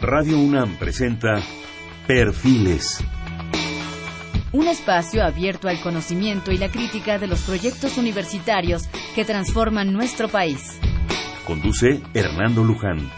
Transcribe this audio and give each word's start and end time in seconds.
Radio 0.00 0.38
UNAM 0.38 0.76
presenta 0.78 1.42
Perfiles. 2.06 3.02
Un 4.52 4.68
espacio 4.68 5.24
abierto 5.24 5.68
al 5.68 5.80
conocimiento 5.80 6.52
y 6.52 6.56
la 6.56 6.70
crítica 6.70 7.18
de 7.18 7.26
los 7.26 7.42
proyectos 7.42 7.98
universitarios 7.98 8.88
que 9.16 9.24
transforman 9.24 9.92
nuestro 9.92 10.28
país. 10.28 10.78
Conduce 11.44 12.00
Hernando 12.14 12.62
Luján. 12.62 13.10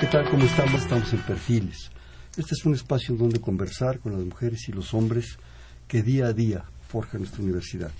¿Qué 0.00 0.06
tal? 0.08 0.28
¿Cómo 0.28 0.44
estamos? 0.44 0.82
Estamos 0.82 1.12
en 1.12 1.20
Perfiles. 1.20 1.92
Este 2.36 2.54
es 2.56 2.64
un 2.64 2.74
espacio 2.74 3.14
donde 3.14 3.40
conversar 3.40 4.00
con 4.00 4.12
las 4.12 4.24
mujeres 4.24 4.68
y 4.68 4.72
los 4.72 4.92
hombres 4.92 5.38
que 5.86 6.02
día 6.02 6.26
a 6.26 6.32
día 6.32 6.64
forjan 6.88 7.20
nuestra 7.20 7.44
universidad. 7.44 7.92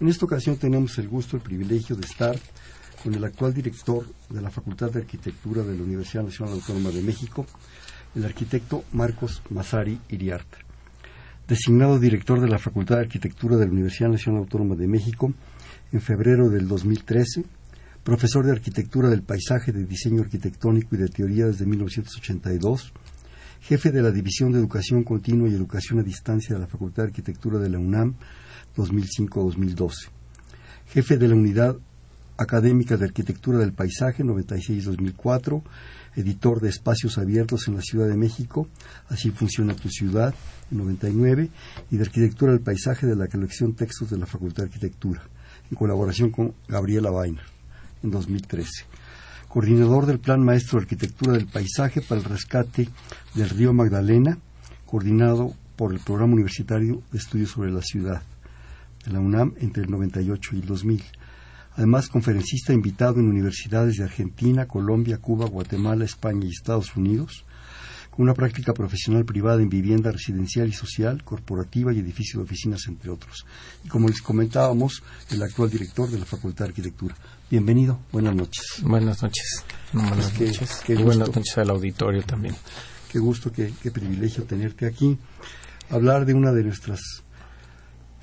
En 0.00 0.08
esta 0.08 0.24
ocasión 0.24 0.56
tenemos 0.56 0.96
el 0.96 1.08
gusto, 1.08 1.36
el 1.36 1.42
privilegio 1.42 1.96
de 1.96 2.06
estar 2.06 2.36
con 3.06 3.14
el 3.14 3.22
actual 3.22 3.54
director 3.54 4.04
de 4.30 4.42
la 4.42 4.50
Facultad 4.50 4.90
de 4.90 4.98
Arquitectura 4.98 5.62
de 5.62 5.76
la 5.76 5.84
Universidad 5.84 6.24
Nacional 6.24 6.54
Autónoma 6.54 6.90
de 6.90 7.02
México, 7.02 7.46
el 8.16 8.24
arquitecto 8.24 8.82
Marcos 8.90 9.42
Mazari 9.50 10.00
Iriarte. 10.08 10.58
Designado 11.46 12.00
director 12.00 12.40
de 12.40 12.48
la 12.48 12.58
Facultad 12.58 12.96
de 12.96 13.02
Arquitectura 13.02 13.56
de 13.58 13.66
la 13.66 13.70
Universidad 13.70 14.10
Nacional 14.10 14.40
Autónoma 14.40 14.74
de 14.74 14.88
México 14.88 15.32
en 15.92 16.00
febrero 16.00 16.48
del 16.48 16.66
2013, 16.66 17.44
profesor 18.02 18.44
de 18.44 18.50
Arquitectura 18.50 19.08
del 19.08 19.22
Paisaje, 19.22 19.70
de 19.70 19.84
Diseño 19.84 20.22
Arquitectónico 20.22 20.96
y 20.96 20.98
de 20.98 21.08
Teoría 21.08 21.46
desde 21.46 21.64
1982, 21.64 22.92
jefe 23.60 23.92
de 23.92 24.02
la 24.02 24.10
División 24.10 24.50
de 24.50 24.58
Educación 24.58 25.04
Continua 25.04 25.48
y 25.48 25.54
Educación 25.54 26.00
a 26.00 26.02
Distancia 26.02 26.56
de 26.56 26.60
la 26.60 26.66
Facultad 26.66 27.04
de 27.04 27.10
Arquitectura 27.10 27.60
de 27.60 27.70
la 27.70 27.78
UNAM 27.78 28.16
2005-2012, 28.74 29.92
jefe 30.88 31.18
de 31.18 31.28
la 31.28 31.36
Unidad 31.36 31.76
Académica 32.38 32.96
de 32.96 33.06
Arquitectura 33.06 33.58
del 33.58 33.72
Paisaje 33.72 34.24
96-2004, 34.24 35.62
editor 36.16 36.60
de 36.60 36.68
Espacios 36.68 37.18
Abiertos 37.18 37.68
en 37.68 37.76
la 37.76 37.82
Ciudad 37.82 38.08
de 38.08 38.16
México, 38.16 38.68
Así 39.08 39.30
funciona 39.30 39.74
tu 39.74 39.88
ciudad, 39.88 40.34
en 40.70 40.78
99, 40.78 41.50
y 41.90 41.96
de 41.96 42.02
Arquitectura 42.02 42.52
del 42.52 42.60
Paisaje 42.60 43.06
de 43.06 43.16
la 43.16 43.28
colección 43.28 43.74
Textos 43.74 44.10
de 44.10 44.18
la 44.18 44.26
Facultad 44.26 44.64
de 44.64 44.68
Arquitectura, 44.68 45.22
en 45.70 45.76
colaboración 45.76 46.30
con 46.30 46.54
Gabriela 46.68 47.10
Weiner, 47.10 47.44
en 48.02 48.10
2013 48.10 48.84
coordinador 49.48 50.04
del 50.04 50.18
Plan 50.18 50.44
Maestro 50.44 50.78
de 50.78 50.84
Arquitectura 50.84 51.32
del 51.32 51.46
Paisaje 51.46 52.02
para 52.02 52.20
el 52.20 52.26
rescate 52.26 52.90
del 53.34 53.48
río 53.48 53.72
Magdalena, 53.72 54.36
coordinado 54.84 55.54
por 55.76 55.94
el 55.94 56.00
Programa 56.00 56.34
Universitario 56.34 57.02
de 57.10 57.18
Estudios 57.18 57.52
sobre 57.52 57.70
la 57.70 57.80
Ciudad 57.80 58.22
de 59.04 59.12
la 59.12 59.20
UNAM 59.20 59.54
entre 59.60 59.84
el 59.84 59.90
98 59.90 60.56
y 60.56 60.60
el 60.60 60.66
2000. 60.66 61.02
Además, 61.76 62.08
conferencista 62.08 62.72
invitado 62.72 63.20
en 63.20 63.28
universidades 63.28 63.96
de 63.96 64.04
Argentina, 64.04 64.66
Colombia, 64.66 65.18
Cuba, 65.18 65.46
Guatemala, 65.46 66.06
España 66.06 66.46
y 66.46 66.48
Estados 66.48 66.96
Unidos, 66.96 67.44
con 68.10 68.22
una 68.22 68.32
práctica 68.32 68.72
profesional 68.72 69.26
privada 69.26 69.60
en 69.60 69.68
vivienda 69.68 70.10
residencial 70.10 70.68
y 70.68 70.72
social, 70.72 71.22
corporativa 71.22 71.92
y 71.92 71.98
edificio 71.98 72.40
de 72.40 72.44
oficinas, 72.44 72.86
entre 72.88 73.10
otros. 73.10 73.44
Y 73.84 73.88
como 73.88 74.08
les 74.08 74.22
comentábamos, 74.22 75.02
el 75.30 75.42
actual 75.42 75.68
director 75.68 76.10
de 76.10 76.18
la 76.18 76.24
Facultad 76.24 76.64
de 76.64 76.70
Arquitectura. 76.70 77.14
Bienvenido, 77.50 78.00
buenas 78.10 78.34
noches. 78.34 78.64
Buenas 78.82 79.22
noches. 79.22 79.62
buenas 79.92 80.32
Pues 80.32 80.40
noches. 80.40 80.82
qué 80.86 80.94
y 80.94 81.02
buenas 81.02 81.28
noches 81.28 81.58
al 81.58 81.68
auditorio 81.68 82.22
también. 82.22 82.56
Qué 83.12 83.18
gusto, 83.18 83.52
qué, 83.52 83.70
qué 83.82 83.90
privilegio 83.90 84.44
tenerte 84.44 84.86
aquí. 84.86 85.18
Hablar 85.90 86.24
de 86.24 86.32
una 86.32 86.52
de 86.52 86.64
nuestras 86.64 87.00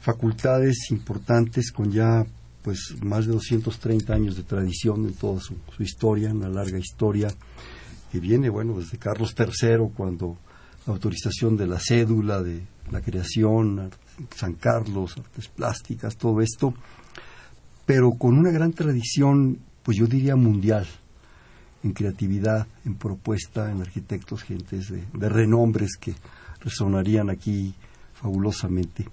facultades 0.01 0.89
importantes 0.89 1.71
con 1.71 1.91
ya 1.91 2.25
pues 2.64 2.95
más 3.02 3.25
de 3.25 3.33
230 3.33 4.14
años 4.14 4.38
de 4.38 4.44
tradición 4.44 5.06
en 5.06 5.14
toda 5.14 5.39
su, 5.42 5.56
historia, 5.80 6.31
una 6.31 6.47
larga 6.47 6.80
historia 6.80 7.28
que 8.11 8.19
viene, 8.19 8.50
bueno, 8.50 8.80
desde 8.80 8.97
Carlos 8.97 9.36
III, 9.38 9.89
cuando 9.95 10.38
la 10.88 10.94
autorización 10.94 11.58
de 11.58 11.67
la 11.67 11.80
cédula, 11.80 12.41
de 12.41 12.62
la 12.91 13.02
creación, 13.02 13.91
San 14.35 14.53
Carlos, 14.53 15.18
artes 15.18 15.50
plásticas, 15.50 16.16
todo 16.16 16.41
esto, 16.41 16.73
pero 17.85 18.12
con 18.12 18.38
una 18.38 18.52
gran 18.52 18.72
tradición, 18.72 19.59
pues 19.84 19.97
yo 19.97 20.07
diría 20.07 20.35
mundial, 20.35 20.88
en 21.84 21.91
creatividad, 21.91 22.66
en 22.85 22.96
propuesta, 22.96 23.69
en 23.69 23.81
arquitectos, 23.81 24.44
gentes 24.44 24.88
de, 24.90 25.03
de 25.13 25.29
renombres 25.29 25.97
que 26.00 26.16
resonarían 26.62 27.29
aquí 27.29 27.75
fabulosamente. 28.13 29.06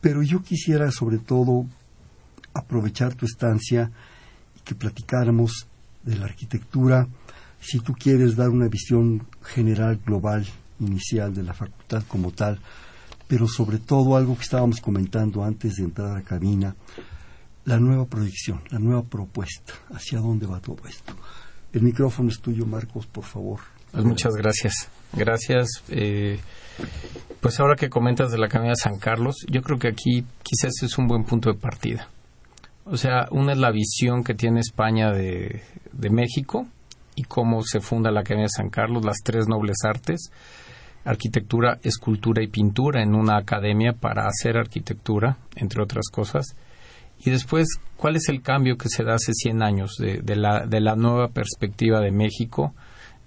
Pero 0.00 0.22
yo 0.22 0.40
quisiera 0.40 0.92
sobre 0.92 1.18
todo 1.18 1.66
aprovechar 2.54 3.14
tu 3.14 3.26
estancia 3.26 3.90
y 4.56 4.60
que 4.60 4.74
platicáramos 4.74 5.66
de 6.02 6.16
la 6.16 6.26
arquitectura, 6.26 7.06
si 7.60 7.78
tú 7.80 7.92
quieres 7.92 8.36
dar 8.36 8.48
una 8.48 8.68
visión 8.68 9.26
general, 9.42 10.00
global, 10.04 10.46
inicial 10.80 11.34
de 11.34 11.42
la 11.42 11.52
facultad 11.52 12.02
como 12.08 12.30
tal, 12.30 12.58
pero 13.28 13.46
sobre 13.46 13.78
todo 13.78 14.16
algo 14.16 14.36
que 14.36 14.42
estábamos 14.42 14.80
comentando 14.80 15.44
antes 15.44 15.76
de 15.76 15.84
entrar 15.84 16.16
a 16.16 16.22
cabina, 16.22 16.74
la 17.66 17.78
nueva 17.78 18.06
proyección, 18.06 18.62
la 18.70 18.78
nueva 18.78 19.02
propuesta, 19.02 19.74
hacia 19.94 20.18
dónde 20.18 20.46
va 20.46 20.60
todo 20.60 20.80
esto. 20.88 21.14
El 21.72 21.82
micrófono 21.82 22.30
es 22.30 22.40
tuyo, 22.40 22.66
Marcos, 22.66 23.06
por 23.06 23.24
favor. 23.24 23.60
Pues 23.92 24.04
muchas 24.04 24.34
gracias. 24.34 24.88
Gracias. 25.12 25.68
eh, 25.88 26.40
pues 27.40 27.60
ahora 27.60 27.76
que 27.76 27.88
comentas 27.88 28.30
de 28.30 28.38
la 28.38 28.46
Academia 28.46 28.72
de 28.72 28.82
San 28.82 28.98
Carlos, 28.98 29.36
yo 29.48 29.62
creo 29.62 29.78
que 29.78 29.88
aquí 29.88 30.24
quizás 30.42 30.82
es 30.82 30.98
un 30.98 31.06
buen 31.06 31.24
punto 31.24 31.52
de 31.52 31.58
partida. 31.58 32.08
O 32.90 32.96
sea, 32.96 33.28
una 33.30 33.52
es 33.52 33.58
la 33.58 33.70
visión 33.70 34.24
que 34.24 34.34
tiene 34.34 34.58
España 34.58 35.12
de, 35.12 35.62
de 35.92 36.10
México 36.10 36.66
y 37.14 37.22
cómo 37.22 37.62
se 37.62 37.80
funda 37.80 38.10
la 38.10 38.20
Academia 38.20 38.46
de 38.46 38.56
San 38.56 38.68
Carlos, 38.68 39.04
las 39.04 39.18
tres 39.22 39.46
nobles 39.46 39.76
artes, 39.84 40.32
arquitectura, 41.04 41.78
escultura 41.84 42.42
y 42.42 42.48
pintura 42.48 43.02
en 43.02 43.14
una 43.14 43.36
academia 43.36 43.92
para 43.92 44.26
hacer 44.26 44.56
arquitectura, 44.56 45.38
entre 45.54 45.82
otras 45.82 46.06
cosas. 46.10 46.56
Y 47.24 47.30
después, 47.30 47.68
¿cuál 47.96 48.16
es 48.16 48.28
el 48.28 48.42
cambio 48.42 48.76
que 48.76 48.88
se 48.88 49.04
da 49.04 49.14
hace 49.14 49.34
100 49.34 49.62
años 49.62 49.96
de, 49.98 50.20
de 50.22 50.34
la, 50.34 50.66
de 50.66 50.80
la 50.80 50.96
nueva 50.96 51.28
perspectiva 51.28 52.00
de 52.00 52.10
México, 52.10 52.74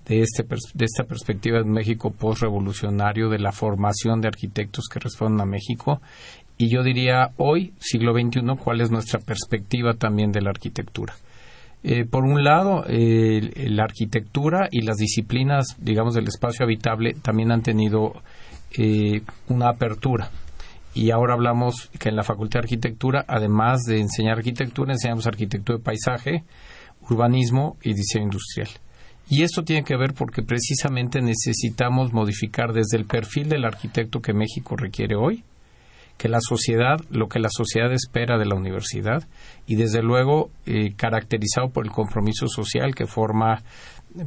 de, 0.06 0.24
este, 0.24 0.44
de 0.44 0.86
esta 0.86 1.06
perspectiva 1.06 1.60
de 1.60 1.66
México 1.66 2.12
postrevolucionario, 2.12 3.30
de 3.30 3.40
la 3.40 3.54
formación 3.54 4.20
de 4.20 4.28
arquitectos 4.28 4.86
que 4.92 5.00
responden 5.00 5.42
a 5.42 5.46
México? 5.46 6.02
Y 6.58 6.70
yo 6.70 6.84
diría, 6.84 7.32
hoy, 7.38 7.74
siglo 7.80 8.14
XXI, 8.14 8.42
¿cuál 8.64 8.82
es 8.82 8.92
nuestra 8.92 9.20
perspectiva 9.20 9.94
también 9.94 10.32
de 10.32 10.42
la 10.42 10.52
arquitectura? 10.52 11.16
Eh, 11.84 12.06
por 12.06 12.24
un 12.24 12.44
lado, 12.44 12.86
la 12.88 13.84
arquitectura 13.84 14.70
y 14.72 14.82
las 14.82 14.98
disciplinas, 14.98 15.76
digamos, 15.80 16.14
del 16.14 16.28
espacio 16.28 16.64
habitable 16.64 17.14
también 17.22 17.52
han 17.52 17.62
tenido 17.62 18.14
eh, 18.76 19.22
una 19.50 19.70
apertura. 19.70 20.32
Y 20.96 21.12
ahora 21.12 21.34
hablamos 21.34 21.90
que 22.00 22.10
en 22.10 22.16
la 22.16 22.24
Facultad 22.24 22.60
de 22.60 22.66
Arquitectura, 22.66 23.26
además 23.28 23.82
de 23.84 24.00
enseñar 24.00 24.38
arquitectura, 24.38 24.94
enseñamos 24.94 25.28
arquitectura 25.28 25.78
de 25.78 25.84
paisaje, 25.84 26.44
urbanismo 27.10 27.78
y 27.84 27.94
diseño 27.94 28.26
industrial. 28.26 28.70
Y 29.30 29.44
esto 29.44 29.64
tiene 29.64 29.84
que 29.84 29.96
ver 29.96 30.14
porque 30.14 30.42
precisamente 30.42 31.22
necesitamos 31.22 32.14
modificar 32.14 32.74
desde 32.74 32.98
el 32.98 33.06
perfil 33.06 33.50
del 33.50 33.66
arquitecto 33.66 34.22
que 34.22 34.34
México 34.34 34.76
requiere 34.76 35.16
hoy, 35.16 35.44
que 36.18 36.30
la 36.30 36.40
sociedad, 36.42 37.00
lo 37.10 37.28
que 37.28 37.40
la 37.40 37.50
sociedad 37.50 37.92
espera 37.92 38.38
de 38.38 38.46
la 38.46 38.56
universidad 38.56 39.28
y 39.66 39.76
desde 39.76 40.02
luego 40.02 40.52
eh, 40.66 40.94
caracterizado 40.96 41.70
por 41.70 41.86
el 41.86 41.92
compromiso 41.92 42.48
social 42.48 42.96
que 42.96 43.08
forma 43.08 43.64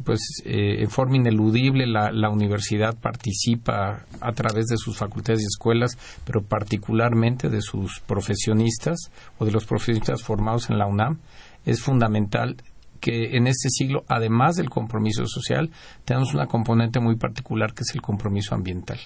pues 0.05 0.21
eh, 0.45 0.83
en 0.83 0.91
forma 0.91 1.17
ineludible 1.17 1.87
la, 1.87 2.11
la 2.11 2.29
universidad 2.29 2.97
participa 2.99 4.05
a 4.21 4.33
través 4.33 4.67
de 4.67 4.77
sus 4.77 4.99
facultades 4.99 5.43
y 5.43 5.47
escuelas, 5.47 5.97
pero 6.25 6.43
particularmente 6.43 7.49
de 7.49 7.63
sus 7.63 8.01
profesionistas 8.01 8.99
o 9.39 9.45
de 9.45 9.53
los 9.53 9.65
profesionistas 9.65 10.23
formados 10.23 10.71
en 10.71 10.79
la 10.79 10.87
UNAM, 10.87 11.21
es 11.65 11.81
fundamental 11.81 12.57
que 13.01 13.37
en 13.37 13.47
este 13.47 13.69
siglo, 13.71 14.05
además 14.09 14.57
del 14.57 14.71
compromiso 14.71 15.25
social, 15.27 15.71
tenemos 16.05 16.35
una 16.35 16.47
componente 16.47 16.99
muy 16.99 17.17
particular 17.17 17.73
que 17.73 17.83
es 17.83 17.95
el 17.95 18.03
compromiso 18.03 18.55
ambiental 18.55 18.99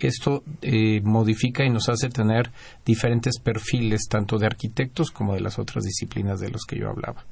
esto 0.00 0.42
eh, 0.62 1.00
modifica 1.02 1.64
y 1.64 1.70
nos 1.70 1.88
hace 1.88 2.08
tener 2.08 2.50
diferentes 2.84 3.38
perfiles, 3.38 4.08
tanto 4.08 4.38
de 4.38 4.46
arquitectos 4.46 5.10
como 5.10 5.34
de 5.34 5.40
las 5.40 5.58
otras 5.58 5.84
disciplinas 5.84 6.40
de 6.40 6.50
los 6.50 6.64
que 6.66 6.78
yo 6.78 6.88
hablaba. 6.88 7.24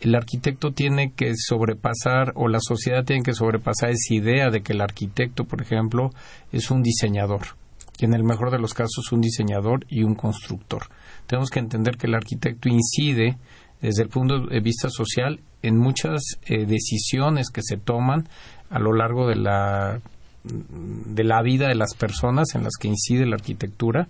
El 0.00 0.14
arquitecto 0.14 0.72
tiene 0.72 1.12
que 1.12 1.32
sobrepasar, 1.36 2.32
o 2.36 2.46
la 2.46 2.60
sociedad 2.60 3.04
tiene 3.04 3.24
que 3.24 3.34
sobrepasar 3.34 3.90
esa 3.90 4.14
idea 4.14 4.48
de 4.50 4.62
que 4.62 4.72
el 4.72 4.80
arquitecto, 4.80 5.44
por 5.44 5.60
ejemplo, 5.60 6.10
es 6.52 6.70
un 6.70 6.82
diseñador, 6.82 7.56
y 7.98 8.04
en 8.04 8.14
el 8.14 8.22
mejor 8.22 8.52
de 8.52 8.60
los 8.60 8.74
casos 8.74 9.10
un 9.10 9.20
diseñador 9.20 9.84
y 9.88 10.04
un 10.04 10.14
constructor. 10.14 10.84
Tenemos 11.26 11.50
que 11.50 11.58
entender 11.58 11.96
que 11.96 12.06
el 12.06 12.14
arquitecto 12.14 12.68
incide 12.68 13.38
desde 13.80 14.02
el 14.02 14.08
punto 14.08 14.46
de 14.46 14.60
vista 14.60 14.88
social 14.88 15.40
en 15.62 15.76
muchas 15.76 16.22
eh, 16.46 16.64
decisiones 16.64 17.50
que 17.50 17.62
se 17.62 17.76
toman 17.76 18.28
a 18.70 18.78
lo 18.78 18.92
largo 18.92 19.26
de 19.26 19.36
la 19.36 20.00
de 20.48 21.24
la 21.24 21.42
vida 21.42 21.68
de 21.68 21.74
las 21.74 21.94
personas 21.94 22.54
en 22.54 22.64
las 22.64 22.74
que 22.78 22.88
incide 22.88 23.26
la 23.26 23.36
arquitectura 23.36 24.08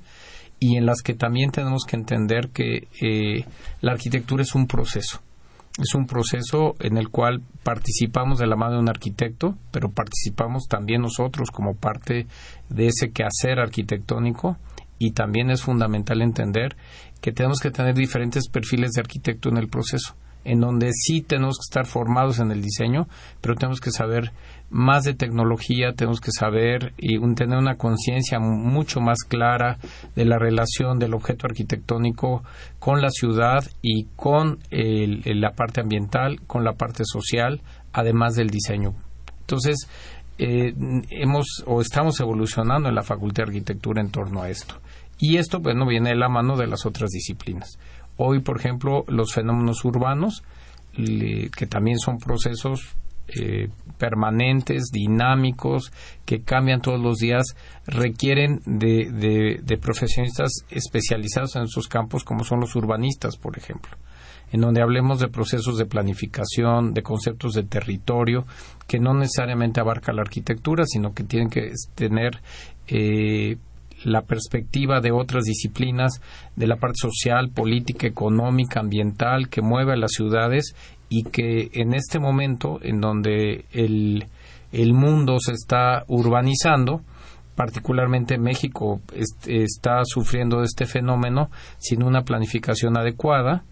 y 0.61 0.77
en 0.77 0.87
las 0.87 1.03
que 1.03 1.15
también 1.15 1.51
tenemos 1.51 1.85
que 1.85 1.97
entender 1.97 2.51
que 2.51 2.89
eh, 3.01 3.45
la 3.81 3.93
arquitectura 3.93 4.43
es 4.43 4.55
un 4.55 4.67
proceso. 4.67 5.21
Es 5.79 5.95
un 5.95 6.07
proceso 6.07 6.75
en 6.81 6.97
el 6.97 7.09
cual 7.09 7.41
participamos 7.63 8.41
de 8.41 8.49
la 8.49 8.57
mano 8.57 8.75
de 8.75 8.81
un 8.81 8.89
arquitecto, 8.89 9.57
pero 9.71 9.91
participamos 9.91 10.67
también 10.67 11.03
nosotros 11.03 11.51
como 11.53 11.75
parte 11.75 12.27
de 12.69 12.87
ese 12.89 13.13
quehacer 13.13 13.61
arquitectónico 13.61 14.57
y 14.99 15.13
también 15.13 15.51
es 15.51 15.63
fundamental 15.63 16.21
entender 16.21 16.77
que 17.21 17.31
tenemos 17.31 17.61
que 17.61 17.71
tener 17.71 17.95
diferentes 17.95 18.49
perfiles 18.49 18.93
de 18.93 19.01
arquitecto 19.01 19.49
en 19.49 19.59
el 19.59 19.69
proceso, 19.69 20.17
en 20.45 20.61
donde 20.61 20.93
sí 20.93 21.21
tenemos 21.21 21.57
que 21.59 21.69
estar 21.69 21.87
formados 21.87 22.39
en 22.39 22.51
el 22.51 22.63
diseño, 22.63 23.07
pero 23.41 23.55
tenemos 23.55 23.81
que 23.81 23.91
saber 23.91 24.33
más 24.71 25.05
de 25.05 25.15
tecnología, 25.15 25.93
tenemos 25.95 26.21
que 26.21 26.31
saber 26.31 26.93
y 26.99 27.19
tener 27.35 27.59
una 27.59 27.77
conciencia 27.77 28.39
mucho 28.39 29.01
más 29.01 29.19
clara 29.27 29.79
de 30.15 30.25
la 30.25 30.39
relación 30.39 30.99
del 30.99 31.15
objeto 31.15 31.47
arquitectónico 31.47 32.43
con 32.79 33.01
la 33.01 33.11
ciudad 33.11 33.65
y 33.81 34.05
con 34.17 34.59
la 34.71 35.53
parte 35.53 35.81
ambiental, 35.81 36.41
con 36.47 36.65
la 36.65 36.75
parte 36.75 37.05
social, 37.07 37.63
además 37.93 38.35
del 38.35 38.51
diseño. 38.51 38.95
Entonces, 39.41 39.89
eh, 40.39 40.73
hemos 41.11 41.65
o 41.67 41.81
estamos 41.81 42.21
evolucionando 42.21 42.89
en 42.89 42.95
la 42.95 43.03
Facultad 43.03 43.45
de 43.45 43.51
Arquitectura 43.51 44.01
en 44.01 44.11
torno 44.11 44.43
a 44.43 44.51
esto. 44.51 44.77
Y 45.19 45.39
esto, 45.39 45.59
bueno, 45.59 45.87
viene 45.87 46.11
de 46.11 46.17
la 46.17 46.29
mano 46.29 46.57
de 46.57 46.69
las 46.69 46.87
otras 46.87 47.11
disciplinas. 47.11 47.79
Hoy, 48.19 48.41
por 48.41 48.59
ejemplo, 48.59 49.05
los 49.09 49.33
fenómenos 49.33 49.85
urbanos, 49.85 50.43
que 50.93 51.67
también 51.69 51.99
son 51.99 52.19
procesos 52.19 52.97
eh, 53.29 53.69
permanentes, 53.99 54.91
dinámicos, 54.91 55.93
que 56.25 56.41
cambian 56.41 56.81
todos 56.81 57.01
los 57.01 57.19
días, 57.19 57.55
requieren 57.87 58.61
de, 58.65 59.61
de, 59.63 59.79
profesionistas 59.79 60.51
especializados 60.71 61.57
en 61.57 61.69
sus 61.69 61.89
campos, 61.89 62.25
como 62.25 62.43
son 62.43 62.61
los 62.61 62.75
urbanistas, 62.75 63.37
por 63.37 63.57
ejemplo 63.57 63.97
en 64.51 64.63
donde 64.63 64.81
hablemos 64.81 65.21
de 65.21 65.29
procesos 65.29 65.77
de 65.77 65.85
planificación, 65.85 66.95
de 66.95 67.03
conceptos 67.03 67.53
de 67.53 67.65
territorio, 67.65 68.47
que 68.87 68.99
no 68.99 69.13
necesariamente 69.13 69.79
abarca 69.79 70.11
la 70.15 70.23
arquitectura, 70.23 70.85
sino 70.87 71.13
que 71.13 71.23
tienen 71.25 71.51
que 71.51 71.71
tener 71.95 72.41
eh, 72.87 73.59
la 74.05 74.23
perspectiva 74.23 75.01
de 75.01 75.13
otras 75.13 75.45
disciplinas, 75.45 76.21
de 76.57 76.67
la 76.67 76.77
parte 76.77 76.99
social, 77.01 77.51
política, 77.51 78.07
económica, 78.07 78.81
ambiental, 78.81 79.49
que 79.49 79.63
mueve 79.63 79.93
a 79.93 79.97
las 79.97 80.13
ciudades 80.13 80.75
y 81.09 81.25
que 81.25 81.71
en 81.73 81.95
este 81.95 82.19
momento 82.19 82.79
en 82.83 83.01
donde 83.01 83.65
el, 83.73 84.27
el 84.73 84.93
mundo 84.93 85.39
se 85.41 85.53
está 85.53 86.05
urbanizando, 86.09 87.03
particularmente 87.55 88.39
México 88.39 89.01
está 89.47 90.03
sufriendo 90.05 90.63
este 90.63 90.87
fenómeno 90.87 91.51
sin 91.79 92.05
una 92.05 92.23
planificación 92.23 92.97
adecuada, 92.97 93.65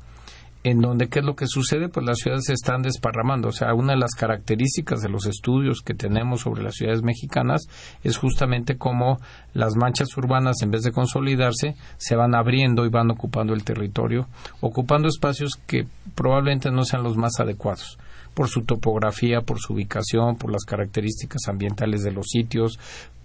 en 0.67 0.81
donde 0.81 1.09
qué 1.09 1.21
es 1.21 1.25
lo 1.25 1.37
que 1.37 1.47
sucede, 1.47 1.89
pues 1.89 2.05
las 2.05 2.19
ciudades 2.19 2.47
se 2.47 2.53
están 2.53 2.83
desparramando. 2.83 3.51
O 3.51 3.53
sea, 3.53 3.73
una 3.73 3.93
de 3.93 4.01
las 4.01 4.17
características 4.17 5.01
de 5.01 5.09
los 5.09 5.27
estudios 5.27 5.81
que 5.81 5.95
tenemos 5.95 6.41
sobre 6.41 6.65
las 6.65 6.75
ciudades 6.75 7.05
mexicanas 7.05 7.69
es 8.03 8.17
justamente 8.17 8.77
cómo 8.77 9.19
las 9.55 9.77
manchas 9.77 10.09
urbanas, 10.17 10.57
en 10.63 10.73
vez 10.73 10.83
de 10.83 10.91
consolidarse, 10.91 11.77
se 11.99 12.17
van 12.17 12.35
abriendo 12.35 12.85
y 12.85 12.89
van 12.89 13.13
ocupando 13.13 13.55
el 13.55 13.63
territorio, 13.63 14.27
ocupando 14.61 15.07
espacios 15.07 15.53
que 15.69 15.87
probablemente 16.17 16.73
no 16.73 16.85
sean 16.85 17.05
los 17.05 17.17
más 17.17 17.39
adecuados 17.39 17.97
por 18.37 18.49
su 18.49 18.65
topografía, 18.65 19.41
por 19.41 19.59
su 19.59 19.73
ubicación, 19.73 20.37
por 20.37 20.53
las 20.53 20.67
características 20.67 21.49
ambientales 21.49 22.03
de 22.03 22.13
los 22.13 22.27
sitios, 22.27 22.79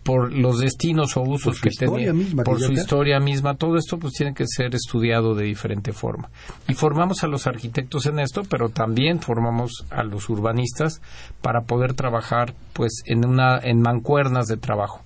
por 0.04 0.31
los 0.31 0.60
destinos 0.60 1.18
o 1.18 1.22
usos 1.22 1.60
que 1.60 1.69
tenía, 1.69 2.13
por 2.46 2.62
su 2.62 2.72
historia 2.72 3.19
misma, 3.19 3.56
todo 3.56 3.75
esto 3.75 4.00
pues 4.00 4.13
tiene 4.13 4.34
que 4.34 4.46
ser 4.48 4.74
estudiado 4.74 5.36
de 5.36 5.44
diferente 5.44 5.92
forma. 5.92 6.30
Y 6.69 6.75
formamos 6.75 7.25
a 7.25 7.28
los 7.28 7.46
arquitectos 7.46 8.06
en 8.06 8.19
esto, 8.19 8.44
pero 8.50 8.69
también 8.69 9.19
formamos 9.19 9.86
a 9.90 10.04
los 10.04 10.30
urbanistas 10.30 11.02
para 11.42 11.63
poder 11.63 11.94
trabajar 11.94 12.54
pues 12.72 13.04
en 13.06 13.25
una 13.25 13.60
en 13.60 13.81
mancuernas 13.81 14.48
de 14.48 14.56
trabajo. 14.56 15.02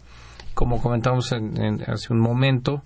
Como 0.54 0.84
comentamos 0.84 1.34
hace 1.34 2.14
un 2.14 2.20
momento, 2.20 2.84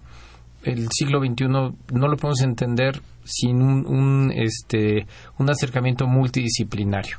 el 0.63 0.88
siglo 0.91 1.19
XXI 1.19 1.47
no 1.47 1.73
lo 1.91 2.17
podemos 2.17 2.41
entender 2.41 3.01
sin 3.23 3.61
un, 3.61 3.85
un, 3.85 4.31
este, 4.35 5.06
un 5.38 5.50
acercamiento 5.50 6.07
multidisciplinario 6.07 7.17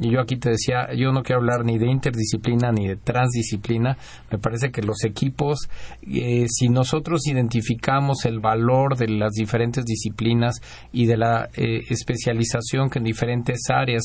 y 0.00 0.10
yo 0.10 0.20
aquí 0.20 0.36
te 0.36 0.50
decía, 0.50 0.92
yo 0.94 1.10
no 1.12 1.22
quiero 1.22 1.40
hablar 1.40 1.64
ni 1.64 1.76
de 1.76 1.86
interdisciplina 1.86 2.70
ni 2.70 2.86
de 2.86 2.96
transdisciplina. 2.96 3.96
Me 4.30 4.38
parece 4.38 4.70
que 4.70 4.82
los 4.82 5.02
equipos, 5.04 5.68
eh, 6.02 6.46
si 6.48 6.68
nosotros 6.68 7.26
identificamos 7.26 8.24
el 8.24 8.38
valor 8.38 8.96
de 8.96 9.08
las 9.08 9.32
diferentes 9.32 9.84
disciplinas 9.84 10.60
y 10.92 11.06
de 11.06 11.16
la 11.16 11.48
eh, 11.54 11.84
especialización 11.90 12.90
que 12.90 13.00
en 13.00 13.04
diferentes 13.04 13.58
áreas 13.70 14.04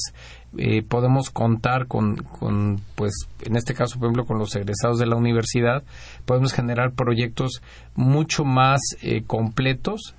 eh, 0.57 0.81
podemos 0.81 1.30
contar 1.30 1.88
con, 1.88 2.16
con, 2.16 2.81
pues, 2.95 3.13
en 3.44 3.56
este 3.56 3.75
caso, 3.75 4.00
por 4.00 4.07
ejemplo, 4.07 4.25
con 4.25 4.40
los 4.40 4.56
egresados 4.56 4.98
de 4.98 5.06
la 5.06 5.16
universidad, 5.16 5.84
podemos 6.25 6.54
generar 6.54 6.94
proyectos 6.94 7.62
mucho 7.95 8.45
más 8.45 8.81
completos 9.28 10.16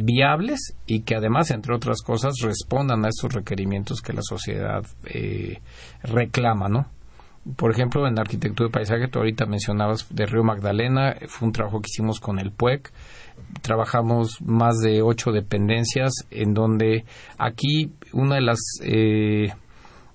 viables 0.00 0.74
y 0.86 1.02
que 1.02 1.16
además, 1.16 1.50
entre 1.50 1.74
otras 1.74 2.02
cosas, 2.02 2.34
respondan 2.42 3.04
a 3.04 3.08
esos 3.08 3.32
requerimientos 3.32 4.00
que 4.00 4.12
la 4.12 4.22
sociedad 4.22 4.84
eh, 5.04 5.60
reclama, 6.02 6.68
¿no? 6.68 6.86
Por 7.56 7.72
ejemplo, 7.72 8.06
en 8.06 8.18
arquitectura 8.18 8.68
de 8.68 8.72
paisaje, 8.72 9.08
tú 9.08 9.18
ahorita 9.18 9.46
mencionabas 9.46 10.06
de 10.10 10.26
Río 10.26 10.44
Magdalena, 10.44 11.16
fue 11.26 11.48
un 11.48 11.52
trabajo 11.52 11.80
que 11.80 11.88
hicimos 11.92 12.20
con 12.20 12.38
el 12.38 12.52
PUEC, 12.52 12.92
trabajamos 13.62 14.40
más 14.42 14.78
de 14.78 15.02
ocho 15.02 15.32
dependencias, 15.32 16.12
en 16.30 16.54
donde 16.54 17.04
aquí 17.38 17.92
una 18.12 18.36
de 18.36 18.42
las 18.42 18.60
eh, 18.82 19.52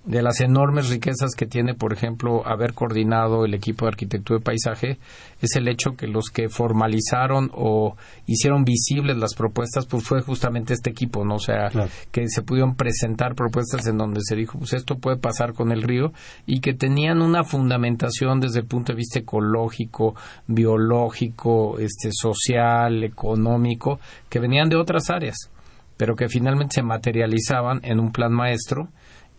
de 0.08 0.22
las 0.22 0.40
enormes 0.40 0.90
riquezas 0.90 1.36
que 1.36 1.46
tiene, 1.46 1.74
por 1.74 1.92
ejemplo, 1.92 2.48
haber 2.48 2.74
coordinado 2.74 3.44
el 3.44 3.54
equipo 3.54 3.86
de 3.86 3.90
arquitectura 3.90 4.40
de 4.40 4.44
paisaje, 4.44 5.00
es 5.42 5.56
el 5.58 5.68
hecho 5.68 5.98
que 5.98 6.08
los 6.08 6.30
que 6.30 6.48
formalizaron 6.48 7.52
o 7.54 7.98
hicieron 8.26 8.64
visibles 8.64 9.18
las 9.18 9.36
propuestas, 9.36 9.86
pues 9.86 10.06
fue 10.06 10.22
justamente 10.22 10.74
este 10.74 10.92
equipo, 10.92 11.26
¿no? 11.26 11.36
O 11.36 11.40
sea, 11.40 11.70
que 12.12 12.30
se 12.30 12.42
pudieron 12.42 12.76
presentar 12.76 13.36
propuestas 13.36 13.86
en 13.86 13.98
donde 13.98 14.22
se 14.24 14.38
dijo, 14.38 14.58
pues 14.58 14.72
esto 14.74 14.96
puede 14.96 15.18
pasar 15.18 15.54
con 15.54 15.74
el 15.74 15.84
río 15.84 16.14
y 16.46 16.62
que 16.62 16.74
tenían 16.74 17.22
una 17.22 17.44
fundamentación 17.44 18.40
desde 18.40 18.60
el 18.60 18.66
punto 18.66 18.94
de 18.94 18.98
vista 18.98 19.20
ecológico, 19.20 20.16
biológico, 20.48 21.80
este, 21.80 22.12
social, 22.14 23.04
económico, 23.04 24.00
que 24.30 24.40
venían 24.40 24.70
de 24.70 24.78
otras 24.78 25.10
áreas, 25.10 25.52
pero 25.98 26.16
que 26.16 26.30
finalmente 26.30 26.76
se 26.76 26.84
materializaban 26.84 27.82
en 27.84 28.00
un 28.00 28.14
plan 28.14 28.32
maestro 28.32 28.88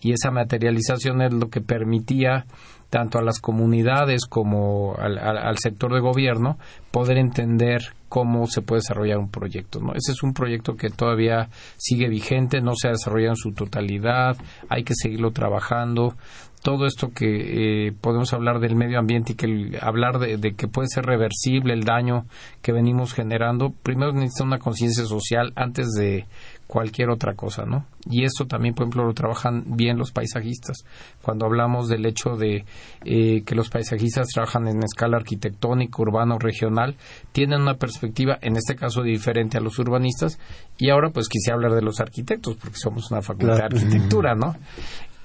y 0.01 0.13
esa 0.13 0.31
materialización 0.31 1.23
es 1.23 1.33
lo 1.33 1.49
que 1.49 1.61
permitía 1.61 2.47
tanto 2.91 3.19
a 3.19 3.23
las 3.23 3.41
comunidades 3.41 4.27
como 4.27 4.95
al, 4.97 5.59
sector 5.59 5.93
de 5.93 6.01
gobierno 6.01 6.59
poder 6.91 7.19
entender 7.19 7.83
cómo 8.09 8.47
se 8.47 8.63
puede 8.63 8.81
desarrollar 8.81 9.19
un 9.19 9.31
proyecto. 9.31 9.81
¿no? 9.81 9.93
Ese 9.93 10.13
es 10.13 10.23
un 10.23 10.33
proyecto 10.33 10.75
que 10.75 10.89
todavía 10.89 11.49
sigue 11.77 12.09
vigente, 12.09 12.61
no 12.61 12.73
se 12.75 12.89
ha 12.89 12.93
desarrollado 12.93 13.33
en 13.33 13.37
su 13.37 13.53
totalidad, 13.53 14.37
hay 14.71 14.85
que 14.85 14.95
seguirlo 14.97 15.33
trabajando. 15.33 16.15
Todo 16.63 16.87
esto 16.87 17.11
que 17.15 17.89
eh, 17.89 17.93
podemos 18.01 18.33
hablar 18.33 18.61
del 18.61 18.77
medio 18.77 18.99
ambiente 18.99 19.33
y 19.33 19.37
que 19.37 19.79
hablar 19.81 20.19
de, 20.19 20.37
de, 20.37 20.55
que 20.55 20.69
puede 20.69 20.89
ser 20.89 21.05
reversible 21.05 21.73
el 21.73 21.85
daño 21.85 22.27
que 22.63 22.73
venimos 22.73 23.15
generando, 23.15 23.73
primero 23.83 24.13
necesita 24.13 24.45
una 24.45 24.59
conciencia 24.59 25.05
social 25.05 25.53
antes 25.57 25.89
de 25.93 26.27
cualquier 26.69 27.09
otra 27.09 27.35
cosa, 27.35 27.65
¿no? 27.65 27.87
Y 28.11 28.25
esto 28.25 28.47
también, 28.47 28.75
por 28.75 28.85
ejemplo, 28.85 29.07
lo 29.07 29.15
trabajan 29.15 29.65
bien 29.69 29.97
los 29.97 30.13
paisajistas. 30.13 30.85
Cuando 31.23 31.47
hablamos 31.47 31.89
del 31.89 32.05
hecho 32.05 32.37
de 32.37 32.67
eh, 33.05 33.43
que 33.45 33.55
los 33.55 33.71
paisajistas 33.71 34.29
trabajan 34.29 34.69
en 34.69 34.83
escala 34.83 35.17
arquitectónica, 35.17 36.03
urbano, 36.03 36.39
regional, 36.39 36.95
tienen 37.33 37.63
una 37.63 37.75
perspectiva, 37.75 38.39
en 38.43 38.57
este 38.57 38.77
caso, 38.77 39.03
diferente 39.03 39.57
a 39.57 39.63
los 39.63 39.79
urbanistas. 39.79 40.39
Y 40.77 40.91
ahora, 40.91 41.09
pues, 41.09 41.29
quise 41.29 41.53
hablar 41.53 41.73
de 41.73 41.83
los 41.83 42.01
arquitectos, 42.01 42.57
porque 42.57 42.77
somos 42.77 43.11
una 43.11 43.23
facultad 43.23 43.57
de 43.57 43.65
arquitectura, 43.65 44.35
¿no? 44.35 44.55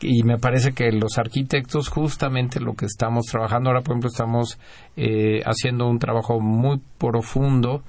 Y 0.02 0.24
me 0.24 0.38
parece 0.38 0.74
que 0.74 0.92
los 0.92 1.18
arquitectos 1.18 1.88
justamente 1.88 2.60
lo 2.60 2.74
que 2.74 2.86
estamos 2.86 3.26
trabajando 3.26 3.70
ahora 3.70 3.82
por 3.82 3.94
ejemplo 3.94 4.10
estamos 4.10 4.60
eh, 4.98 5.42
haciendo 5.46 5.88
un 5.88 6.00
trabajo 6.00 6.40
muy 6.42 6.82
profundo 6.98 7.84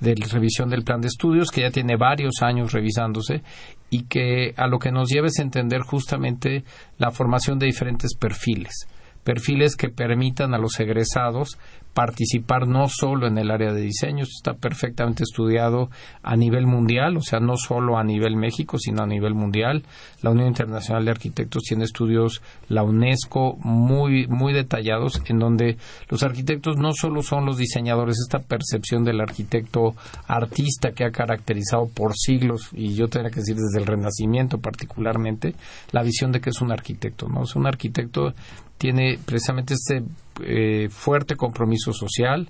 de 0.00 0.14
revisión 0.30 0.70
del 0.70 0.84
plan 0.84 1.00
de 1.00 1.08
estudios, 1.08 1.50
que 1.50 1.62
ya 1.62 1.70
tiene 1.70 1.96
varios 1.96 2.42
años 2.42 2.72
revisándose 2.72 3.42
y 3.90 4.04
que 4.04 4.54
a 4.56 4.66
lo 4.66 4.78
que 4.78 4.92
nos 4.92 5.08
lleva 5.08 5.28
es 5.28 5.38
entender 5.38 5.80
justamente 5.82 6.64
la 6.98 7.10
formación 7.10 7.58
de 7.58 7.66
diferentes 7.66 8.14
perfiles. 8.16 8.88
Perfiles 9.22 9.76
que 9.76 9.88
permitan 9.88 10.52
a 10.52 10.58
los 10.58 10.78
egresados 10.80 11.58
participar 11.94 12.66
no 12.66 12.88
solo 12.88 13.28
en 13.28 13.38
el 13.38 13.50
área 13.50 13.72
de 13.72 13.80
diseño, 13.80 14.24
está 14.24 14.54
perfectamente 14.54 15.22
estudiado 15.22 15.90
a 16.22 16.36
nivel 16.36 16.66
mundial, 16.66 17.16
o 17.16 17.20
sea, 17.20 17.38
no 17.38 17.56
solo 17.56 17.96
a 17.96 18.04
nivel 18.04 18.36
México, 18.36 18.78
sino 18.78 19.02
a 19.02 19.06
nivel 19.06 19.34
mundial. 19.34 19.84
La 20.20 20.30
Unión 20.30 20.48
Internacional 20.48 21.04
de 21.04 21.12
Arquitectos 21.12 21.62
tiene 21.62 21.84
estudios, 21.84 22.42
la 22.68 22.82
UNESCO, 22.82 23.56
muy, 23.62 24.26
muy 24.26 24.52
detallados, 24.52 25.22
en 25.26 25.38
donde 25.38 25.76
los 26.08 26.22
arquitectos 26.24 26.76
no 26.76 26.92
solo 26.92 27.22
son 27.22 27.46
los 27.46 27.58
diseñadores, 27.58 28.18
esta 28.18 28.40
percepción 28.40 29.04
del 29.04 29.20
arquitecto 29.20 29.94
artista 30.26 30.90
que 30.90 31.04
ha 31.04 31.10
caracterizado 31.10 31.88
por 31.94 32.14
siglos, 32.16 32.70
y 32.72 32.94
yo 32.94 33.06
tendría 33.06 33.30
que 33.30 33.40
decir 33.40 33.56
desde 33.56 33.78
el 33.78 33.86
Renacimiento 33.86 34.58
particularmente, 34.58 35.54
la 35.92 36.02
visión 36.02 36.32
de 36.32 36.40
que 36.40 36.50
es 36.50 36.60
un 36.60 36.72
arquitecto, 36.72 37.28
¿no? 37.28 37.44
Es 37.44 37.54
un 37.54 37.66
arquitecto 37.66 38.34
tiene 38.78 39.18
precisamente 39.24 39.74
este 39.74 40.02
eh, 40.42 40.88
fuerte 40.90 41.36
compromiso 41.36 41.92
social, 41.92 42.48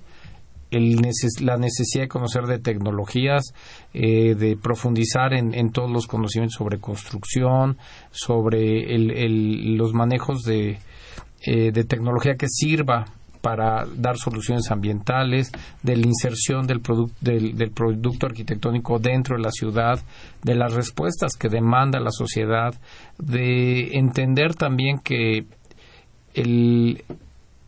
la 0.71 1.57
necesidad 1.57 2.03
de 2.03 2.07
conocer 2.07 2.43
de 2.45 2.59
tecnologías, 2.59 3.53
eh, 3.93 4.35
de 4.35 4.57
profundizar 4.57 5.33
en, 5.33 5.71
todos 5.71 5.89
los 5.91 6.07
conocimientos 6.07 6.57
sobre 6.57 6.79
construcción, 6.79 7.77
sobre 8.11 8.97
los 8.97 9.93
manejos 9.93 10.43
de, 10.43 10.79
eh, 11.45 11.71
tecnología 11.87 12.35
que 12.35 12.47
sirva 12.49 13.05
para 13.41 13.85
dar 13.95 14.17
soluciones 14.17 14.71
ambientales, 14.71 15.51
de 15.83 15.95
la 15.95 16.07
inserción 16.07 16.65
del, 16.65 16.81
del, 17.21 17.55
del, 17.55 17.69
producto 17.69 18.25
arquitectónico 18.25 18.97
dentro 18.97 19.37
de 19.37 19.43
la 19.43 19.51
ciudad, 19.51 19.99
de 20.41 20.55
las 20.55 20.73
respuestas 20.73 21.33
que 21.37 21.47
demanda 21.47 21.99
la 21.99 22.09
sociedad, 22.09 22.73
de 23.19 23.99
entender 23.99 24.55
también 24.55 24.97
que 24.97 25.45
el, 26.33 27.03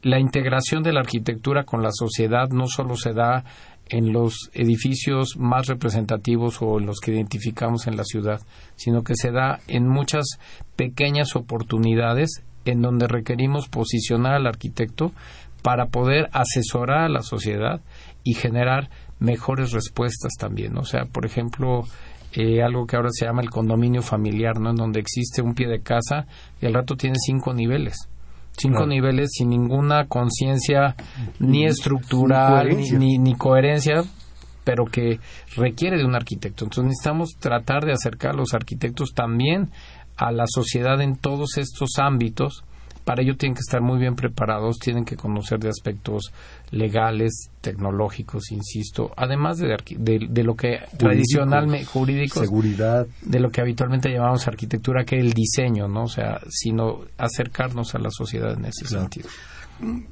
la 0.01 0.19
integración 0.19 0.83
de 0.83 0.93
la 0.93 1.01
arquitectura 1.01 1.63
con 1.63 1.81
la 1.81 1.91
sociedad 1.91 2.49
no 2.49 2.67
solo 2.67 2.95
se 2.95 3.13
da 3.13 3.43
en 3.89 4.11
los 4.11 4.49
edificios 4.53 5.37
más 5.37 5.67
representativos 5.67 6.61
o 6.61 6.79
en 6.79 6.85
los 6.85 6.99
que 6.99 7.11
identificamos 7.11 7.87
en 7.87 7.95
la 7.95 8.03
ciudad, 8.03 8.41
sino 8.75 9.03
que 9.03 9.15
se 9.15 9.31
da 9.31 9.59
en 9.67 9.87
muchas 9.87 10.39
pequeñas 10.75 11.35
oportunidades 11.35 12.43
en 12.65 12.81
donde 12.81 13.07
requerimos 13.07 13.69
posicionar 13.69 14.33
al 14.33 14.47
arquitecto 14.47 15.13
para 15.63 15.87
poder 15.87 16.29
asesorar 16.33 17.05
a 17.05 17.09
la 17.09 17.21
sociedad 17.21 17.81
y 18.23 18.33
generar 18.33 18.89
mejores 19.19 19.71
respuestas 19.71 20.33
también. 20.37 20.77
O 20.77 20.83
sea, 20.83 21.05
por 21.05 21.25
ejemplo, 21.25 21.85
eh, 22.33 22.61
algo 22.61 22.85
que 22.85 22.97
ahora 22.97 23.09
se 23.11 23.25
llama 23.25 23.41
el 23.41 23.49
condominio 23.49 24.01
familiar, 24.01 24.59
¿no? 24.59 24.71
En 24.71 24.75
donde 24.75 24.99
existe 24.99 25.41
un 25.41 25.55
pie 25.55 25.67
de 25.67 25.81
casa 25.81 26.27
y 26.61 26.65
al 26.65 26.73
rato 26.73 26.95
tiene 26.95 27.15
cinco 27.25 27.53
niveles 27.53 28.09
cinco 28.57 28.85
niveles 28.85 29.29
sin 29.33 29.49
ninguna 29.49 30.07
conciencia 30.07 30.95
ni 31.39 31.65
estructural 31.65 32.69
ni, 32.97 33.17
ni, 33.17 33.35
coherencia 33.35 34.03
pero 34.63 34.85
que 34.85 35.19
requiere 35.55 35.97
de 35.97 36.03
un 36.03 36.13
arquitecto. 36.13 36.65
Entonces 36.65 36.89
necesitamos 36.89 37.37
tratar 37.39 37.85
de 37.85 37.93
acercar 37.93 38.31
a 38.31 38.37
los 38.37 38.53
arquitectos 38.53 39.13
también 39.13 39.69
a 40.17 40.31
la 40.33 40.45
sociedad 40.45 40.99
en 40.99 41.15
todos 41.15 41.57
estos 41.57 41.91
ámbitos 41.99 42.65
para 43.07 43.21
ello 43.21 43.37
tienen 43.37 43.55
que 43.55 43.61
estar 43.61 43.81
muy 43.81 43.99
bien 43.99 44.17
preparados, 44.17 44.79
tienen 44.79 45.05
que 45.05 45.15
conocer 45.15 45.59
de 45.59 45.69
aspectos 45.69 46.33
legales, 46.71 47.51
tecnológicos, 47.61 48.51
insisto, 48.51 49.13
además 49.15 49.59
de, 49.59 49.77
de, 49.97 50.43
lo 50.43 50.55
que 50.57 50.79
tradicionalmente 50.97 51.85
jurídicos, 51.85 52.43
seguridad, 52.43 53.07
de 53.21 53.39
lo 53.39 53.49
que 53.49 53.61
habitualmente 53.61 54.11
llamamos 54.11 54.45
arquitectura, 54.49 55.05
que 55.05 55.19
es 55.19 55.25
el 55.25 55.31
diseño, 55.31 55.87
¿no? 55.87 56.03
O 56.03 56.09
sea, 56.09 56.41
sino 56.49 57.05
acercarnos 57.17 57.95
a 57.95 57.99
la 57.99 58.09
sociedad 58.11 58.51
en 58.57 58.65
ese 58.65 58.85
sentido. 58.85 59.29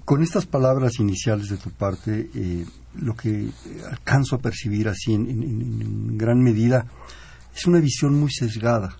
Con 0.05 0.23
estas 0.23 0.45
palabras 0.45 0.97
iniciales 0.97 1.49
de 1.49 1.57
tu 1.57 1.71
parte, 1.71 2.29
eh, 2.33 2.65
lo 3.01 3.13
que 3.13 3.49
alcanzo 3.91 4.37
a 4.37 4.39
percibir 4.39 4.87
así 4.87 5.13
en 5.13 6.17
gran 6.17 6.41
medida 6.41 6.85
es 7.53 7.65
una 7.65 7.81
visión 7.81 8.17
muy 8.17 8.31
sesgada 8.31 8.95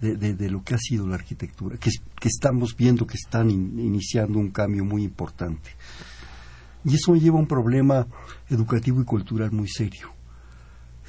de, 0.00 0.50
lo 0.50 0.62
que 0.62 0.74
ha 0.74 0.78
sido 0.78 1.06
la 1.06 1.16
arquitectura, 1.16 1.76
que, 1.76 1.90
que 2.20 2.28
estamos 2.28 2.76
viendo 2.76 3.06
que 3.06 3.16
están 3.16 3.50
iniciando 3.50 4.38
un 4.38 4.50
cambio 4.50 4.84
muy 4.84 5.02
importante. 5.02 5.70
Y 6.84 6.94
eso 6.94 7.16
lleva 7.16 7.36
a 7.36 7.40
un 7.40 7.46
problema 7.46 8.06
educativo 8.48 9.00
y 9.00 9.04
cultural 9.04 9.50
muy 9.50 9.68
serio. 9.68 10.12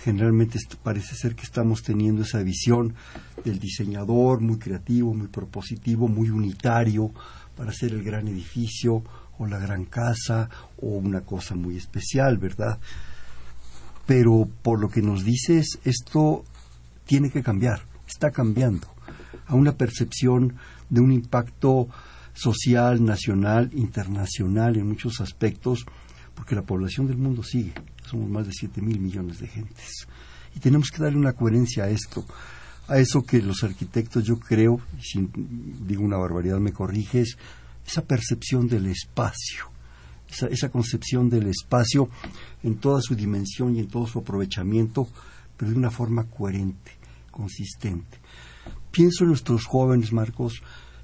Generalmente 0.03 0.57
parece 0.81 1.15
ser 1.15 1.35
que 1.35 1.43
estamos 1.43 1.83
teniendo 1.83 2.23
esa 2.23 2.41
visión 2.41 2.95
del 3.43 3.59
diseñador 3.59 4.39
muy 4.39 4.57
creativo, 4.57 5.13
muy 5.13 5.27
propositivo, 5.27 6.07
muy 6.07 6.29
unitario 6.29 7.11
para 7.55 7.71
hacer 7.71 7.91
el 7.91 8.03
gran 8.03 8.27
edificio 8.27 9.03
o 9.37 9.45
la 9.45 9.59
gran 9.59 9.85
casa 9.85 10.49
o 10.81 10.87
una 10.87 11.21
cosa 11.21 11.55
muy 11.55 11.75
especial, 11.77 12.37
¿verdad? 12.37 12.79
Pero 14.05 14.49
por 14.61 14.79
lo 14.79 14.89
que 14.89 15.01
nos 15.01 15.23
dices, 15.23 15.79
esto 15.83 16.43
tiene 17.05 17.29
que 17.29 17.43
cambiar 17.43 17.81
está 18.09 18.31
cambiando 18.31 18.87
a 19.47 19.55
una 19.55 19.77
percepción 19.77 20.55
de 20.89 21.01
un 21.01 21.11
impacto 21.11 21.87
social, 22.33 23.03
nacional, 23.03 23.69
internacional 23.73 24.77
en 24.77 24.87
muchos 24.87 25.21
aspectos, 25.21 25.85
porque 26.35 26.55
la 26.55 26.63
población 26.63 27.07
del 27.07 27.17
mundo 27.17 27.43
sigue, 27.43 27.73
somos 28.05 28.29
más 28.29 28.47
de 28.47 28.53
7 28.53 28.81
mil 28.81 28.99
millones 28.99 29.39
de 29.39 29.47
gentes. 29.47 30.07
Y 30.55 30.59
tenemos 30.59 30.89
que 30.89 31.03
darle 31.03 31.19
una 31.19 31.33
coherencia 31.33 31.83
a 31.83 31.89
esto, 31.89 32.25
a 32.87 32.97
eso 32.97 33.23
que 33.23 33.41
los 33.41 33.63
arquitectos, 33.63 34.23
yo 34.23 34.39
creo, 34.39 34.79
y 34.97 35.01
si 35.01 35.29
digo 35.85 36.03
una 36.03 36.17
barbaridad 36.17 36.59
me 36.59 36.73
corriges, 36.73 37.37
esa 37.85 38.03
percepción 38.03 38.67
del 38.67 38.87
espacio, 38.87 39.65
esa, 40.29 40.47
esa 40.47 40.69
concepción 40.69 41.29
del 41.29 41.47
espacio 41.47 42.09
en 42.63 42.77
toda 42.77 43.01
su 43.01 43.15
dimensión 43.15 43.75
y 43.75 43.79
en 43.79 43.87
todo 43.87 44.07
su 44.07 44.19
aprovechamiento, 44.19 45.07
pero 45.57 45.71
de 45.71 45.77
una 45.77 45.91
forma 45.91 46.25
coherente 46.25 46.98
consistente. 47.39 48.17
Pienso 48.91 49.23
en 49.23 49.29
nuestros 49.29 49.65
jóvenes, 49.65 50.11
Marcos, 50.11 50.61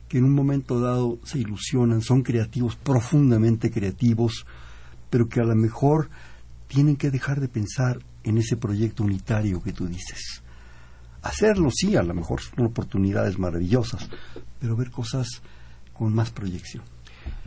que 0.10 0.18
en 0.18 0.26
un 0.26 0.34
momento 0.34 0.82
dado 0.82 1.18
se 1.24 1.40
ilusionan, 1.40 2.02
son 2.02 2.24
creativos, 2.24 2.76
profundamente 2.76 3.72
creativos, 3.72 4.46
pero 5.10 5.30
que 5.30 5.40
a 5.40 5.46
lo 5.46 5.56
mejor 5.56 6.10
tienen 6.68 6.98
que 6.98 7.10
dejar 7.10 7.40
de 7.40 7.48
pensar 7.48 8.00
en 8.26 8.38
ese 8.38 8.58
proyecto 8.58 9.04
unitario 9.04 9.64
que 9.64 9.72
tú 9.72 9.88
dices. 9.88 10.44
Hacerlo 11.22 11.70
sí, 11.72 11.96
a 11.96 12.04
lo 12.04 12.14
mejor 12.14 12.42
son 12.42 12.66
oportunidades 12.66 13.40
maravillosas, 13.40 14.10
pero 14.60 14.76
ver 14.76 14.92
cosas 14.92 15.42
con 15.94 16.14
más 16.14 16.32
proyección. 16.32 16.84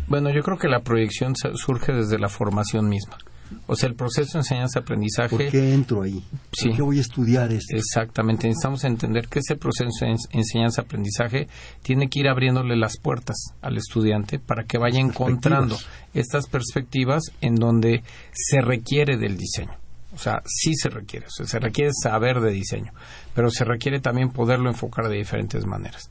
Bueno, 0.07 0.30
yo 0.30 0.40
creo 0.42 0.57
que 0.57 0.68
la 0.68 0.80
proyección 0.80 1.35
surge 1.37 1.92
desde 1.92 2.18
la 2.18 2.30
formación 2.30 2.88
misma. 2.88 3.18
O 3.67 3.76
sea, 3.76 3.88
el 3.88 3.95
proceso 3.95 4.33
de 4.35 4.38
enseñanza-aprendizaje. 4.40 5.37
¿Por 5.37 5.49
qué 5.49 5.75
entro 5.75 6.02
ahí? 6.02 6.23
¿Por 6.62 6.76
qué 6.76 6.83
voy 6.83 6.99
a 6.99 7.00
estudiar 7.00 7.52
esto? 7.52 7.76
Exactamente. 7.76 8.47
Necesitamos 8.47 8.85
entender 8.85 9.28
que 9.28 9.40
ese 9.40 9.57
proceso 9.57 9.88
de 10.00 10.17
enseñanza-aprendizaje 10.33 11.49
tiene 11.83 12.09
que 12.09 12.21
ir 12.21 12.28
abriéndole 12.28 12.76
las 12.76 12.99
puertas 12.99 13.37
al 13.61 13.76
estudiante 13.76 14.38
para 14.38 14.64
que 14.64 14.78
vaya 14.78 15.00
encontrando 15.00 15.76
estas 16.14 16.47
perspectivas 16.49 17.33
en 17.40 17.57
donde 17.57 18.02
se 18.33 18.61
requiere 18.61 19.17
del 19.17 19.37
diseño. 19.37 19.76
O 20.14 20.19
sea, 20.19 20.43
sí 20.47 20.75
se 20.75 20.88
requiere, 20.88 21.26
o 21.26 21.31
sea, 21.31 21.47
se 21.47 21.59
requiere 21.59 21.90
saber 21.93 22.40
de 22.40 22.50
diseño, 22.50 22.93
pero 23.35 23.50
se 23.50 23.64
requiere 23.64 24.00
también 24.00 24.31
poderlo 24.31 24.69
enfocar 24.69 25.09
de 25.09 25.17
diferentes 25.17 25.64
maneras 25.67 26.11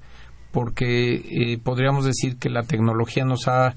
porque 0.51 1.16
eh, 1.16 1.60
podríamos 1.63 2.06
decir 2.06 2.38
que 2.38 2.50
la 2.50 2.63
tecnología 2.63 3.25
nos 3.25 3.48
ha 3.48 3.75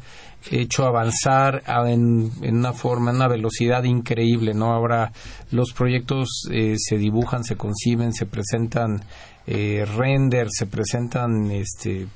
hecho 0.50 0.87
avanzar 0.87 1.62
en, 1.87 2.31
una 2.43 2.73
forma, 2.73 3.11
en 3.11 3.17
una 3.17 3.29
velocidad 3.29 3.85
increíble, 3.85 4.55
¿no? 4.55 4.73
Ahora 4.73 5.12
los 5.50 5.73
proyectos 5.73 6.49
eh, 6.50 6.77
se 6.79 6.97
dibujan, 6.97 7.45
se 7.45 7.57
conciben, 7.57 8.12
se 8.15 8.27
presentan 8.27 9.03
eh, 9.47 9.85
render, 9.97 10.49
se 10.50 10.67
presentan 10.67 11.50
este, 11.50 12.07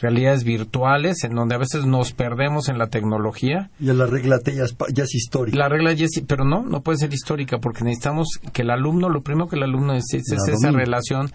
realidades 0.00 0.44
virtuales 0.44 1.24
en 1.24 1.34
donde 1.34 1.54
a 1.54 1.58
veces 1.58 1.86
nos 1.86 2.12
perdemos 2.12 2.68
en 2.68 2.78
la 2.78 2.88
tecnología. 2.88 3.70
Y 3.80 3.86
la 3.86 4.06
regla 4.06 4.38
ya 4.44 4.64
es, 4.64 4.76
ya 4.92 5.04
es 5.04 5.14
histórica. 5.14 5.58
La 5.58 5.68
regla 5.68 5.92
ya 5.92 6.04
es, 6.06 6.22
pero 6.26 6.44
no, 6.44 6.62
no 6.62 6.80
puede 6.82 6.98
ser 6.98 7.12
histórica 7.12 7.58
porque 7.58 7.84
necesitamos 7.84 8.28
que 8.52 8.62
el 8.62 8.70
alumno, 8.70 9.08
lo 9.08 9.22
primero 9.22 9.48
que 9.48 9.56
el 9.56 9.64
alumno 9.64 9.94
necesita 9.94 10.36
es, 10.36 10.48
esa 10.48 10.70
relación, 10.70 11.30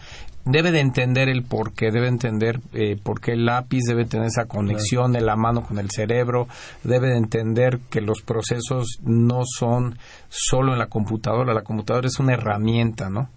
debe 0.46 0.72
de 0.72 0.80
entender 0.80 1.30
el 1.30 1.44
por 1.44 1.74
qué, 1.74 1.92
debe 1.92 2.08
entender 2.08 2.60
eh, 2.74 2.98
por 3.02 3.20
qué 3.20 3.34
el 3.34 3.46
lápiz 3.46 3.84
debe 3.86 4.06
tener 4.06 4.28
esa 4.28 4.46
conexión 4.46 5.12
de 5.12 5.22
la 5.22 5.36
mano 5.36 5.64
con 5.64 5.78
el 5.78 5.92
cerebro, 5.92 6.48
debe 6.84 7.10
de 7.10 7.18
entender 7.18 7.80
que 7.90 8.02
los 8.02 8.22
procesos 8.22 9.00
no 9.04 9.42
son 9.46 9.98
solo 10.30 10.74
en 10.74 10.80
la 10.80 10.88
computadora, 10.88 11.54
la 11.54 11.64
computadora 11.64 12.08
es 12.08 12.20
una 12.20 12.34
herramienta, 12.34 13.10
¿no? 13.10 13.30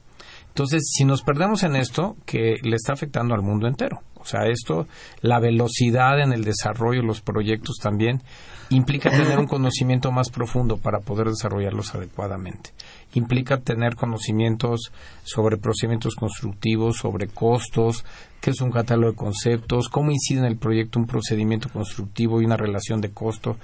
Entonces, 0.50 0.82
si 0.92 1.04
nos 1.04 1.22
perdemos 1.22 1.62
en 1.62 1.76
esto, 1.76 2.16
que 2.26 2.56
le 2.62 2.76
está 2.76 2.92
afectando 2.92 3.34
al 3.34 3.42
mundo 3.42 3.66
entero. 3.66 4.02
O 4.20 4.24
sea, 4.24 4.46
esto, 4.46 4.86
la 5.22 5.40
velocidad 5.40 6.20
en 6.20 6.32
el 6.32 6.44
desarrollo 6.44 7.00
de 7.00 7.06
los 7.06 7.22
proyectos 7.22 7.76
también 7.82 8.20
implica 8.68 9.10
tener 9.10 9.38
un 9.38 9.46
conocimiento 9.46 10.12
más 10.12 10.30
profundo 10.30 10.76
para 10.76 11.00
poder 11.00 11.28
desarrollarlos 11.28 11.94
adecuadamente. 11.94 12.70
implica 13.14 13.58
tener 13.58 13.96
conocimientos 13.96 14.92
sobre 15.24 15.56
procedimientos 15.56 16.14
constructivos, 16.14 16.98
sobre 16.98 17.26
costos, 17.26 18.04
qué 18.40 18.50
es 18.50 18.60
un 18.60 18.70
catálogo 18.70 19.10
de 19.10 19.16
conceptos, 19.16 19.88
cómo 19.88 20.12
incide 20.12 20.40
en 20.40 20.44
el 20.44 20.56
proyecto 20.56 21.00
un 21.00 21.06
procedimiento 21.06 21.68
constructivo 21.70 22.40
y 22.40 22.44
una 22.44 22.56
relación 22.56 23.00
de 23.00 23.10
costo 23.10 23.56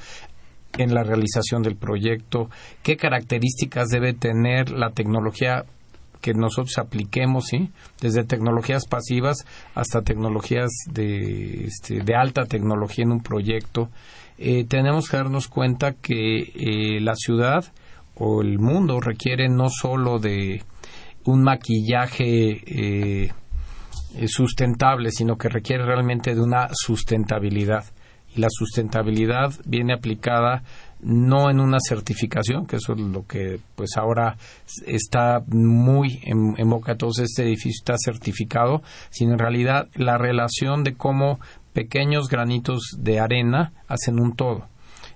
en 0.78 0.94
la 0.94 1.04
realización 1.04 1.62
del 1.62 1.76
proyecto, 1.76 2.50
qué 2.82 2.96
características 2.96 3.88
debe 3.88 4.14
tener 4.14 4.70
la 4.70 4.90
tecnología 4.90 5.64
que 6.20 6.34
nosotros 6.34 6.78
apliquemos, 6.78 7.46
¿sí? 7.46 7.70
desde 8.00 8.24
tecnologías 8.24 8.86
pasivas 8.86 9.46
hasta 9.74 10.02
tecnologías 10.02 10.70
de, 10.90 11.64
este, 11.64 12.00
de 12.00 12.14
alta 12.14 12.44
tecnología 12.46 13.04
en 13.04 13.12
un 13.12 13.22
proyecto. 13.22 13.90
Eh, 14.38 14.64
tenemos 14.64 15.08
que 15.08 15.16
darnos 15.16 15.48
cuenta 15.48 15.92
que 15.92 16.40
eh, 16.40 17.00
la 17.00 17.14
ciudad 17.14 17.64
o 18.14 18.42
el 18.42 18.58
mundo 18.58 19.00
requiere 19.00 19.48
no 19.48 19.68
solo 19.70 20.18
de 20.18 20.62
un 21.24 21.42
maquillaje 21.42 22.62
eh, 22.66 23.30
sustentable, 24.26 25.10
sino 25.10 25.36
que 25.36 25.48
requiere 25.48 25.84
realmente 25.84 26.34
de 26.34 26.40
una 26.40 26.68
sustentabilidad. 26.72 27.84
Y 28.34 28.40
la 28.40 28.48
sustentabilidad 28.50 29.52
viene 29.64 29.94
aplicada 29.94 30.62
no 31.00 31.50
en 31.50 31.60
una 31.60 31.78
certificación, 31.86 32.66
que 32.66 32.76
eso 32.76 32.94
es 32.94 33.00
lo 33.00 33.26
que 33.26 33.60
pues 33.74 33.96
ahora 33.96 34.36
está 34.86 35.42
muy 35.46 36.20
en, 36.24 36.68
boca 36.68 36.92
de 36.92 36.98
todos, 36.98 37.18
este 37.18 37.42
edificio 37.42 37.80
está 37.80 37.96
certificado, 37.98 38.82
sino 39.10 39.32
en 39.32 39.38
realidad 39.38 39.88
la 39.94 40.18
relación 40.18 40.84
de 40.84 40.94
cómo 40.94 41.38
pequeños 41.72 42.28
granitos 42.28 42.96
de 42.98 43.20
arena 43.20 43.72
hacen 43.88 44.18
un 44.18 44.34
todo. 44.34 44.68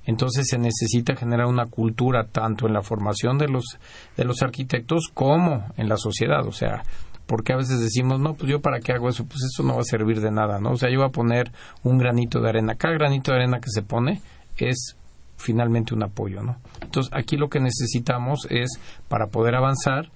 Entonces 0.05 0.47
se 0.49 0.59
necesita 0.59 1.15
generar 1.15 1.47
una 1.47 1.67
cultura 1.67 2.25
tanto 2.25 2.67
en 2.67 2.73
la 2.73 2.83
formación 2.83 3.39
de 3.39 3.49
los 3.49 3.79
de 4.17 4.25
los 4.25 4.43
arquitectos 4.43 5.11
como 5.13 5.67
en 5.77 5.89
la 5.89 5.97
sociedad, 5.97 6.47
o 6.47 6.53
sea, 6.53 6.83
porque 7.27 7.53
a 7.53 7.57
veces 7.57 7.81
decimos, 7.81 8.19
no, 8.19 8.35
pues 8.35 8.51
yo 8.51 8.61
para 8.61 8.81
qué 8.81 8.93
hago 8.93 9.09
eso, 9.09 9.25
pues 9.25 9.39
eso 9.45 9.63
no 9.63 9.75
va 9.75 9.83
a 9.83 9.85
servir 9.85 10.21
de 10.21 10.33
nada, 10.33 10.59
¿no? 10.59 10.73
O 10.73 10.77
sea, 10.77 10.91
yo 10.91 10.99
voy 10.99 11.07
a 11.07 11.13
poner 11.13 11.53
un 11.85 11.97
granito 11.97 12.41
de 12.41 12.49
arena. 12.49 12.75
Cada 12.75 12.95
granito 12.95 13.31
de 13.31 13.39
arena 13.39 13.61
que 13.61 13.71
se 13.71 13.83
pone 13.83 14.21
es 14.57 14.97
finalmente 15.41 15.95
un 15.95 16.03
apoyo, 16.03 16.43
¿no? 16.43 16.57
Entonces, 16.83 17.13
aquí 17.15 17.37
lo 17.37 17.49
que 17.49 17.61
necesitamos 17.61 18.47
es, 18.51 18.79
para 19.09 19.27
poder 19.27 19.55
avanzar, 19.55 20.11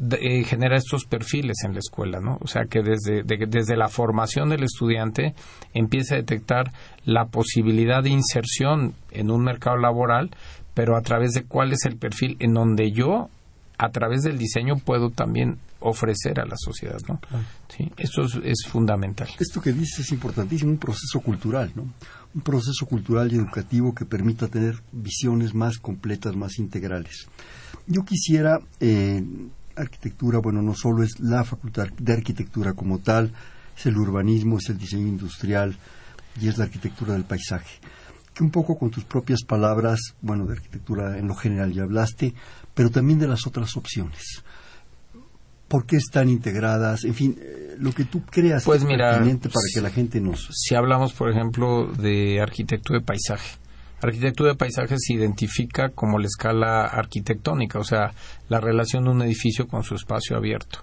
eh, 0.00 0.42
genera 0.44 0.78
estos 0.78 1.04
perfiles 1.04 1.58
en 1.64 1.74
la 1.74 1.80
escuela, 1.80 2.18
¿no? 2.18 2.38
O 2.40 2.46
sea, 2.46 2.64
que 2.64 2.82
desde, 2.82 3.22
desde 3.24 3.76
la 3.76 3.88
formación 3.88 4.48
del 4.48 4.62
estudiante 4.64 5.34
empiece 5.74 6.14
a 6.14 6.16
detectar 6.18 6.72
la 7.04 7.26
posibilidad 7.26 8.02
de 8.02 8.08
inserción 8.08 8.94
en 9.10 9.30
un 9.30 9.44
mercado 9.44 9.76
laboral, 9.76 10.30
pero 10.72 10.96
a 10.96 11.02
través 11.02 11.32
de 11.32 11.44
cuál 11.44 11.72
es 11.72 11.84
el 11.84 11.96
perfil 11.96 12.36
en 12.40 12.54
donde 12.54 12.90
yo, 12.92 13.28
a 13.76 13.90
través 13.90 14.22
del 14.22 14.38
diseño, 14.38 14.76
puedo 14.76 15.10
también 15.10 15.58
ofrecer 15.82 16.40
a 16.40 16.46
la 16.46 16.56
sociedad, 16.56 16.98
¿no? 17.08 17.20
Sí, 17.68 17.90
esto 17.96 18.24
es, 18.24 18.38
es, 18.42 18.66
fundamental. 18.68 19.28
Esto 19.38 19.60
que 19.60 19.72
dices 19.72 20.00
es 20.00 20.12
importantísimo, 20.12 20.70
un 20.70 20.78
proceso 20.78 21.20
cultural, 21.20 21.72
¿no? 21.74 21.92
Un 22.34 22.40
proceso 22.42 22.86
cultural 22.86 23.32
y 23.32 23.36
educativo 23.36 23.94
que 23.94 24.04
permita 24.04 24.48
tener 24.48 24.82
visiones 24.92 25.54
más 25.54 25.78
completas, 25.78 26.34
más 26.36 26.58
integrales. 26.58 27.26
Yo 27.86 28.04
quisiera 28.04 28.60
eh, 28.80 29.22
arquitectura, 29.76 30.38
bueno, 30.38 30.62
no 30.62 30.74
solo 30.74 31.02
es 31.02 31.18
la 31.20 31.44
facultad 31.44 31.88
de 31.98 32.12
arquitectura 32.12 32.74
como 32.74 32.98
tal, 32.98 33.32
es 33.76 33.86
el 33.86 33.96
urbanismo, 33.96 34.58
es 34.58 34.68
el 34.68 34.78
diseño 34.78 35.06
industrial 35.06 35.76
y 36.40 36.48
es 36.48 36.58
la 36.58 36.64
arquitectura 36.64 37.14
del 37.14 37.24
paisaje. 37.24 37.80
Que 38.34 38.44
un 38.44 38.50
poco 38.50 38.78
con 38.78 38.90
tus 38.90 39.04
propias 39.04 39.42
palabras, 39.42 40.14
bueno, 40.20 40.46
de 40.46 40.54
arquitectura 40.54 41.18
en 41.18 41.28
lo 41.28 41.34
general 41.34 41.72
ya 41.72 41.82
hablaste, 41.82 42.34
pero 42.74 42.90
también 42.90 43.18
de 43.18 43.28
las 43.28 43.46
otras 43.46 43.76
opciones. 43.76 44.42
¿Por 45.72 45.86
qué 45.86 45.96
están 45.96 46.28
integradas? 46.28 47.02
En 47.04 47.14
fin, 47.14 47.34
eh, 47.40 47.76
lo 47.78 47.92
que 47.92 48.04
tú 48.04 48.20
creas 48.30 48.62
pues 48.62 48.82
es 48.82 48.86
mira, 48.86 49.12
pertinente 49.12 49.48
para 49.48 49.64
que 49.72 49.80
la 49.80 49.88
gente 49.88 50.20
nos... 50.20 50.50
Si 50.52 50.74
hablamos, 50.74 51.14
por 51.14 51.30
ejemplo, 51.30 51.86
de 51.86 52.42
arquitectura 52.42 52.98
de 52.98 53.04
paisaje, 53.06 53.56
Arquitectura 54.02 54.50
de 54.50 54.56
paisaje 54.56 54.96
se 54.98 55.14
identifica 55.14 55.88
como 55.90 56.18
la 56.18 56.26
escala 56.26 56.82
arquitectónica, 56.86 57.78
o 57.78 57.84
sea, 57.84 58.12
la 58.50 58.60
relación 58.60 59.04
de 59.04 59.10
un 59.10 59.22
edificio 59.22 59.66
con 59.66 59.82
su 59.82 59.94
espacio 59.94 60.36
abierto. 60.36 60.80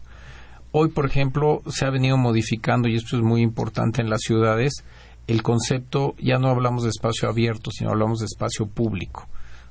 Hoy, 0.72 0.88
por 0.88 1.06
ejemplo, 1.06 1.62
se 1.68 1.86
ha 1.86 1.92
venido 1.92 2.18
modificando, 2.18 2.88
y 2.88 2.96
esto 2.96 3.18
es 3.18 3.22
muy 3.22 3.42
importante 3.42 4.02
en 4.02 4.10
las 4.10 4.22
ciudades, 4.22 4.86
el 5.28 5.44
concepto, 5.44 6.16
ya 6.18 6.40
no 6.40 6.48
hablamos 6.48 6.84
de 6.84 6.90
espacio 6.90 7.30
abierto, 7.30 7.70
sino 7.70 7.92
hablamos 7.92 8.20
de 8.20 8.26
espacio 8.26 8.66
público. 8.66 9.28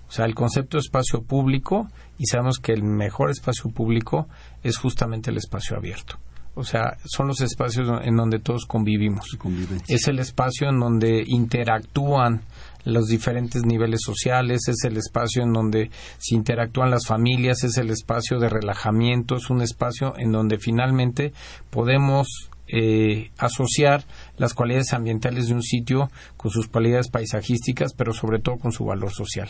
O 0.08 0.12
sea, 0.12 0.24
el 0.26 0.34
concepto 0.34 0.76
de 0.76 0.82
espacio 0.82 1.22
público, 1.22 1.88
y 2.18 2.26
sabemos 2.26 2.58
que 2.58 2.72
el 2.72 2.82
mejor 2.82 3.30
espacio 3.30 3.70
público 3.70 4.28
es 4.62 4.76
justamente 4.76 5.30
el 5.30 5.36
espacio 5.36 5.76
abierto. 5.76 6.18
O 6.54 6.64
sea, 6.64 6.96
son 7.04 7.28
los 7.28 7.40
espacios 7.40 7.88
en 8.02 8.16
donde 8.16 8.40
todos 8.40 8.66
convivimos. 8.66 9.38
Es 9.86 10.08
el 10.08 10.18
espacio 10.18 10.68
en 10.68 10.80
donde 10.80 11.22
interactúan 11.24 12.42
los 12.84 13.06
diferentes 13.06 13.64
niveles 13.64 14.00
sociales, 14.02 14.62
es 14.66 14.82
el 14.84 14.96
espacio 14.96 15.44
en 15.44 15.52
donde 15.52 15.90
se 16.18 16.34
interactúan 16.34 16.90
las 16.90 17.06
familias, 17.06 17.62
es 17.62 17.76
el 17.76 17.90
espacio 17.90 18.40
de 18.40 18.48
relajamiento, 18.48 19.36
es 19.36 19.50
un 19.50 19.62
espacio 19.62 20.14
en 20.16 20.32
donde 20.32 20.58
finalmente 20.58 21.32
podemos 21.70 22.50
eh, 22.66 23.30
asociar 23.38 24.04
las 24.36 24.52
cualidades 24.52 24.92
ambientales 24.92 25.48
de 25.48 25.54
un 25.54 25.62
sitio 25.62 26.10
con 26.36 26.50
sus 26.50 26.66
cualidades 26.68 27.08
paisajísticas, 27.08 27.92
pero 27.94 28.12
sobre 28.12 28.40
todo 28.40 28.56
con 28.56 28.72
su 28.72 28.84
valor 28.84 29.12
social. 29.12 29.48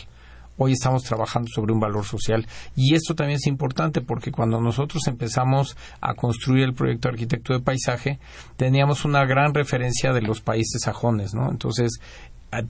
Hoy 0.61 0.73
estamos 0.73 1.03
trabajando 1.03 1.47
sobre 1.47 1.71
un 1.71 1.79
valor 1.79 2.03
social 2.05 2.45
y 2.75 2.93
esto 2.93 3.15
también 3.15 3.37
es 3.37 3.47
importante 3.47 4.01
porque 4.01 4.29
cuando 4.29 4.59
nosotros 4.59 5.07
empezamos 5.07 5.77
a 6.01 6.15
construir 6.15 6.65
el 6.65 6.73
proyecto 6.73 7.07
de 7.07 7.13
arquitecto 7.13 7.53
de 7.53 7.61
paisaje 7.61 8.19
teníamos 8.57 9.05
una 9.05 9.25
gran 9.25 9.53
referencia 9.53 10.11
de 10.11 10.21
los 10.21 10.41
países 10.41 10.81
sajones, 10.83 11.33
¿no? 11.33 11.49
Entonces 11.49 12.01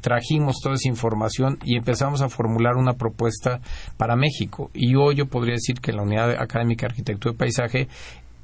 trajimos 0.01 0.57
toda 0.61 0.75
esa 0.75 0.87
información 0.87 1.57
y 1.63 1.77
empezamos 1.77 2.21
a 2.21 2.29
formular 2.29 2.75
una 2.75 2.93
propuesta 2.93 3.59
para 3.97 4.15
México. 4.15 4.69
Y 4.73 4.93
hoy 4.93 5.15
yo 5.15 5.25
podría 5.25 5.55
decir 5.55 5.79
que 5.81 5.91
la 5.91 6.03
Unidad 6.03 6.31
Académica 6.39 6.85
de 6.85 6.91
Arquitectura 6.91 7.33
y 7.33 7.37
Paisaje 7.37 7.87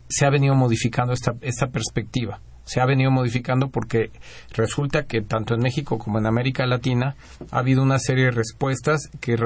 se 0.08 0.26
ha 0.26 0.30
venido 0.30 0.56
modificando 0.56 1.13
esta, 1.13 1.36
esta 1.41 1.68
perspectiva. 1.68 2.39
Se 2.63 2.82
ha 2.82 2.86
venido 2.86 3.12
modificando 3.12 3.70
porque 3.70 4.10
resulta 4.52 5.04
que 5.04 5.22
tanto 5.22 5.54
en 5.54 5.62
México 5.62 6.00
como 6.00 6.18
en 6.18 6.26
América 6.26 6.65
Latina 6.65 7.15
ha 7.52 7.60
habido 7.60 7.84
una 7.84 8.00
serie 8.00 8.26
de 8.26 8.32
respuestas 8.32 9.10
que, 9.22 9.38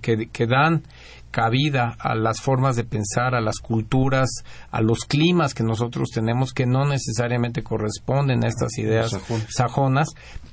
que, 0.00 0.28
que 0.28 0.46
dan 0.46 0.84
cabida 1.30 1.96
a 1.98 2.14
las 2.14 2.40
formas 2.40 2.76
de 2.76 2.84
pensar, 2.84 3.34
a 3.34 3.40
las 3.40 3.58
culturas, 3.58 4.28
a 4.70 4.80
los 4.80 5.04
climas 5.04 5.54
que 5.54 5.64
nosotros 5.64 6.08
tenemos 6.12 6.52
que 6.52 6.66
no 6.66 6.86
necesariamente 6.86 7.62
corresponden 7.62 8.44
a 8.44 8.48
estas 8.48 8.78
ideas 8.78 9.16
sajonas, 9.48 10.08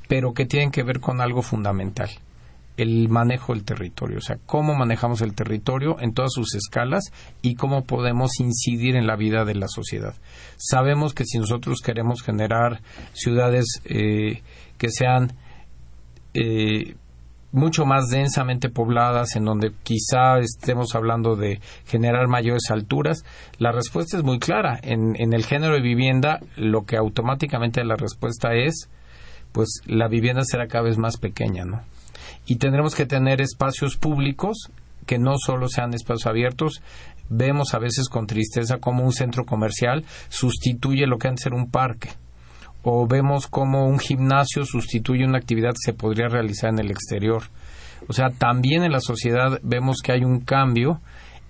pero 0.08 0.34
que 0.34 0.46
tienen 0.46 0.72
que 0.72 0.84
ver 0.84 1.00
con 1.00 1.22
algo 1.22 1.42
fundamental, 1.42 2.10
el 2.78 3.10
manejo 3.10 3.54
del 3.54 3.64
territorio, 3.64 4.18
o 4.18 4.22
sea, 4.22 4.38
cómo 4.46 4.76
manejamos 4.76 5.22
el 5.22 5.34
territorio 5.34 5.98
en 6.00 6.14
todas 6.14 6.34
sus 6.34 6.56
escalas 6.56 7.12
y 7.42 7.56
cómo 7.56 7.86
podemos 7.86 8.40
incidir 8.40 8.96
en 8.96 9.08
la 9.08 9.16
vida 9.16 9.46
de 9.46 9.56
la 9.56 9.68
sociedad. 9.68 10.14
Sabemos 10.58 11.14
que 11.14 11.26
si 11.26 11.38
nosotros 11.40 11.82
queremos 11.82 12.22
generar 12.22 12.82
ciudades 13.14 13.82
eh, 13.86 14.42
que 14.78 14.90
sean 14.90 15.34
eh, 16.34 16.96
mucho 17.52 17.86
más 17.86 18.10
densamente 18.10 18.70
pobladas, 18.70 19.38
en 19.38 19.46
donde 19.46 19.72
quizá 19.84 20.40
estemos 20.40 20.94
hablando 20.94 21.38
de 21.38 21.62
generar 21.86 22.28
mayores 22.28 22.70
alturas, 22.70 23.24
la 23.58 23.72
respuesta 23.72 24.18
es 24.18 24.24
muy 24.24 24.40
clara. 24.40 24.78
En, 24.84 25.16
en 25.18 25.34
el 25.34 25.46
género 25.46 25.76
de 25.76 25.82
vivienda, 25.82 26.42
lo 26.58 26.86
que 26.86 26.98
automáticamente 26.98 27.84
la 27.86 27.96
respuesta 27.96 28.54
es 28.54 28.90
pues 29.54 29.80
la 29.86 30.10
vivienda 30.10 30.44
será 30.44 30.68
cada 30.68 30.84
vez 30.84 30.98
más 30.98 31.16
pequeña, 31.16 31.64
¿no? 31.64 31.82
Y 32.46 32.58
tendremos 32.58 32.96
que 32.96 33.06
tener 33.06 33.42
espacios 33.42 33.98
públicos 33.98 34.70
que 35.06 35.20
no 35.20 35.36
solo 35.38 35.68
sean 35.68 35.94
espacios 35.94 36.28
abiertos. 36.28 36.82
Vemos 37.30 37.74
a 37.74 37.80
veces 37.80 38.10
con 38.10 38.28
tristeza 38.28 38.78
cómo 38.78 39.04
un 39.04 39.12
centro 39.12 39.46
comercial 39.46 40.04
sustituye 40.30 41.08
lo 41.08 41.18
que 41.18 41.28
antes 41.28 41.46
era 41.46 41.56
un 41.56 41.70
parque. 41.70 42.10
O 42.84 43.08
vemos 43.08 43.48
cómo 43.48 43.88
un 43.88 44.00
gimnasio 44.00 44.64
sustituye 44.66 45.26
una 45.26 45.40
actividad 45.40 45.72
que 45.72 45.92
se 45.92 45.94
podría 45.94 46.28
realizar 46.28 46.70
en 46.70 46.80
el 46.80 46.92
exterior. 46.92 47.44
O 48.08 48.14
sea, 48.14 48.30
también 48.30 48.84
en 48.84 48.92
la 48.92 49.00
sociedad 49.00 49.60
vemos 49.64 49.98
que 50.04 50.12
hay 50.12 50.24
un 50.24 50.42
cambio 50.42 51.02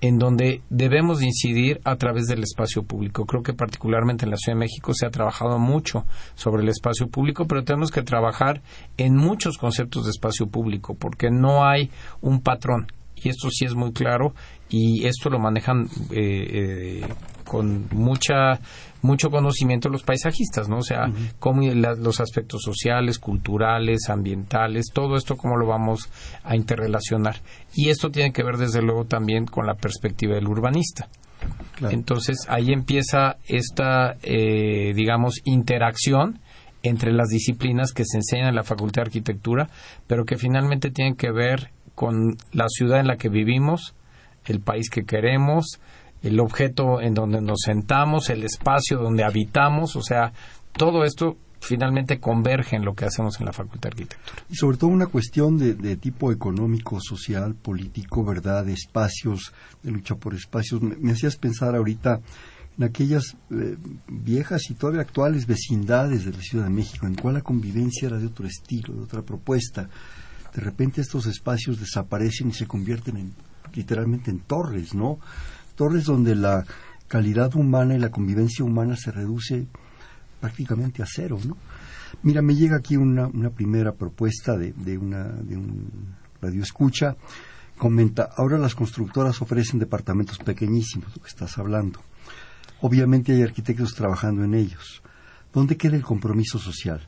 en 0.01 0.17
donde 0.17 0.61
debemos 0.69 1.23
incidir 1.23 1.81
a 1.83 1.95
través 1.95 2.25
del 2.25 2.43
espacio 2.43 2.83
público. 2.83 3.25
Creo 3.25 3.43
que 3.43 3.53
particularmente 3.53 4.25
en 4.25 4.31
la 4.31 4.37
Ciudad 4.37 4.55
de 4.57 4.65
México 4.65 4.93
se 4.93 5.05
ha 5.05 5.09
trabajado 5.09 5.57
mucho 5.57 6.05
sobre 6.35 6.63
el 6.63 6.69
espacio 6.69 7.07
público, 7.07 7.45
pero 7.47 7.63
tenemos 7.63 7.91
que 7.91 8.03
trabajar 8.03 8.61
en 8.97 9.15
muchos 9.15 9.57
conceptos 9.57 10.05
de 10.05 10.11
espacio 10.11 10.47
público, 10.47 10.95
porque 10.95 11.29
no 11.31 11.65
hay 11.65 11.89
un 12.21 12.41
patrón. 12.41 12.87
Y 13.25 13.29
esto 13.29 13.49
sí 13.49 13.65
es 13.65 13.73
muy 13.73 13.91
claro 13.91 14.35
y 14.69 15.05
esto 15.07 15.31
lo 15.31 15.39
manejan 15.39 15.87
eh, 16.11 17.01
eh, 17.01 17.07
con 17.43 17.87
mucha 17.91 18.59
mucho 19.01 19.29
conocimiento 19.29 19.89
los 19.89 20.03
paisajistas, 20.03 20.67
¿no? 20.69 20.77
O 20.77 20.83
sea, 20.83 21.11
cómo 21.39 21.61
los 21.61 22.19
aspectos 22.19 22.61
sociales, 22.63 23.19
culturales, 23.19 24.09
ambientales, 24.09 24.85
todo 24.93 25.15
esto 25.15 25.37
cómo 25.37 25.57
lo 25.57 25.67
vamos 25.67 26.09
a 26.43 26.55
interrelacionar. 26.55 27.35
Y 27.75 27.89
esto 27.89 28.09
tiene 28.09 28.31
que 28.31 28.43
ver 28.43 28.57
desde 28.57 28.81
luego 28.81 29.05
también 29.05 29.45
con 29.45 29.65
la 29.65 29.75
perspectiva 29.75 30.35
del 30.35 30.47
urbanista. 30.47 31.07
Entonces 31.89 32.45
ahí 32.47 32.71
empieza 32.71 33.37
esta, 33.47 34.17
eh, 34.23 34.93
digamos, 34.95 35.41
interacción 35.45 36.39
entre 36.83 37.11
las 37.11 37.29
disciplinas 37.29 37.91
que 37.91 38.05
se 38.05 38.17
enseñan 38.17 38.49
en 38.49 38.55
la 38.55 38.63
Facultad 38.63 39.03
de 39.03 39.07
Arquitectura, 39.07 39.69
pero 40.07 40.25
que 40.25 40.37
finalmente 40.37 40.91
tienen 40.91 41.15
que 41.15 41.31
ver 41.31 41.71
con 41.95 42.37
la 42.51 42.67
ciudad 42.69 42.99
en 42.99 43.07
la 43.07 43.17
que 43.17 43.29
vivimos, 43.29 43.95
el 44.45 44.59
país 44.59 44.89
que 44.89 45.05
queremos, 45.05 45.79
el 46.21 46.39
objeto 46.39 47.01
en 47.01 47.13
donde 47.13 47.41
nos 47.41 47.61
sentamos, 47.65 48.29
el 48.29 48.43
espacio 48.43 48.97
donde 48.97 49.23
habitamos, 49.23 49.95
o 49.95 50.01
sea, 50.01 50.33
todo 50.73 51.03
esto 51.03 51.37
finalmente 51.65 52.19
converge 52.19 52.75
en 52.75 52.85
lo 52.85 52.93
que 52.93 53.05
hacemos 53.05 53.39
en 53.39 53.45
la 53.47 53.53
Facultad 53.53 53.89
de 53.89 54.03
Arquitectura. 54.03 54.43
Y 54.49 54.55
sobre 54.55 54.77
todo 54.77 54.89
una 54.89 55.07
cuestión 55.07 55.57
de, 55.57 55.95
tipo 55.97 56.31
económico, 56.31 56.99
social, 57.01 57.55
político, 57.55 58.23
¿verdad? 58.23 58.65
De 58.65 58.73
espacios, 58.73 59.51
de 59.81 59.91
lucha 59.91 60.15
por 60.15 60.35
espacios. 60.35 60.81
Me, 60.81 61.11
hacías 61.11 61.37
pensar 61.37 61.75
ahorita 61.75 62.21
en 62.77 62.83
aquellas 62.83 63.35
eh, 63.51 63.77
viejas 64.07 64.69
y 64.69 64.75
todavía 64.75 65.01
actuales 65.01 65.47
vecindades 65.47 66.25
de 66.25 66.33
la 66.33 66.41
Ciudad 66.41 66.65
de 66.65 66.71
México, 66.71 67.07
en 67.07 67.15
cual 67.15 67.35
la 67.35 67.41
convivencia 67.41 68.07
era 68.07 68.17
de 68.17 68.27
otro 68.27 68.45
estilo, 68.45 68.93
de 68.93 69.01
otra 69.01 69.21
propuesta. 69.21 69.89
De 70.55 70.61
repente 70.61 71.01
estos 71.01 71.25
espacios 71.25 71.79
desaparecen 71.79 72.49
y 72.49 72.53
se 72.53 72.65
convierten 72.65 73.17
en 73.17 73.33
literalmente 73.73 74.31
en 74.31 74.39
torres, 74.39 74.93
¿no? 74.93 75.19
Torres 75.75 76.05
donde 76.05 76.33
la 76.33 76.65
calidad 77.09 77.53
humana 77.55 77.95
y 77.95 77.99
la 77.99 78.09
convivencia 78.09 78.63
humana 78.63 78.95
se 78.95 79.11
reduce 79.11 79.67
prácticamente 80.39 81.03
a 81.03 81.05
cero, 81.05 81.37
¿no? 81.45 81.57
Mira, 82.23 82.41
me 82.41 82.55
llega 82.55 82.77
aquí 82.77 82.95
una, 82.95 83.27
una 83.27 83.49
primera 83.49 83.91
propuesta 83.91 84.57
de, 84.57 84.71
de, 84.71 84.97
una, 84.97 85.25
de 85.25 85.57
un 85.57 86.15
radio 86.41 86.63
escucha. 86.63 87.17
Comenta, 87.77 88.29
ahora 88.37 88.57
las 88.57 88.73
constructoras 88.73 89.41
ofrecen 89.41 89.79
departamentos 89.79 90.37
pequeñísimos, 90.37 91.13
lo 91.13 91.21
que 91.21 91.27
estás 91.27 91.57
hablando. 91.57 91.99
Obviamente 92.79 93.33
hay 93.33 93.41
arquitectos 93.41 93.93
trabajando 93.93 94.45
en 94.45 94.53
ellos. 94.53 95.03
¿Dónde 95.53 95.75
queda 95.75 95.97
el 95.97 96.03
compromiso 96.03 96.57
social? 96.59 97.05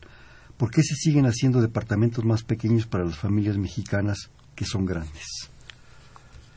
¿Por 0.58 0.72
qué 0.72 0.82
se 0.82 0.96
siguen 0.96 1.26
haciendo 1.26 1.62
departamentos 1.62 2.26
más 2.26 2.44
pequeños 2.44 2.88
para 2.88 3.06
las 3.06 3.18
familias 3.18 3.58
mexicanas 3.58 4.30
que 4.56 4.66
son 4.66 4.86
grandes? 4.86 5.50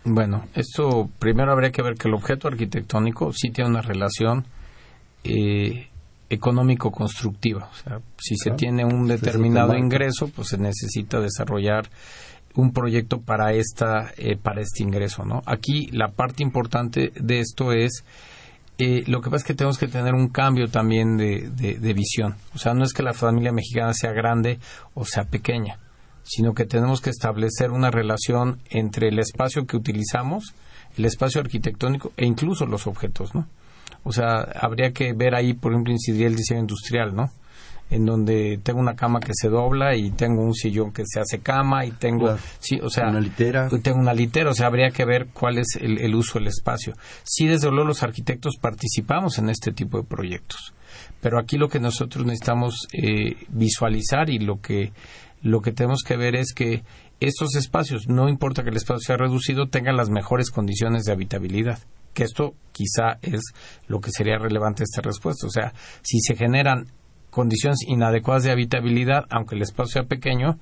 Bueno, 0.04 0.46
esto 0.54 1.10
primero 1.18 1.52
habría 1.52 1.70
que 1.70 1.82
ver 1.82 1.94
que 1.94 2.08
el 2.08 2.14
objeto 2.14 2.48
arquitectónico 2.48 3.32
sí 3.34 3.50
tiene 3.50 3.70
una 3.70 3.82
relación 3.82 4.46
eh, 5.24 5.88
económico-constructiva. 6.30 7.68
O 7.70 7.74
sea, 7.74 8.00
si 8.18 8.36
se 8.36 8.52
tiene 8.52 8.84
un 8.84 9.06
determinado 9.06 9.76
ingreso, 9.76 10.28
pues 10.28 10.48
se 10.48 10.58
necesita 10.58 11.20
desarrollar 11.20 11.90
un 12.54 12.72
proyecto 12.72 13.20
para 13.20 13.52
esta 13.52 14.12
eh, 14.16 14.36
para 14.36 14.62
este 14.62 14.82
ingreso, 14.82 15.24
¿no? 15.24 15.42
Aquí 15.44 15.88
la 15.92 16.08
parte 16.08 16.42
importante 16.42 17.12
de 17.14 17.40
esto 17.40 17.72
es 17.72 18.04
eh, 18.80 19.04
lo 19.06 19.20
que 19.20 19.30
pasa 19.30 19.42
es 19.42 19.44
que 19.44 19.54
tenemos 19.54 19.78
que 19.78 19.88
tener 19.88 20.14
un 20.14 20.28
cambio 20.28 20.68
también 20.68 21.16
de, 21.16 21.50
de, 21.50 21.94
visión. 21.94 22.36
O 22.54 22.58
sea, 22.58 22.74
no 22.74 22.84
es 22.84 22.92
que 22.92 23.02
la 23.02 23.12
familia 23.12 23.52
mexicana 23.52 23.92
sea 23.92 24.12
grande 24.12 24.58
o 24.94 25.04
sea 25.04 25.24
pequeña, 25.24 25.78
sino 26.22 26.54
que 26.54 26.64
tenemos 26.64 27.00
que 27.00 27.10
establecer 27.10 27.70
una 27.70 27.90
relación 27.90 28.60
entre 28.70 29.08
el 29.08 29.18
espacio 29.18 29.66
que 29.66 29.76
utilizamos, 29.76 30.54
el 30.96 31.04
espacio 31.04 31.40
arquitectónico 31.40 32.12
e 32.16 32.26
incluso 32.26 32.66
los 32.66 32.86
objetos, 32.86 33.34
¿no? 33.34 33.46
O 34.02 34.12
sea, 34.12 34.40
habría 34.58 34.92
que 34.92 35.12
ver 35.12 35.34
ahí, 35.34 35.52
por 35.52 35.72
ejemplo, 35.72 35.92
incidir 35.92 36.26
el 36.26 36.36
diseño 36.36 36.60
industrial, 36.60 37.14
¿no? 37.14 37.30
En 37.90 38.06
donde 38.06 38.58
tengo 38.62 38.80
una 38.80 38.94
cama 38.94 39.20
que 39.20 39.32
se 39.34 39.48
dobla 39.48 39.96
y 39.96 40.10
tengo 40.12 40.42
un 40.42 40.54
sillón 40.54 40.92
que 40.92 41.02
se 41.06 41.20
hace 41.20 41.40
cama 41.40 41.84
y 41.84 41.90
tengo 41.90 42.36
sí 42.60 42.78
o 42.82 42.88
sea 42.88 43.08
una 43.08 43.20
litera. 43.20 43.68
tengo 43.82 43.98
una 43.98 44.14
litera 44.14 44.50
o 44.50 44.54
sea 44.54 44.68
habría 44.68 44.90
que 44.90 45.04
ver 45.04 45.28
cuál 45.32 45.58
es 45.58 45.76
el, 45.80 46.14
uso 46.14 46.38
del 46.38 46.48
espacio. 46.48 46.94
Sí 47.24 47.46
desde 47.46 47.70
luego 47.70 47.88
los 47.88 48.02
arquitectos 48.02 48.56
participamos 48.60 49.38
en 49.38 49.50
este 49.50 49.72
tipo 49.72 49.98
de 49.98 50.04
proyectos 50.04 50.72
pero 51.20 51.38
aquí 51.38 51.58
lo 51.58 51.68
que 51.68 51.80
nosotros 51.80 52.24
necesitamos 52.24 52.88
eh, 52.92 53.36
visualizar 53.48 54.30
y 54.30 54.38
lo 54.38 54.60
que 54.60 54.92
lo 55.42 55.60
que 55.60 55.72
tenemos 55.72 56.02
que 56.06 56.16
ver 56.16 56.36
es 56.36 56.52
que 56.52 56.82
estos 57.18 57.54
espacios 57.56 58.08
no 58.08 58.28
importa 58.28 58.62
que 58.62 58.70
el 58.70 58.76
espacio 58.76 59.00
sea 59.00 59.16
reducido 59.16 59.68
tengan 59.68 59.96
las 59.96 60.10
mejores 60.10 60.50
condiciones 60.50 61.04
de 61.04 61.12
habitabilidad 61.12 61.80
que 62.14 62.24
esto 62.24 62.54
quizá 62.72 63.18
es 63.22 63.40
lo 63.86 64.00
que 64.00 64.10
sería 64.10 64.38
relevante 64.38 64.84
esta 64.84 65.02
respuesta. 65.02 65.46
O 65.46 65.50
sea, 65.50 65.72
si 66.02 66.20
se 66.20 66.36
generan 66.36 66.86
condiciones 67.30 67.78
inadecuadas 67.86 68.44
de 68.44 68.52
habitabilidad, 68.52 69.24
aunque 69.30 69.54
el 69.54 69.62
espacio 69.62 70.02
sea 70.02 70.02
pequeño, 70.04 70.58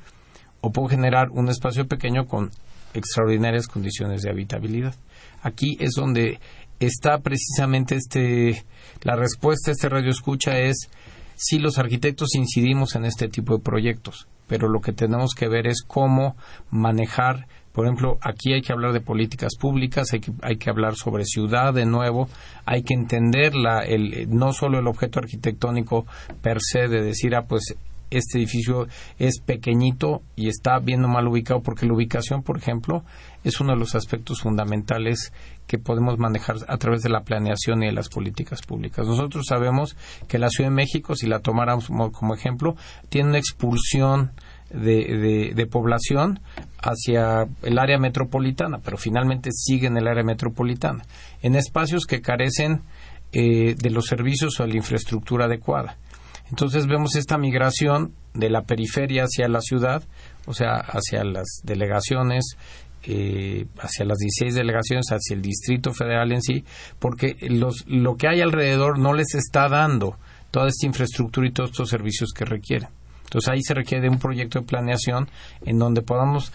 o 0.61 0.70
puedo 0.70 0.88
generar 0.88 1.31
un 1.31 1.48
espacio 1.48 1.87
pequeño 1.87 2.26
con 2.26 2.50
extraordinarias 2.94 3.68
condiciones 3.68 4.22
de 4.22 4.31
habitabilidad. 4.31 4.94
Aquí 5.42 5.76
es 5.81 5.92
donde 5.92 6.40
está 6.81 7.18
precisamente 7.18 7.96
este 7.96 8.64
la 9.02 9.16
respuesta 9.16 9.70
a 9.70 9.72
este 9.72 9.88
radio 9.88 10.11
escucha 10.11 10.59
es 10.59 10.88
si 11.37 11.59
los 11.59 11.78
arquitectos 11.78 12.35
incidimos 12.35 12.96
en 12.96 13.04
este 13.04 13.28
tipo 13.28 13.57
de 13.57 13.62
proyectos, 13.62 14.26
pero 14.48 14.68
lo 14.68 14.81
que 14.81 14.92
tenemos 14.92 15.35
que 15.35 15.48
ver 15.48 15.66
es 15.66 15.83
cómo 15.87 16.37
manejar 16.70 17.46
por 17.78 17.86
ejemplo, 17.86 18.18
aquí 18.22 18.54
hay 18.54 18.60
que 18.60 18.72
hablar 18.72 18.92
de 18.92 19.00
políticas 19.00 19.52
públicas, 19.56 20.08
hay 20.12 20.18
que, 20.18 20.32
hay 20.42 20.56
que 20.56 20.68
hablar 20.68 20.96
sobre 20.96 21.24
ciudad 21.24 21.72
de 21.72 21.86
nuevo, 21.86 22.28
hay 22.66 22.82
que 22.82 22.92
entender 22.92 23.54
la, 23.54 23.84
el, 23.84 24.28
no 24.30 24.52
solo 24.52 24.80
el 24.80 24.88
objeto 24.88 25.20
arquitectónico 25.20 26.04
per 26.42 26.58
se 26.60 26.88
de 26.88 27.04
decir, 27.04 27.36
ah, 27.36 27.44
pues 27.46 27.76
este 28.10 28.38
edificio 28.38 28.88
es 29.20 29.38
pequeñito 29.38 30.22
y 30.34 30.48
está 30.48 30.80
bien 30.80 31.04
o 31.04 31.08
mal 31.08 31.28
ubicado, 31.28 31.60
porque 31.60 31.86
la 31.86 31.94
ubicación, 31.94 32.42
por 32.42 32.58
ejemplo, 32.58 33.04
es 33.44 33.60
uno 33.60 33.74
de 33.74 33.78
los 33.78 33.94
aspectos 33.94 34.40
fundamentales 34.40 35.32
que 35.68 35.78
podemos 35.78 36.18
manejar 36.18 36.56
a 36.66 36.78
través 36.78 37.02
de 37.02 37.10
la 37.10 37.20
planeación 37.20 37.84
y 37.84 37.86
de 37.86 37.92
las 37.92 38.08
políticas 38.08 38.62
públicas. 38.62 39.06
Nosotros 39.06 39.44
sabemos 39.48 39.96
que 40.26 40.40
la 40.40 40.48
Ciudad 40.48 40.70
de 40.70 40.74
México, 40.74 41.14
si 41.14 41.28
la 41.28 41.38
tomáramos 41.38 41.86
como 41.86 42.34
ejemplo, 42.34 42.74
tiene 43.08 43.28
una 43.28 43.38
expulsión 43.38 44.32
de, 44.70 45.52
de, 45.54 45.66
población 45.66 46.40
hacia 46.81 47.46
el 47.62 47.78
área 47.78 47.98
metropolitana, 47.98 48.78
pero 48.85 48.96
finalmente 48.96 49.50
sigue 49.52 49.87
en 49.87 49.96
el 49.96 50.07
área 50.07 50.24
metropolitana, 50.24 51.04
en 51.42 51.54
espacios 51.54 52.04
que 52.04 52.20
carecen 52.20 52.83
eh, 53.33 53.74
de 53.74 53.90
los 53.90 54.07
servicios 54.07 54.59
o 54.61 54.64
de 54.64 54.70
la 54.70 54.76
infraestructura 54.76 55.46
adecuada. 55.46 55.96
Entonces 56.50 56.87
vemos 56.87 57.14
esta 57.16 57.37
migración 57.38 58.12
de 58.35 58.50
la 58.50 58.62
periferia 58.62 59.24
hacia 59.24 59.48
la 59.48 59.61
ciudad, 59.61 60.02
o 60.46 60.54
sea, 60.54 60.76
hacia 60.76 61.24
las 61.24 61.61
delegaciones, 61.62 62.57
eh, 63.04 63.66
hacia 63.78 64.04
las 64.04 64.18
16 64.18 64.54
delegaciones, 64.54 65.07
hacia 65.11 65.35
el 65.35 65.42
Distrito 65.42 65.92
Federal 65.92 66.33
en 66.33 66.42
sí, 66.42 66.64
porque 66.98 67.37
los, 67.48 67.85
lo 67.87 68.16
que 68.16 68.28
hay 68.28 68.40
alrededor 68.40 68.98
no 68.98 69.12
les 69.12 69.35
está 69.35 69.68
dando 69.68 70.16
toda 70.50 70.68
esta 70.68 70.87
infraestructura 70.87 71.46
y 71.46 71.52
todos 71.52 71.70
estos 71.70 71.90
servicios 71.90 72.31
que 72.35 72.44
requieren. 72.44 72.88
Entonces 73.28 73.50
ahí 73.50 73.62
se 73.62 73.74
requiere 73.74 74.08
un 74.08 74.18
proyecto 74.18 74.60
de 74.60 74.66
planeación 74.66 75.28
en 75.66 75.78
donde 75.78 76.00
podamos 76.00 76.50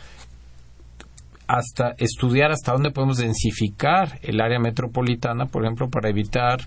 hasta 1.47 1.93
estudiar 1.99 2.51
hasta 2.51 2.71
dónde 2.71 2.89
podemos 2.89 3.17
densificar 3.17 4.19
el 4.23 4.41
área 4.41 4.59
metropolitana, 4.59 5.45
por 5.45 5.63
ejemplo, 5.63 5.89
para 5.89 6.09
evitar 6.09 6.61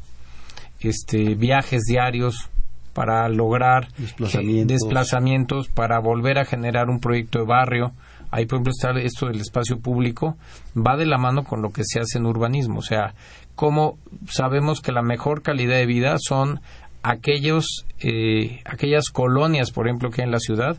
este 0.81 1.35
viajes 1.35 1.83
diarios, 1.89 2.49
para 2.93 3.29
lograr 3.29 3.89
desplazamientos. 3.97 5.69
para 5.69 5.99
volver 5.99 6.39
a 6.39 6.45
generar 6.45 6.89
un 6.89 7.01
proyecto 7.01 7.41
de 7.41 7.47
barrio. 7.47 7.93
Ahí, 8.31 8.47
por 8.47 8.57
ejemplo, 8.57 8.73
está 8.73 8.91
esto 9.01 9.27
del 9.27 9.41
espacio 9.41 9.81
público, 9.81 10.37
va 10.77 10.97
de 10.97 11.07
la 11.07 11.19
mano 11.19 11.45
con 11.45 11.63
lo 11.63 11.71
que 11.71 11.83
se 11.85 12.01
hace 12.01 12.19
en 12.19 12.27
urbanismo. 12.27 12.79
O 12.79 12.83
sea, 12.83 13.15
cómo 13.55 13.99
sabemos 14.29 14.81
que 14.81 14.93
la 14.93 15.03
mejor 15.03 15.43
calidad 15.43 15.77
de 15.77 15.87
vida 15.87 16.17
son 16.19 16.61
aquellos, 17.07 17.87
eh, 18.01 18.61
aquellas 18.65 19.11
colonias, 19.11 19.71
por 19.71 19.87
ejemplo, 19.87 20.11
que 20.11 20.23
hay 20.23 20.27
en 20.27 20.33
la 20.33 20.41
ciudad, 20.41 20.77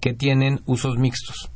que 0.00 0.12
tienen 0.12 0.60
usos 0.66 0.98
mixtos. 0.98 1.50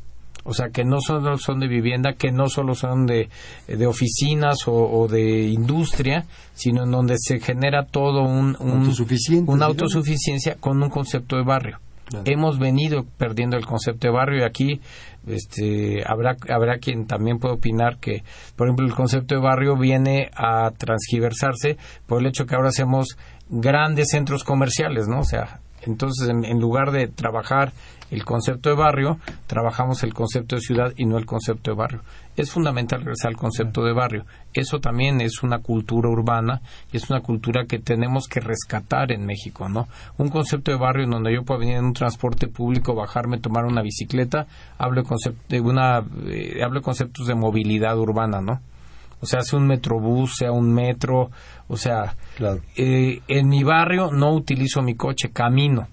O 0.44 0.54
sea, 0.54 0.70
que 0.70 0.84
no 0.84 1.00
solo 1.00 1.38
son 1.38 1.60
de 1.60 1.68
vivienda, 1.68 2.14
que 2.14 2.32
no 2.32 2.48
solo 2.48 2.74
son 2.74 3.06
de, 3.06 3.28
de 3.68 3.86
oficinas 3.86 4.58
o, 4.66 5.06
de 5.08 5.46
industria, 5.48 6.24
sino 6.54 6.84
en 6.84 6.90
donde 6.90 7.14
se 7.18 7.38
genera 7.38 7.86
todo 7.86 8.22
un, 8.22 8.56
una 8.58 9.66
autosuficiencia 9.66 10.56
con 10.56 10.82
un 10.82 10.90
concepto 10.90 11.36
de 11.36 11.44
barrio. 11.44 11.78
Hemos 12.24 12.58
venido 12.58 13.06
perdiendo 13.16 13.56
el 13.56 13.64
concepto 13.64 14.08
de 14.08 14.12
barrio 14.12 14.40
y 14.40 14.42
aquí 14.42 14.80
este, 15.26 16.02
habrá, 16.06 16.36
habrá 16.48 16.78
quien 16.78 17.06
también 17.06 17.38
puede 17.38 17.54
opinar 17.54 17.98
que, 17.98 18.22
por 18.56 18.66
ejemplo, 18.66 18.86
el 18.86 18.94
concepto 18.94 19.34
de 19.34 19.40
barrio 19.40 19.76
viene 19.76 20.30
a 20.34 20.70
transgiversarse 20.76 21.78
por 22.06 22.20
el 22.20 22.26
hecho 22.26 22.44
que 22.44 22.54
ahora 22.54 22.68
hacemos 22.68 23.16
grandes 23.52 24.08
centros 24.10 24.44
comerciales, 24.44 25.06
¿no? 25.06 25.20
O 25.20 25.24
sea, 25.24 25.60
Entonces, 25.82 26.28
en, 26.28 26.60
lugar 26.60 26.90
de 26.92 27.08
trabajar 27.08 27.72
el 28.10 28.24
concepto 28.24 28.70
de 28.70 28.76
barrio, 28.76 29.18
trabajamos 29.46 30.02
el 30.04 30.14
concepto 30.14 30.54
de 30.54 30.62
ciudad 30.62 30.92
y 30.96 31.06
no 31.06 31.18
el 31.18 31.26
concepto 31.26 31.70
de 31.70 31.76
barrio. 31.76 32.00
Es 32.36 32.52
fundamental 32.52 33.00
regresar 33.00 33.30
al 33.30 33.36
concepto 33.36 33.82
de 33.82 33.92
barrio. 33.92 34.24
Eso 34.54 34.78
también 34.80 35.20
es 35.20 35.42
una 35.42 35.58
cultura 35.58 36.08
urbana 36.08 36.62
y 36.92 36.98
es 36.98 37.10
una 37.10 37.20
cultura 37.20 37.64
que 37.66 37.78
tenemos 37.78 38.26
que 38.28 38.40
rescatar 38.40 39.12
en 39.12 39.26
México, 39.26 39.68
¿no? 39.68 39.88
Un 40.18 40.28
concepto 40.28 40.70
de 40.70 40.78
barrio 40.78 41.04
en 41.04 41.10
donde 41.10 41.34
yo 41.34 41.42
puedo 41.42 41.60
venir 41.60 41.76
en 41.76 41.84
un 41.84 41.94
transporte 41.94 42.46
público, 42.46 42.94
bajarme, 42.94 43.38
tomar 43.38 43.64
una 43.64 43.82
bicicleta, 43.82 44.46
hablo 44.78 45.02
de, 45.48 45.60
una, 45.60 46.04
eh, 46.26 46.62
hablo 46.62 46.80
de 46.80 46.84
conceptos 46.84 47.26
de 47.26 47.34
movilidad 47.34 47.98
urbana, 47.98 48.40
¿no? 48.40 48.60
O 49.22 49.26
sea, 49.26 49.42
sea 49.42 49.58
un 49.58 49.68
metrobús, 49.68 50.34
sea 50.36 50.52
un 50.52 50.74
metro, 50.74 51.30
o 51.68 51.76
sea, 51.76 52.16
eh, 52.76 53.20
en 53.28 53.48
mi 53.48 53.62
barrio 53.62 54.10
no 54.10 54.34
utilizo 54.34 54.82
mi 54.82 54.96
coche, 54.96 55.30
camino. 55.32 55.88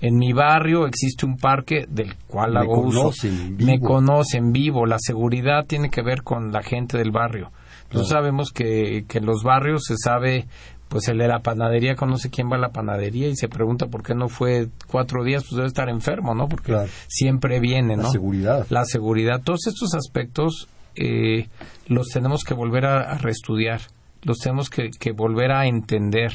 En 0.00 0.16
mi 0.16 0.32
barrio 0.32 0.88
existe 0.88 1.24
un 1.24 1.36
parque 1.36 1.86
del 1.88 2.16
cual 2.26 2.56
hago 2.56 2.80
uso. 2.80 3.12
Me 3.56 3.78
conocen 3.78 4.52
vivo. 4.52 4.84
La 4.84 4.96
seguridad 4.98 5.64
tiene 5.64 5.90
que 5.90 6.02
ver 6.02 6.24
con 6.24 6.50
la 6.50 6.60
gente 6.62 6.98
del 6.98 7.12
barrio. 7.12 7.52
Nosotros 7.84 8.08
sabemos 8.08 8.50
que, 8.50 9.04
que 9.06 9.18
en 9.18 9.26
los 9.26 9.44
barrios 9.44 9.84
se 9.86 9.94
sabe 9.96 10.48
pues 10.92 11.08
el 11.08 11.16
de 11.16 11.26
la 11.26 11.38
panadería 11.38 11.94
conoce 11.94 12.28
quién 12.28 12.50
va 12.50 12.56
a 12.56 12.60
la 12.60 12.68
panadería 12.68 13.28
y 13.28 13.36
se 13.36 13.48
pregunta 13.48 13.86
por 13.86 14.02
qué 14.02 14.14
no 14.14 14.28
fue 14.28 14.68
cuatro 14.86 15.24
días, 15.24 15.42
pues 15.44 15.56
debe 15.56 15.66
estar 15.66 15.88
enfermo, 15.88 16.34
¿no? 16.34 16.48
Porque 16.48 16.74
siempre 17.08 17.60
viene, 17.60 17.96
¿no? 17.96 18.02
La 18.02 18.10
seguridad. 18.10 18.66
La 18.68 18.84
seguridad. 18.84 19.40
Todos 19.42 19.66
estos 19.68 19.94
aspectos 19.94 20.68
eh, 20.96 21.48
los 21.86 22.08
tenemos 22.08 22.44
que 22.44 22.54
volver 22.54 22.86
a, 22.86 23.18
reestudiar, 23.18 23.80
los 24.22 24.38
tenemos 24.38 24.70
que, 24.70 24.90
volver 25.12 25.52
a 25.52 25.66
entender. 25.66 26.32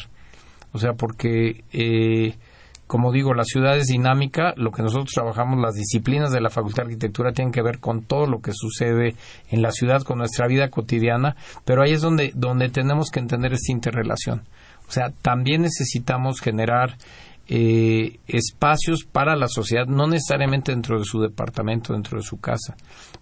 O 0.73 0.79
sea, 0.79 0.93
porque, 0.93 1.63
eh, 1.71 2.35
como 2.85 3.11
digo, 3.11 3.33
la 3.33 3.43
ciudad 3.43 3.77
es 3.77 3.87
dinámica, 3.87 4.53
lo 4.57 4.71
que 4.71 4.83
nosotros 4.83 5.11
trabajamos, 5.13 5.59
las 5.59 5.75
disciplinas 5.75 6.31
de 6.31 6.41
la 6.41 6.49
Facultad 6.49 6.83
de 6.83 6.89
Arquitectura 6.89 7.31
tienen 7.31 7.51
que 7.51 7.61
ver 7.61 7.79
con 7.79 8.03
todo 8.03 8.27
lo 8.27 8.39
que 8.39 8.51
sucede 8.53 9.15
en 9.49 9.61
la 9.61 9.71
ciudad, 9.71 10.03
con 10.03 10.19
nuestra 10.19 10.47
vida 10.47 10.69
cotidiana, 10.69 11.35
pero 11.65 11.83
ahí 11.83 11.93
es 11.93 12.01
donde, 12.01 12.31
donde 12.35 12.69
tenemos 12.69 13.09
que 13.09 13.19
entender 13.19 13.53
esta 13.53 13.71
interrelación. 13.71 14.43
O 14.87 14.91
sea, 14.91 15.11
también 15.21 15.63
necesitamos 15.63 16.39
generar 16.39 16.97
eh, 17.49 18.19
espacios 18.27 19.05
para 19.05 19.35
la 19.35 19.47
sociedad, 19.47 19.85
no 19.85 20.07
necesariamente 20.07 20.71
dentro 20.71 20.99
de 20.99 21.05
su 21.05 21.21
departamento, 21.21 21.93
dentro 21.93 22.17
de 22.17 22.23
su 22.23 22.39
casa, 22.39 22.75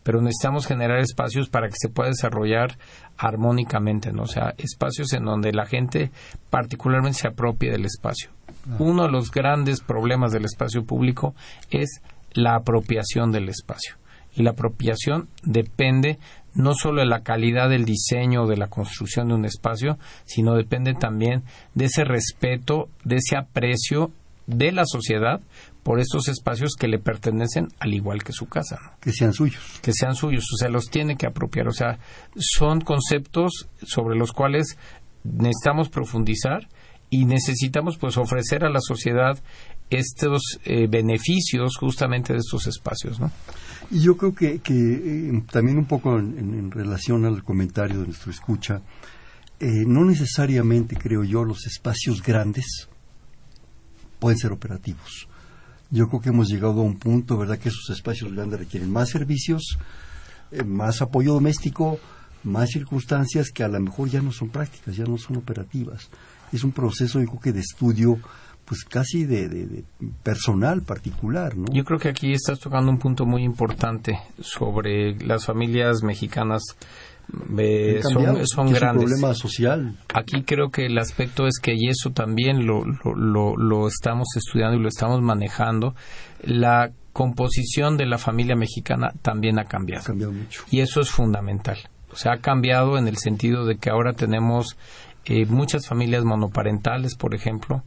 pero 0.04 0.22
necesitamos 0.22 0.66
generar 0.66 1.00
espacios 1.00 1.50
para 1.50 1.68
que 1.68 1.76
se 1.78 1.90
pueda 1.90 2.10
desarrollar 2.10 2.78
armónicamente, 3.18 4.12
¿no? 4.12 4.24
O 4.24 4.28
sea, 4.28 4.54
espacios 4.58 5.14
en 5.14 5.26
donde 5.26 5.52
la 5.54 5.66
gente 5.66 6.12
particularmente 6.50 7.20
se 7.20 7.28
apropie 7.28 7.72
del 7.72 7.86
espacio. 7.86 8.32
Uno 8.80 9.04
de 9.04 9.12
los 9.12 9.30
grandes 9.30 9.82
problemas 9.82 10.32
del 10.32 10.46
espacio 10.46 10.84
público 10.86 11.36
es 11.70 12.02
la 12.34 12.56
apropiación 12.56 13.32
del 13.32 13.50
espacio. 13.50 13.96
Y 14.36 14.44
la 14.44 14.52
apropiación 14.52 15.30
depende 15.44 16.18
no 16.56 16.74
solo 16.74 17.02
de 17.02 17.08
la 17.08 17.22
calidad 17.22 17.70
del 17.70 17.86
diseño 17.86 18.44
o 18.44 18.48
de 18.48 18.58
la 18.58 18.68
construcción 18.68 19.28
de 19.28 19.36
un 19.36 19.46
espacio, 19.46 19.98
sino 20.26 20.56
depende 20.56 20.94
también 20.94 21.44
de 21.74 21.86
ese 21.86 22.04
respeto, 22.04 22.90
de 23.04 23.18
ese 23.18 23.38
aprecio 23.38 24.12
de 24.48 24.72
la 24.72 24.86
sociedad 24.86 25.42
por 25.84 26.00
estos 26.00 26.28
espacios 26.30 26.76
que 26.80 26.88
le 26.88 26.98
pertenecen 26.98 27.68
al 27.80 27.94
igual 27.94 28.24
que 28.24 28.32
su 28.32 28.48
casa. 28.48 28.98
Que 29.00 29.12
sean 29.12 29.34
suyos. 29.34 29.80
Que 29.82 29.92
sean 29.94 30.16
suyos, 30.16 30.46
o 30.54 30.58
sea, 30.58 30.70
los 30.70 30.90
tiene 30.90 31.16
que 31.16 31.28
apropiar. 31.28 31.68
O 31.68 31.72
sea, 31.72 32.00
son 32.36 32.82
conceptos 32.82 33.68
sobre 33.84 34.18
los 34.18 34.32
cuales 34.32 34.78
necesitamos 35.24 35.90
profundizar 35.90 36.68
y 37.16 37.24
necesitamos 37.24 37.98
pues 37.98 38.18
ofrecer 38.18 38.66
a 38.66 38.70
la 38.70 38.82
sociedad 38.82 39.40
estos 39.90 40.60
eh, 40.66 40.88
beneficios 40.88 41.78
justamente 41.78 42.34
de 42.34 42.40
estos 42.40 42.68
espacios, 42.68 43.22
¿no? 43.22 43.32
Y 43.90 44.02
yo 44.02 44.18
creo 44.18 44.36
que, 44.36 44.60
que 44.60 44.74
eh, 44.74 45.44
también 45.50 45.78
un 45.78 45.86
poco 45.86 46.18
en, 46.20 46.72
relación 46.72 47.24
al 47.24 47.42
comentario 47.42 48.02
de 48.02 48.08
nuestro 48.08 48.32
escucha, 48.32 48.82
eh, 49.62 49.86
no 49.88 50.04
necesariamente 50.04 50.98
creo 50.98 51.24
yo 51.24 51.46
los 51.46 51.66
espacios 51.68 52.22
grandes 52.22 52.90
pueden 54.20 54.38
ser 54.38 54.52
operativos. 54.52 55.30
Yo 55.92 56.10
creo 56.10 56.20
que 56.20 56.30
hemos 56.30 56.50
llegado 56.50 56.82
a 56.82 56.84
un 56.84 57.00
punto, 57.00 57.38
¿verdad?, 57.38 57.60
que 57.60 57.70
esos 57.70 57.90
espacios 57.92 58.34
grandes 58.34 58.60
requieren 58.60 58.92
más 58.92 59.10
servicios, 59.10 59.78
más 60.66 61.02
apoyo 61.02 61.34
doméstico, 61.34 62.00
más 62.44 62.72
circunstancias 62.72 63.52
que 63.52 63.64
a 63.64 63.70
lo 63.70 63.80
mejor 63.80 64.10
ya 64.10 64.22
no 64.22 64.34
son 64.34 64.50
prácticas, 64.50 64.98
ya 64.98 65.06
no 65.06 65.18
son 65.18 65.38
operativas. 65.38 66.10
Es 66.52 66.64
un 66.64 66.72
proceso, 66.72 67.20
yo 67.20 67.28
creo 67.28 67.40
que 67.40 67.54
de 67.54 67.62
estudio 67.62 68.20
pues 68.66 68.84
casi 68.84 69.26
de, 69.26 69.84
personal 70.24 70.82
particular, 70.82 71.56
¿no? 71.56 71.66
Yo 71.72 71.84
creo 71.84 72.00
que 72.00 72.10
aquí 72.10 72.34
estás 72.34 72.60
tocando 72.60 72.92
un 72.92 72.98
punto 72.98 73.26
muy 73.26 73.44
importante 73.44 74.20
sobre 74.40 75.16
las 75.20 75.46
familias 75.46 76.02
mexicanas. 76.02 76.64
Eh, 77.58 78.02
son, 78.02 78.46
son 78.46 78.72
grandes. 78.72 79.04
un 79.04 79.10
problema 79.10 79.34
social. 79.36 79.96
Aquí 80.14 80.44
creo 80.44 80.70
que 80.70 80.88
el 80.88 80.98
aspecto 80.98 81.48
es 81.48 81.60
que, 81.62 81.74
y 81.76 81.90
eso 81.90 82.12
también 82.12 82.66
lo, 82.66 82.84
lo, 82.86 83.56
lo, 83.56 83.88
estamos 83.88 84.28
estudiando 84.36 84.78
y 84.78 84.82
lo 84.82 84.90
estamos 84.90 85.22
manejando, 85.22 85.96
la 86.42 86.92
composición 87.14 87.98
de 87.98 88.08
la 88.08 88.18
familia 88.18 88.56
mexicana 88.56 89.12
también 89.22 89.60
ha 89.60 89.66
cambiado. 89.66 90.02
Ha 90.02 90.08
cambiado 90.08 90.34
mucho. 90.34 90.64
Y 90.70 90.82
eso 90.82 91.02
es 91.02 91.10
fundamental. 91.10 91.78
O 92.12 92.16
sea, 92.16 92.34
ha 92.34 92.38
cambiado 92.38 92.98
en 92.98 93.08
el 93.08 93.18
sentido 93.18 93.66
de 93.66 93.78
que 93.78 93.90
ahora 93.90 94.14
tenemos 94.14 94.78
eh, 95.26 95.46
muchas 95.46 95.88
familias 95.88 96.24
monoparentales, 96.24 97.16
por 97.16 97.34
ejemplo, 97.34 97.84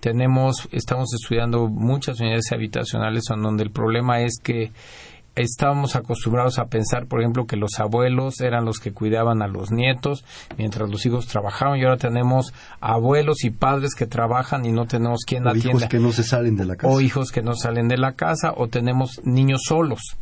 tenemos, 0.00 0.68
estamos 0.72 1.12
estudiando 1.14 1.68
muchas 1.68 2.20
unidades 2.20 2.52
habitacionales 2.52 3.24
en 3.34 3.42
donde 3.42 3.64
el 3.64 3.70
problema 3.70 4.20
es 4.20 4.38
que 4.42 4.72
estábamos 5.36 5.96
acostumbrados 5.96 6.58
a 6.58 6.66
pensar, 6.66 7.06
por 7.06 7.20
ejemplo, 7.20 7.46
que 7.46 7.56
los 7.56 7.78
abuelos 7.78 8.40
eran 8.40 8.64
los 8.64 8.78
que 8.78 8.92
cuidaban 8.92 9.42
a 9.42 9.48
los 9.48 9.70
nietos 9.70 10.24
mientras 10.56 10.88
los 10.88 11.04
hijos 11.04 11.26
trabajaban 11.26 11.78
y 11.78 11.84
ahora 11.84 11.98
tenemos 11.98 12.52
abuelos 12.80 13.44
y 13.44 13.50
padres 13.50 13.94
que 13.94 14.06
trabajan 14.06 14.64
y 14.64 14.72
no 14.72 14.86
tenemos 14.86 15.20
quien 15.26 15.46
o 15.46 15.50
atienda. 15.50 15.70
hijos 15.70 15.88
que 15.88 15.98
no 15.98 16.12
se 16.12 16.24
salen 16.24 16.56
de 16.56 16.64
la 16.64 16.76
casa. 16.76 16.92
O 16.92 17.00
hijos 17.00 17.30
que 17.30 17.42
no 17.42 17.54
salen 17.54 17.88
de 17.88 17.98
la 17.98 18.12
casa 18.12 18.54
o 18.56 18.68
tenemos 18.68 19.20
niños 19.24 19.62
solos, 19.66 20.16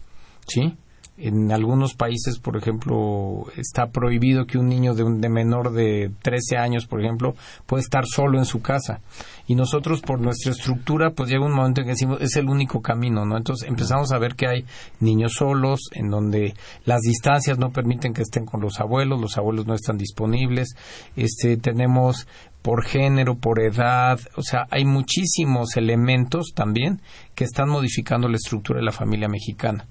¿sí? 0.47 0.77
En 1.17 1.53
algunos 1.53 1.95
países, 1.95 2.41
por 2.41 2.57
ejemplo, 2.57 3.45
está 3.57 3.87
prohibido 3.87 4.47
que 4.47 4.59
un 4.59 4.69
niño 4.69 4.95
de, 4.95 5.05
de 5.05 5.29
menor 5.29 5.73
de 5.73 6.11
13 6.23 6.57
años, 6.57 6.87
por 6.87 7.01
ejemplo, 7.01 7.37
pueda 7.67 7.83
estar 7.83 8.05
solo 8.05 8.39
en 8.39 8.45
su 8.45 8.61
casa. 8.61 9.01
Y 9.47 9.55
nosotros, 9.55 10.01
por 10.01 10.21
nuestra 10.21 10.51
estructura, 10.51 11.11
pues 11.11 11.31
llega 11.31 11.45
un 11.45 11.55
momento 11.55 11.81
en 11.81 11.87
que 11.87 11.93
decimos, 11.93 12.21
es 12.21 12.35
el 12.35 12.49
único 12.49 12.83
camino, 12.83 13.25
¿no? 13.25 13.37
Entonces 13.37 13.69
empezamos 13.69 14.11
a 14.11 14.19
ver 14.19 14.35
que 14.35 14.49
hay 14.49 14.65
niños 14.99 15.35
solos, 15.35 15.89
en 15.93 16.11
donde 16.11 16.55
las 16.85 17.01
distancias 17.03 17.59
no 17.59 17.71
permiten 17.71 18.13
que 18.13 18.23
estén 18.23 18.45
con 18.45 18.61
los 18.61 18.81
abuelos, 18.81 19.21
los 19.21 19.39
abuelos 19.39 19.67
no 19.67 19.75
están 19.75 19.99
disponibles. 19.99 20.75
Este, 21.15 21.57
tenemos 21.59 22.27
por 22.61 22.85
género, 22.85 23.37
por 23.37 23.61
edad, 23.61 24.19
o 24.37 24.43
sea, 24.43 24.67
hay 24.71 24.85
muchísimos 24.85 25.77
elementos 25.77 26.55
también 26.55 27.03
que 27.35 27.45
están 27.45 27.69
modificando 27.69 28.27
la 28.27 28.37
estructura 28.37 28.79
de 28.79 28.87
la 28.87 28.93
familia 28.93 29.29
mexicana 29.29 29.87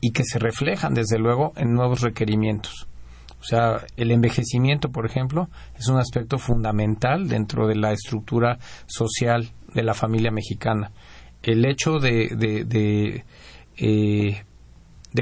y 0.00 0.12
que 0.12 0.24
se 0.24 0.38
reflejan 0.38 0.94
desde 0.94 1.18
luego 1.18 1.52
en 1.56 1.74
nuevos 1.74 2.00
requerimientos. 2.00 2.88
O 3.40 3.44
sea, 3.44 3.82
el 3.96 4.10
envejecimiento, 4.10 4.90
por 4.90 5.06
ejemplo, 5.06 5.48
es 5.78 5.88
un 5.88 5.98
aspecto 5.98 6.38
fundamental 6.38 7.28
dentro 7.28 7.68
de 7.68 7.76
la 7.76 7.92
estructura 7.92 8.58
social 8.86 9.50
de 9.74 9.82
la 9.82 9.94
familia 9.94 10.30
mexicana. 10.30 10.90
El 11.42 11.64
hecho 11.64 11.98
de, 11.98 12.28
de, 12.36 12.64
de, 12.64 13.24
eh, 13.76 14.44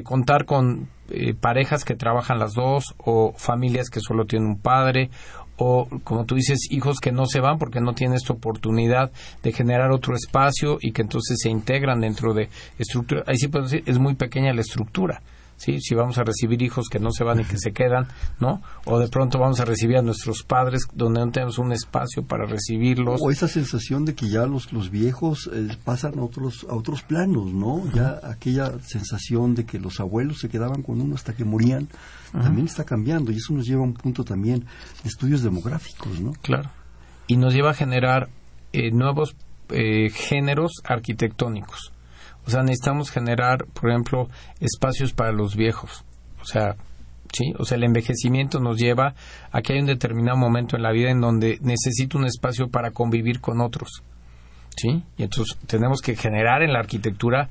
contar 0.03 0.47
con 0.47 0.89
eh, 1.11 1.35
parejas 1.35 1.85
que 1.85 1.95
trabajan 1.95 2.39
las 2.39 2.55
dos 2.55 2.95
o 2.99 3.35
familias 3.37 3.91
que 3.91 4.01
solo 4.01 4.25
tienen 4.25 4.49
un 4.49 4.59
padre 4.59 5.11
o, 5.57 5.88
como 6.05 6.25
tú 6.25 6.35
dices, 6.35 6.71
hijos 6.71 6.99
que 7.01 7.12
no 7.12 7.27
se 7.27 7.40
van 7.40 7.59
porque 7.59 7.81
no 7.81 7.95
tienen 7.95 8.16
esta 8.16 8.33
oportunidad 8.33 9.11
de 9.42 9.53
generar 9.53 9.90
otro 9.90 10.14
espacio 10.14 10.79
y 10.81 10.92
que 10.92 11.03
entonces 11.03 11.38
se 11.40 11.49
integran 11.51 12.01
dentro 12.01 12.35
de 12.35 12.49
estructura. 12.79 13.25
Ahí 13.27 13.37
sí 13.37 13.49
puedo 13.49 13.64
decir, 13.64 13.83
es 13.87 13.99
muy 13.99 14.14
pequeña 14.14 14.53
la 14.53 14.61
estructura. 14.61 15.23
¿Sí? 15.57 15.81
si 15.81 15.95
vamos 15.95 16.19
a 16.19 16.25
recibir 16.25 16.61
hijos 16.62 16.88
que 16.90 16.99
no 16.99 17.12
se 17.12 17.25
van 17.25 17.40
y 17.40 17.45
que 17.45 17.57
se 17.57 17.73
quedan, 17.73 18.09
¿no? 18.40 18.61
O 18.85 18.99
de 18.99 19.09
pronto 19.09 19.38
vamos 19.38 19.59
a 19.61 19.64
recibir 19.64 19.97
a 19.97 20.03
nuestros 20.03 20.42
padres 20.42 20.83
donde 20.92 21.21
no 21.21 21.31
tenemos 21.31 21.59
un 21.59 21.73
espacio 21.73 22.25
para 22.25 22.45
recibirlos. 22.45 23.21
O 23.23 23.31
esa 23.31 23.49
sensación 23.49 24.05
de 24.05 24.14
que 24.14 24.29
ya 24.29 24.47
los, 24.47 24.73
los 24.73 24.90
viejos 24.90 25.49
eh, 25.53 25.69
pasan 25.85 26.19
a 26.19 26.23
otros, 26.23 26.66
a 26.69 26.75
otros 26.75 27.03
planos, 27.03 27.53
¿no? 27.53 27.90
Ya 27.95 28.21
aquella 28.23 28.79
sensación 28.81 29.55
de 29.55 29.64
que 29.64 29.79
los 29.79 29.99
abuelos 30.01 30.40
se 30.40 30.49
quedaban 30.49 30.83
con 30.83 31.01
uno 31.01 31.14
hasta 31.14 31.35
que 31.35 31.45
morían, 31.45 31.88
también 32.33 32.66
está 32.66 32.85
cambiando 32.85 33.33
y 33.33 33.37
eso 33.37 33.55
nos 33.55 33.66
lleva 33.66 33.81
a 33.81 33.85
un 33.85 33.95
punto 33.95 34.25
también 34.25 34.61
de 35.03 35.09
estudios 35.09 35.42
demográficos, 35.42 36.21
¿no? 36.21 36.33
Claro. 36.42 36.71
Y 37.27 37.37
nos 37.38 37.55
lleva 37.55 37.71
a 37.71 37.75
generar 37.75 38.29
eh, 38.73 38.90
nuevos 38.90 39.35
eh, 39.71 40.11
géneros 40.11 40.73
arquitectónicos. 40.85 41.92
O 42.47 42.51
sea, 42.51 42.63
necesitamos 42.63 43.11
generar, 43.11 43.67
por 43.67 43.91
ejemplo, 43.91 44.29
espacios 44.61 45.13
para 45.13 45.33
los 45.33 45.57
viejos. 45.57 46.05
O 46.41 46.45
sea, 46.45 46.77
¿sí? 47.33 47.53
O 47.59 47.65
sea, 47.65 47.77
el 47.77 47.85
envejecimiento 47.85 48.61
nos 48.61 48.79
lleva 48.79 49.15
a 49.51 49.63
que 49.63 49.73
hay 49.73 49.81
un 49.81 49.87
determinado 49.87 50.37
momento 50.37 50.77
en 50.77 50.83
la 50.83 50.93
vida 50.93 51.11
en 51.11 51.21
donde 51.21 51.59
necesito 51.61 52.19
un 52.19 52.27
espacio 52.27 52.69
para 52.69 52.93
convivir 52.93 53.41
con 53.41 53.61
otros. 53.61 54.03
¿sí? 54.77 55.03
Y 55.17 55.23
entonces 55.23 55.57
tenemos 55.67 56.01
que 56.01 56.15
generar 56.17 56.63
en 56.63 56.73
la 56.73 56.81
arquitectura 56.81 57.49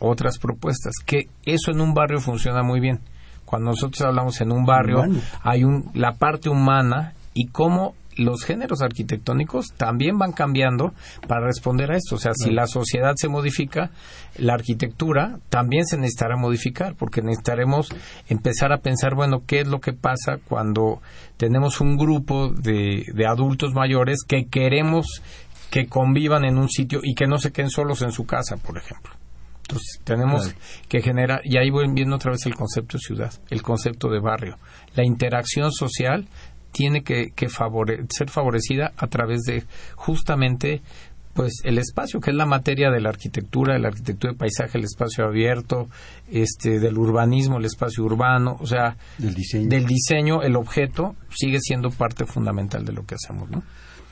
otras 0.00 0.38
propuestas, 0.38 0.94
que 1.04 1.28
eso 1.44 1.72
en 1.72 1.80
un 1.80 1.92
barrio 1.92 2.20
funciona 2.20 2.62
muy 2.62 2.80
bien. 2.80 3.00
Cuando 3.44 3.70
nosotros 3.70 4.02
hablamos 4.02 4.40
en 4.40 4.52
un 4.52 4.64
barrio, 4.64 5.04
hay 5.42 5.64
un, 5.64 5.90
la 5.94 6.12
parte 6.12 6.48
humana 6.48 7.14
y 7.34 7.48
cómo 7.48 7.94
los 8.18 8.44
géneros 8.44 8.82
arquitectónicos 8.82 9.68
también 9.76 10.18
van 10.18 10.32
cambiando 10.32 10.92
para 11.26 11.46
responder 11.46 11.92
a 11.92 11.96
esto. 11.96 12.16
O 12.16 12.18
sea, 12.18 12.32
si 12.34 12.50
la 12.50 12.66
sociedad 12.66 13.14
se 13.16 13.28
modifica, 13.28 13.90
la 14.36 14.54
arquitectura 14.54 15.38
también 15.48 15.86
se 15.86 15.96
necesitará 15.96 16.36
modificar, 16.36 16.94
porque 16.96 17.22
necesitaremos 17.22 17.88
empezar 18.28 18.72
a 18.72 18.78
pensar, 18.78 19.14
bueno, 19.14 19.42
¿qué 19.46 19.60
es 19.60 19.68
lo 19.68 19.80
que 19.80 19.92
pasa 19.92 20.38
cuando 20.48 21.00
tenemos 21.36 21.80
un 21.80 21.96
grupo 21.96 22.50
de, 22.50 23.04
de 23.14 23.26
adultos 23.26 23.72
mayores 23.72 24.24
que 24.26 24.46
queremos 24.50 25.22
que 25.70 25.86
convivan 25.86 26.44
en 26.44 26.58
un 26.58 26.68
sitio 26.68 27.00
y 27.02 27.14
que 27.14 27.26
no 27.26 27.38
se 27.38 27.52
queden 27.52 27.70
solos 27.70 28.02
en 28.02 28.12
su 28.12 28.26
casa, 28.26 28.56
por 28.56 28.78
ejemplo? 28.78 29.12
Entonces, 29.68 30.00
tenemos 30.02 30.54
que 30.88 31.02
generar, 31.02 31.42
y 31.44 31.58
ahí 31.58 31.68
voy 31.68 31.86
viendo 31.92 32.16
otra 32.16 32.32
vez 32.32 32.46
el 32.46 32.54
concepto 32.54 32.96
de 32.96 33.02
ciudad, 33.02 33.32
el 33.50 33.60
concepto 33.60 34.08
de 34.08 34.18
barrio. 34.18 34.56
La 34.94 35.04
interacción 35.04 35.72
social 35.72 36.26
tiene 36.72 37.02
que, 37.02 37.32
ser 38.10 38.30
favorecida 38.30 38.92
a 38.96 39.06
través 39.06 39.42
de 39.42 39.64
justamente 39.96 40.82
pues 41.34 41.60
el 41.62 41.78
espacio 41.78 42.18
que 42.18 42.30
es 42.30 42.36
la 42.36 42.46
materia 42.46 42.90
de 42.90 43.00
la 43.00 43.10
arquitectura, 43.10 43.74
de 43.74 43.78
la 43.78 43.88
arquitectura 43.88 44.32
de 44.32 44.38
paisaje, 44.38 44.76
el 44.76 44.84
espacio 44.84 45.24
abierto, 45.24 45.88
este 46.28 46.80
del 46.80 46.98
urbanismo, 46.98 47.58
el 47.58 47.64
espacio 47.64 48.02
urbano, 48.02 48.56
o 48.58 48.66
sea, 48.66 48.96
del 49.18 49.34
diseño, 49.34 49.68
del 49.68 49.86
diseño 49.86 50.42
el 50.42 50.56
objeto 50.56 51.14
sigue 51.30 51.60
siendo 51.60 51.90
parte 51.90 52.26
fundamental 52.26 52.84
de 52.84 52.92
lo 52.92 53.06
que 53.06 53.14
hacemos, 53.14 53.48
¿no? 53.50 53.62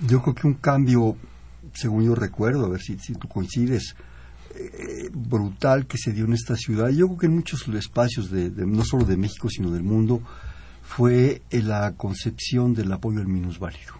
Yo 0.06 0.22
creo 0.22 0.34
que 0.36 0.46
un 0.46 0.54
cambio, 0.54 1.16
según 1.72 2.04
yo 2.04 2.14
recuerdo, 2.14 2.66
a 2.66 2.68
ver 2.68 2.80
si, 2.80 2.96
si 2.98 3.14
tú 3.14 3.26
coincides, 3.26 3.96
eh, 4.58 5.10
brutal 5.12 5.86
que 5.86 5.98
se 5.98 6.12
dio 6.12 6.24
en 6.24 6.32
esta 6.32 6.56
ciudad. 6.56 6.88
Yo 6.88 7.06
creo 7.06 7.18
que 7.18 7.26
en 7.26 7.34
muchos 7.34 7.68
espacios 7.68 8.30
de, 8.30 8.50
no 8.66 8.84
solo 8.84 9.04
de 9.04 9.16
México 9.16 9.48
sino 9.50 9.70
del 9.70 9.82
mundo 9.82 10.22
fue 10.86 11.42
la 11.50 11.92
concepción 11.96 12.72
del 12.72 12.92
apoyo 12.92 13.20
al 13.20 13.26
minusválido. 13.26 13.94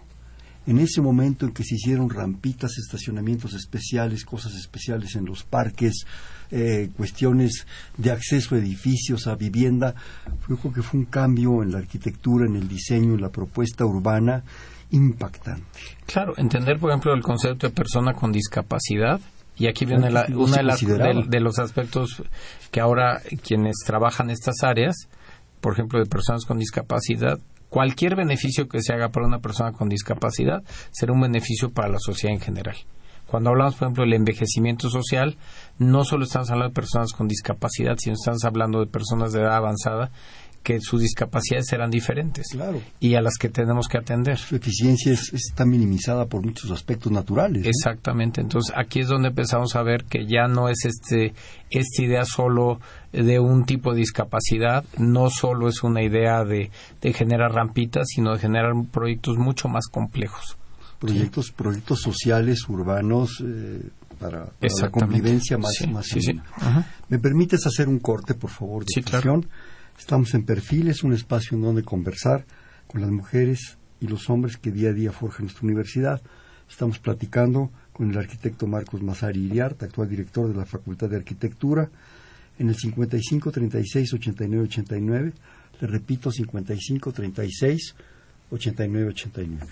En 0.65 0.79
ese 0.79 1.01
momento 1.01 1.45
en 1.45 1.53
que 1.53 1.63
se 1.63 1.75
hicieron 1.75 2.09
rampitas, 2.09 2.77
estacionamientos 2.77 3.53
especiales, 3.53 4.25
cosas 4.25 4.53
especiales 4.53 5.15
en 5.15 5.25
los 5.25 5.43
parques, 5.43 6.05
eh, 6.49 6.89
cuestiones 6.97 7.65
de 7.97 8.11
acceso 8.11 8.55
a 8.55 8.57
edificios, 8.57 9.27
a 9.27 9.35
vivienda, 9.35 9.95
yo 10.49 10.57
creo 10.57 10.73
que 10.73 10.81
fue 10.81 11.01
un 11.01 11.05
cambio 11.05 11.61
en 11.61 11.71
la 11.71 11.77
arquitectura, 11.77 12.45
en 12.45 12.55
el 12.55 12.67
diseño, 12.67 13.13
en 13.13 13.21
la 13.21 13.29
propuesta 13.29 13.85
urbana 13.85 14.43
impactante. 14.91 15.79
Claro, 16.05 16.33
entender, 16.37 16.79
por 16.79 16.89
ejemplo, 16.89 17.13
el 17.13 17.21
concepto 17.21 17.67
de 17.67 17.73
persona 17.73 18.13
con 18.13 18.31
discapacidad. 18.31 19.19
Y 19.57 19.67
aquí 19.67 19.85
viene 19.85 20.09
uno 20.29 20.55
de, 20.55 21.39
los 21.39 21.59
aspectos 21.59 22.23
que 22.71 22.79
ahora 22.79 23.21
quienes 23.41 23.77
trabajan 23.85 24.29
estas 24.29 24.63
áreas 24.63 25.07
por 25.61 25.73
ejemplo, 25.73 25.99
de 25.99 26.05
personas 26.05 26.45
con 26.45 26.59
discapacidad, 26.59 27.39
cualquier 27.69 28.15
beneficio 28.15 28.67
que 28.67 28.81
se 28.81 28.93
haga 28.93 29.09
para 29.09 29.27
una 29.27 29.39
persona 29.39 29.71
con 29.71 29.89
discapacidad 29.89 30.63
será 30.91 31.13
un 31.13 31.21
beneficio 31.21 31.69
para 31.71 31.89
la 31.89 31.99
sociedad 31.99 32.35
en 32.35 32.41
general. 32.41 32.77
Cuando 33.27 33.49
hablamos, 33.49 33.75
por 33.75 33.87
ejemplo, 33.87 34.03
del 34.03 34.13
envejecimiento 34.13 34.89
social, 34.89 35.35
no 35.79 36.05
solo 36.05 36.23
estamos 36.23 36.49
hablando 36.49 36.69
de 36.69 36.75
personas 36.75 37.11
con 37.11 37.27
discapacidad, 37.27 37.97
sino 37.97 38.13
estamos 38.13 38.45
hablando 38.45 38.79
de 38.79 38.87
personas 38.87 39.33
de 39.33 39.41
edad 39.41 39.57
avanzada 39.57 40.11
que 40.63 40.81
sus 40.81 41.01
discapacidades 41.01 41.67
serán 41.67 41.89
diferentes 41.89 42.47
y 42.99 43.15
a 43.15 43.21
las 43.21 43.35
que 43.39 43.49
tenemos 43.49 43.87
que 43.87 43.97
atender. 43.97 44.37
Su 44.37 44.55
eficiencia 44.55 45.13
está 45.13 45.65
minimizada 45.65 46.25
por 46.25 46.45
muchos 46.45 46.71
aspectos 46.71 47.11
naturales. 47.11 47.65
Exactamente. 47.65 48.41
Entonces 48.41 48.75
aquí 48.75 48.99
es 48.99 49.07
donde 49.07 49.29
empezamos 49.29 49.75
a 49.75 49.83
ver 49.83 50.03
que 50.03 50.25
ya 50.25 50.47
no 50.47 50.67
es 50.67 50.83
este 50.83 51.33
esta 51.69 52.01
idea 52.01 52.25
solo 52.25 52.79
de 53.11 53.39
un 53.39 53.65
tipo 53.65 53.93
de 53.93 53.99
discapacidad, 53.99 54.83
no 54.97 55.29
solo 55.29 55.67
es 55.69 55.83
una 55.83 56.03
idea 56.03 56.43
de, 56.43 56.69
generar 57.13 57.53
rampitas, 57.53 58.07
sino 58.07 58.33
de 58.33 58.39
generar 58.39 58.73
proyectos 58.91 59.37
mucho 59.37 59.67
más 59.67 59.87
complejos. 59.87 60.57
Proyectos, 60.99 61.51
proyectos 61.51 62.01
sociales, 62.01 62.67
urbanos, 62.67 63.43
eh, 63.45 63.81
para, 64.19 64.51
la 64.59 64.89
convivencia 64.89 65.57
más, 65.57 65.73
sí, 66.03 66.21
¿Me 67.09 67.19
permites 67.19 67.65
hacer 67.67 67.87
un 67.87 67.99
corte, 67.99 68.33
por 68.33 68.49
favor, 68.49 68.83
de 68.83 69.03
Estamos 69.97 70.33
en 70.35 70.43
Perfiles, 70.43 71.03
un 71.03 71.13
espacio 71.13 71.57
en 71.57 71.63
donde 71.63 71.83
conversar 71.83 72.45
con 72.85 73.01
las 73.01 73.09
mujeres 73.09 73.77
y 73.99 74.07
los 74.07 74.29
hombres 74.29 74.57
que 74.57 74.71
día 74.71 74.89
a 74.89 74.93
día 74.93 75.11
forjan 75.11 75.45
nuestra 75.45 75.65
universidad. 75.65 76.21
Estamos 76.69 76.99
platicando 76.99 77.71
con 77.93 78.11
el 78.11 78.17
arquitecto 78.17 78.67
Marcos 78.67 79.01
Mazari 79.01 79.45
Iriart, 79.45 79.81
actual 79.81 80.07
director 80.07 80.47
de 80.47 80.55
la 80.55 80.65
Facultad 80.65 81.09
de 81.09 81.17
Arquitectura, 81.17 81.89
en 82.59 82.69
el 82.69 82.75
55 82.75 83.51
36 83.51 84.13
89 84.13 84.63
89. 84.65 85.33
Le 85.81 85.87
repito, 85.87 86.31
55 86.31 87.11
36 87.11 87.95
89 88.51 89.09
89. 89.09 89.65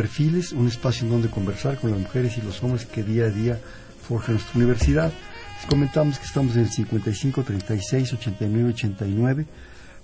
Perfiles, 0.00 0.52
un 0.52 0.66
espacio 0.66 1.04
en 1.04 1.12
donde 1.12 1.28
conversar 1.28 1.78
con 1.78 1.90
las 1.90 2.00
mujeres 2.00 2.38
y 2.38 2.40
los 2.40 2.62
hombres 2.62 2.86
que 2.86 3.02
día 3.02 3.24
a 3.24 3.28
día 3.28 3.60
forjan 4.00 4.36
nuestra 4.36 4.56
universidad. 4.56 5.12
Les 5.56 5.66
comentamos 5.66 6.18
que 6.18 6.24
estamos 6.24 6.56
en 6.56 6.62
el 6.62 6.70
55 6.70 7.42
36 7.42 8.14
89 8.14 8.70
89, 8.70 9.46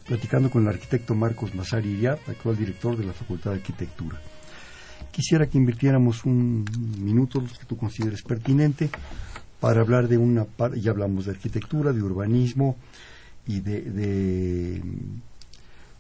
platicando 0.07 0.51
con 0.51 0.65
el 0.65 0.69
arquitecto 0.69 1.15
Marcos 1.15 1.55
Mazari 1.55 1.93
Iriar, 1.93 2.19
actual 2.29 2.59
director 2.59 2.95
de 2.95 3.07
la 3.07 3.15
Facultad 3.15 3.53
de 3.53 3.57
Arquitectura. 3.57 4.21
Quisiera 5.11 5.47
que 5.47 5.57
invirtiéramos 5.57 6.27
un 6.27 6.67
minuto, 7.01 7.41
los 7.41 7.59
que 7.59 7.65
tú 7.65 7.79
consideres 7.79 8.21
pertinente, 8.21 8.91
para 9.61 9.81
hablar 9.81 10.09
de 10.09 10.19
una 10.19 10.47
ya 10.75 10.91
hablamos 10.91 11.25
de 11.25 11.31
arquitectura, 11.31 11.95
de 11.95 12.03
urbanismo 12.03 12.77
y 13.47 13.61
de, 13.61 13.81
de 13.81 14.83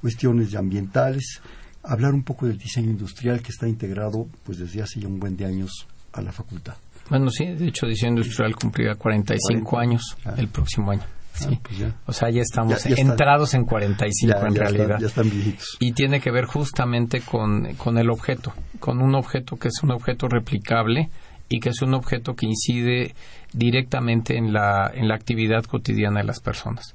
cuestiones 0.02 0.54
ambientales 0.54 1.40
hablar 1.86 2.14
un 2.14 2.22
poco 2.22 2.46
del 2.46 2.58
diseño 2.58 2.90
industrial 2.90 3.42
que 3.42 3.50
está 3.50 3.68
integrado 3.68 4.26
pues 4.44 4.58
desde 4.58 4.82
hace 4.82 5.00
ya 5.00 5.08
un 5.08 5.18
buen 5.18 5.36
de 5.36 5.46
años 5.46 5.86
a 6.12 6.22
la 6.22 6.32
facultad. 6.32 6.74
Bueno, 7.08 7.30
sí, 7.30 7.46
de 7.46 7.68
hecho 7.68 7.86
diseño 7.86 8.18
industrial 8.18 8.54
cumplirá 8.56 8.96
45 8.96 9.78
años 9.78 10.16
el 10.36 10.48
próximo 10.48 10.90
año. 10.90 11.02
Ah, 11.42 11.50
pues 11.62 11.92
o 12.06 12.12
sea, 12.12 12.30
ya 12.30 12.40
estamos 12.40 12.86
entrados 12.86 13.52
en 13.52 13.64
45 13.64 14.46
en 14.46 14.54
realidad. 14.54 14.98
ya 14.98 15.06
están 15.06 15.28
viejitos. 15.28 15.76
Y 15.80 15.92
tiene 15.92 16.20
que 16.20 16.30
ver 16.30 16.46
justamente 16.46 17.20
con, 17.20 17.74
con 17.74 17.98
el 17.98 18.10
objeto, 18.10 18.54
con 18.80 19.02
un 19.02 19.14
objeto 19.14 19.56
que 19.56 19.68
es 19.68 19.82
un 19.82 19.92
objeto 19.92 20.28
replicable 20.28 21.10
y 21.48 21.60
que 21.60 21.68
es 21.68 21.82
un 21.82 21.94
objeto 21.94 22.34
que 22.34 22.46
incide 22.46 23.14
directamente 23.52 24.36
en 24.36 24.52
la, 24.52 24.90
en 24.94 25.08
la 25.08 25.14
actividad 25.14 25.64
cotidiana 25.64 26.20
de 26.20 26.26
las 26.26 26.40
personas. 26.40 26.94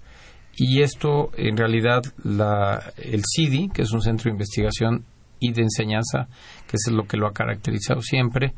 Y 0.55 0.81
esto, 0.81 1.31
en 1.37 1.57
realidad, 1.57 2.01
el 2.23 3.23
CIDI, 3.23 3.69
que 3.69 3.83
es 3.83 3.91
un 3.91 4.01
centro 4.01 4.25
de 4.25 4.31
investigación 4.31 5.05
y 5.39 5.53
de 5.53 5.63
enseñanza, 5.63 6.27
que 6.67 6.75
es 6.75 6.91
lo 6.91 7.07
que 7.07 7.17
lo 7.17 7.27
ha 7.27 7.33
caracterizado 7.33 8.01
siempre, 8.01 8.53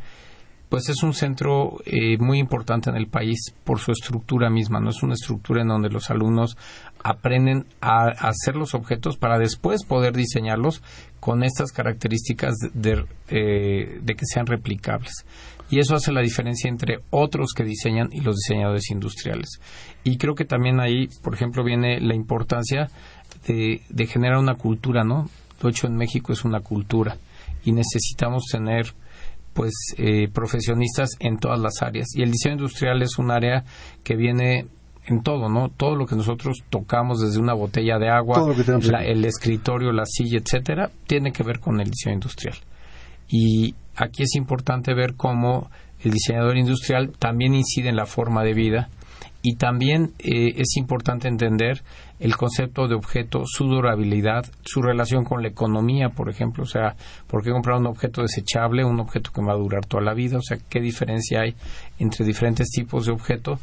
pues 0.73 0.89
es 0.89 1.03
un 1.03 1.13
centro 1.13 1.77
eh, 1.85 2.17
muy 2.17 2.39
importante 2.39 2.89
en 2.89 2.95
el 2.95 3.07
país 3.07 3.53
por 3.63 3.79
su 3.79 3.91
estructura 3.91 4.49
misma. 4.49 4.79
No 4.79 4.89
es 4.89 5.03
una 5.03 5.13
estructura 5.13 5.61
en 5.61 5.67
donde 5.67 5.89
los 5.89 6.09
alumnos 6.09 6.57
aprenden 7.03 7.67
a, 7.79 8.07
hacer 8.07 8.55
los 8.55 8.73
objetos 8.73 9.17
para 9.17 9.37
después 9.37 9.85
poder 9.85 10.15
diseñarlos 10.15 10.81
con 11.19 11.43
estas 11.43 11.71
características 11.71 12.55
de, 12.73 13.05
eh, 13.29 13.99
de 14.01 14.15
que 14.15 14.25
sean 14.25 14.47
replicables 14.47 15.25
y 15.73 15.79
eso 15.79 15.95
hace 15.95 16.11
la 16.11 16.21
diferencia 16.21 16.69
entre 16.69 16.99
otros 17.09 17.51
que 17.55 17.63
diseñan 17.63 18.09
y 18.11 18.21
los 18.21 18.35
diseñadores 18.35 18.91
industriales. 18.91 19.59
Y 20.03 20.17
creo 20.17 20.35
que 20.35 20.45
también 20.45 20.79
ahí, 20.79 21.07
por 21.23 21.33
ejemplo, 21.33 21.63
viene 21.63 21.99
la 21.99 22.13
importancia 22.13 22.89
de, 23.47 23.81
generar 24.05 24.37
una 24.37 24.53
cultura, 24.53 25.03
¿no? 25.03 25.27
Lo 25.63 25.69
hecho 25.69 25.87
en 25.87 25.95
México 25.95 26.31
es 26.31 26.45
una 26.45 26.59
cultura 26.59 27.17
y 27.65 27.71
necesitamos 27.71 28.43
tener 28.51 28.93
pues 29.53 29.73
eh, 29.97 30.27
profesionistas 30.31 31.09
en 31.19 31.37
todas 31.37 31.59
las 31.59 31.81
áreas 31.81 32.09
y 32.15 32.21
el 32.21 32.29
diseño 32.29 32.55
industrial 32.55 33.01
es 33.01 33.17
un 33.17 33.31
área 33.31 33.63
que 34.03 34.15
viene 34.15 34.67
en 35.07 35.23
todo, 35.23 35.49
¿no? 35.49 35.69
Todo 35.69 35.95
lo 35.95 36.05
que 36.05 36.15
nosotros 36.15 36.59
tocamos 36.69 37.19
desde 37.19 37.39
una 37.39 37.55
botella 37.55 37.97
de 37.97 38.09
agua, 38.09 38.45
el 39.03 39.25
escritorio, 39.25 39.91
la 39.91 40.05
silla, 40.05 40.37
etcétera, 40.37 40.91
tiene 41.07 41.31
que 41.31 41.41
ver 41.41 41.59
con 41.59 41.79
el 41.81 41.89
diseño 41.89 42.13
industrial. 42.13 42.57
Y 43.27 43.73
aquí 43.95 44.23
es 44.23 44.35
importante 44.35 44.93
ver 44.93 45.15
cómo 45.15 45.69
el 46.01 46.11
diseñador 46.11 46.57
industrial 46.57 47.11
también 47.17 47.53
incide 47.53 47.89
en 47.89 47.95
la 47.95 48.05
forma 48.05 48.43
de 48.43 48.53
vida 48.53 48.89
y 49.41 49.55
también 49.55 50.13
eh, 50.19 50.53
es 50.55 50.77
importante 50.77 51.27
entender 51.27 51.83
el 52.19 52.37
concepto 52.37 52.87
de 52.87 52.95
objeto, 52.95 53.43
su 53.45 53.65
durabilidad, 53.65 54.45
su 54.63 54.81
relación 54.81 55.25
con 55.25 55.41
la 55.41 55.49
economía, 55.49 56.09
por 56.09 56.29
ejemplo, 56.29 56.63
o 56.63 56.67
sea, 56.67 56.95
¿por 57.27 57.43
qué 57.43 57.51
comprar 57.51 57.77
un 57.77 57.87
objeto 57.87 58.21
desechable, 58.21 58.85
un 58.85 59.01
objeto 59.01 59.31
que 59.33 59.43
va 59.43 59.51
a 59.51 59.57
durar 59.57 59.85
toda 59.85 60.01
la 60.01 60.13
vida? 60.13 60.37
O 60.37 60.41
sea, 60.41 60.57
¿qué 60.69 60.79
diferencia 60.79 61.41
hay 61.41 61.55
entre 61.99 62.25
diferentes 62.25 62.69
tipos 62.69 63.05
de 63.05 63.11
objetos 63.11 63.59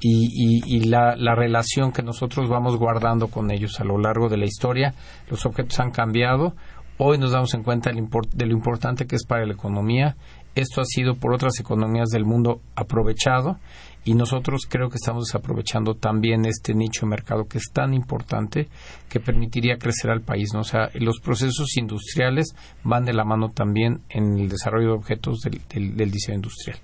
y, 0.00 0.88
la, 0.88 1.34
relación 1.34 1.92
que 1.92 2.02
nosotros 2.02 2.48
vamos 2.48 2.76
guardando 2.76 3.28
con 3.28 3.50
ellos 3.50 3.78
a 3.80 3.84
lo 3.84 3.98
largo 3.98 4.30
de 4.30 4.38
la 4.38 4.46
historia? 4.46 4.94
Los 5.28 5.44
objetos 5.44 5.78
han 5.80 5.90
cambiado, 5.90 6.54
hoy 6.98 7.18
nos 7.18 7.32
damos 7.32 7.54
en 7.54 7.62
cuenta 7.62 7.90
de 7.90 8.46
lo 8.46 8.52
importante 8.52 9.06
que 9.06 9.16
es 9.16 9.24
para 9.24 9.46
la 9.46 9.54
economía, 9.54 10.16
esto 10.54 10.80
ha 10.80 10.84
sido 10.84 11.14
por 11.14 11.32
otras 11.32 11.60
economías 11.60 12.08
del 12.08 12.24
mundo 12.24 12.60
aprovechado 12.74 13.58
y 14.04 14.14
nosotros 14.14 14.62
creo 14.68 14.88
que 14.88 14.96
estamos 14.96 15.26
desaprovechando 15.26 15.94
también 15.94 16.46
este 16.46 16.74
nicho 16.74 17.02
de 17.02 17.10
mercado 17.10 17.44
que 17.46 17.58
es 17.58 17.70
tan 17.72 17.92
importante 17.92 18.68
que 19.08 19.20
permitiría 19.20 19.76
crecer 19.76 20.10
al 20.10 20.22
país. 20.22 20.48
O 20.54 20.64
sea, 20.64 20.90
los 20.94 21.20
procesos 21.20 21.76
industriales 21.76 22.54
van 22.84 23.04
de 23.04 23.12
la 23.12 23.24
mano 23.24 23.50
también 23.50 24.00
en 24.08 24.38
el 24.38 24.48
desarrollo 24.48 24.88
de 24.88 24.94
objetos 24.94 25.40
del, 25.40 26.10
diseño 26.10 26.36
industrial. 26.36 26.78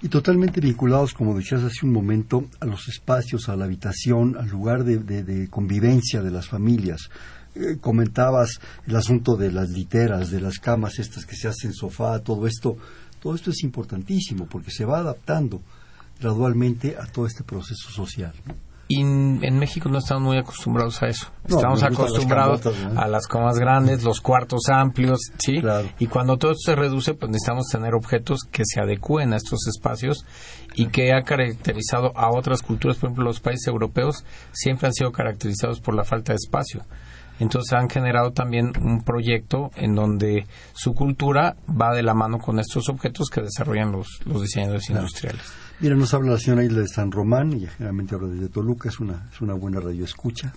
Y 0.00 0.08
totalmente 0.08 0.60
vinculados, 0.60 1.14
como 1.14 1.36
decías 1.36 1.62
hace 1.62 1.84
un 1.86 1.92
momento, 1.92 2.44
a 2.58 2.66
los 2.66 2.88
espacios, 2.88 3.48
a 3.48 3.56
la 3.56 3.66
habitación, 3.66 4.36
al 4.36 4.48
lugar 4.48 4.82
de, 4.82 5.48
convivencia 5.48 6.22
de 6.22 6.30
las 6.30 6.48
familias. 6.48 7.10
Eh, 7.54 7.76
comentabas 7.80 8.60
el 8.86 8.96
asunto 8.96 9.36
de 9.36 9.52
las 9.52 9.68
literas, 9.70 10.30
de 10.30 10.40
las 10.40 10.58
camas 10.58 10.98
estas 10.98 11.26
que 11.26 11.36
se 11.36 11.48
hacen 11.48 11.72
sofá, 11.72 12.18
todo 12.20 12.46
esto. 12.46 12.76
Todo 13.20 13.34
esto 13.34 13.50
es 13.50 13.62
importantísimo 13.62 14.46
porque 14.46 14.70
se 14.70 14.84
va 14.84 14.98
adaptando 14.98 15.60
gradualmente 16.18 16.96
a 16.98 17.06
todo 17.06 17.26
este 17.26 17.44
proceso 17.44 17.90
social. 17.90 18.32
Y 18.88 19.00
en 19.00 19.58
México 19.58 19.88
no 19.88 19.98
estamos 19.98 20.22
muy 20.22 20.36
acostumbrados 20.36 21.02
a 21.02 21.06
eso. 21.06 21.28
estamos 21.48 21.82
acostumbrados 21.82 22.60
a 22.94 23.08
las 23.08 23.26
camas 23.26 23.58
grandes, 23.58 24.02
los 24.02 24.20
cuartos 24.20 24.68
amplios, 24.70 25.18
¿sí? 25.38 25.62
Y 25.98 26.08
cuando 26.08 26.36
todo 26.36 26.52
esto 26.52 26.72
se 26.72 26.76
reduce, 26.76 27.14
pues 27.14 27.30
necesitamos 27.30 27.68
tener 27.68 27.94
objetos 27.94 28.40
que 28.50 28.64
se 28.66 28.82
adecúen 28.82 29.32
a 29.32 29.36
estos 29.36 29.66
espacios 29.66 30.26
y 30.74 30.88
que 30.88 31.14
ha 31.14 31.22
caracterizado 31.22 32.12
a 32.16 32.36
otras 32.36 32.60
culturas, 32.60 32.98
por 32.98 33.08
ejemplo, 33.08 33.24
los 33.24 33.40
países 33.40 33.66
europeos 33.66 34.26
siempre 34.52 34.88
han 34.88 34.92
sido 34.92 35.10
caracterizados 35.10 35.80
por 35.80 35.94
la 35.94 36.04
falta 36.04 36.32
de 36.32 36.36
espacio. 36.36 36.84
Entonces 37.38 37.72
han 37.72 37.88
generado 37.88 38.32
también 38.32 38.72
un 38.80 39.02
proyecto 39.02 39.70
en 39.76 39.94
donde 39.94 40.46
su 40.74 40.94
cultura 40.94 41.56
va 41.68 41.94
de 41.94 42.02
la 42.02 42.14
mano 42.14 42.38
con 42.38 42.58
estos 42.58 42.88
objetos 42.88 43.28
que 43.30 43.40
desarrollan 43.40 43.90
los, 43.92 44.20
los 44.24 44.42
diseñadores 44.42 44.88
industriales. 44.90 45.42
Mira, 45.80 45.96
nos 45.96 46.14
habla 46.14 46.32
la 46.32 46.38
señora 46.38 46.62
Isla 46.62 46.80
de 46.80 46.88
San 46.88 47.10
Román, 47.10 47.52
y 47.54 47.66
generalmente 47.66 48.14
habla 48.14 48.28
desde 48.28 48.48
Toluca, 48.48 48.88
es 48.88 49.00
una, 49.00 49.28
es 49.32 49.40
una 49.40 49.54
buena 49.54 49.80
radio 49.80 50.04
escucha. 50.04 50.52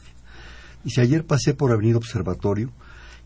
Dice, 0.84 1.02
ayer 1.02 1.26
pasé 1.26 1.56
por 1.56 1.72
Avenida 1.72 1.98
Observatorio 1.98 2.72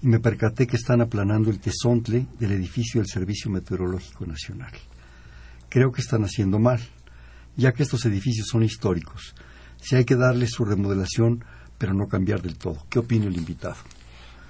y 0.02 0.08
me 0.08 0.22
percaté 0.22 0.66
que 0.66 0.78
están 0.78 1.02
aplanando 1.02 1.50
el 1.50 1.60
tesontle 1.60 2.26
del 2.40 2.54
edificio 2.54 3.02
del 3.02 3.10
Servicio 3.10 3.52
Meteorológico 3.52 4.26
Nacional. 4.26 4.72
Creo 5.68 5.92
que 5.92 6.02
están 6.02 6.24
haciendo 6.24 6.58
mal, 6.58 6.80
ya 7.58 7.74
que 7.74 7.84
estos 7.84 8.06
edificios 8.06 8.48
son 8.48 8.64
históricos. 8.64 9.36
Si 9.82 9.98
hay 9.98 10.06
que 10.06 10.16
darle 10.16 10.48
su 10.48 10.64
remodelación, 10.64 11.44
pero 11.80 11.96
no 11.96 12.08
cambiar 12.08 12.44
del 12.44 12.58
todo. 12.58 12.78
¿Qué 12.90 13.00
opina 13.00 13.26
el 13.26 13.38
invitado? 13.38 13.78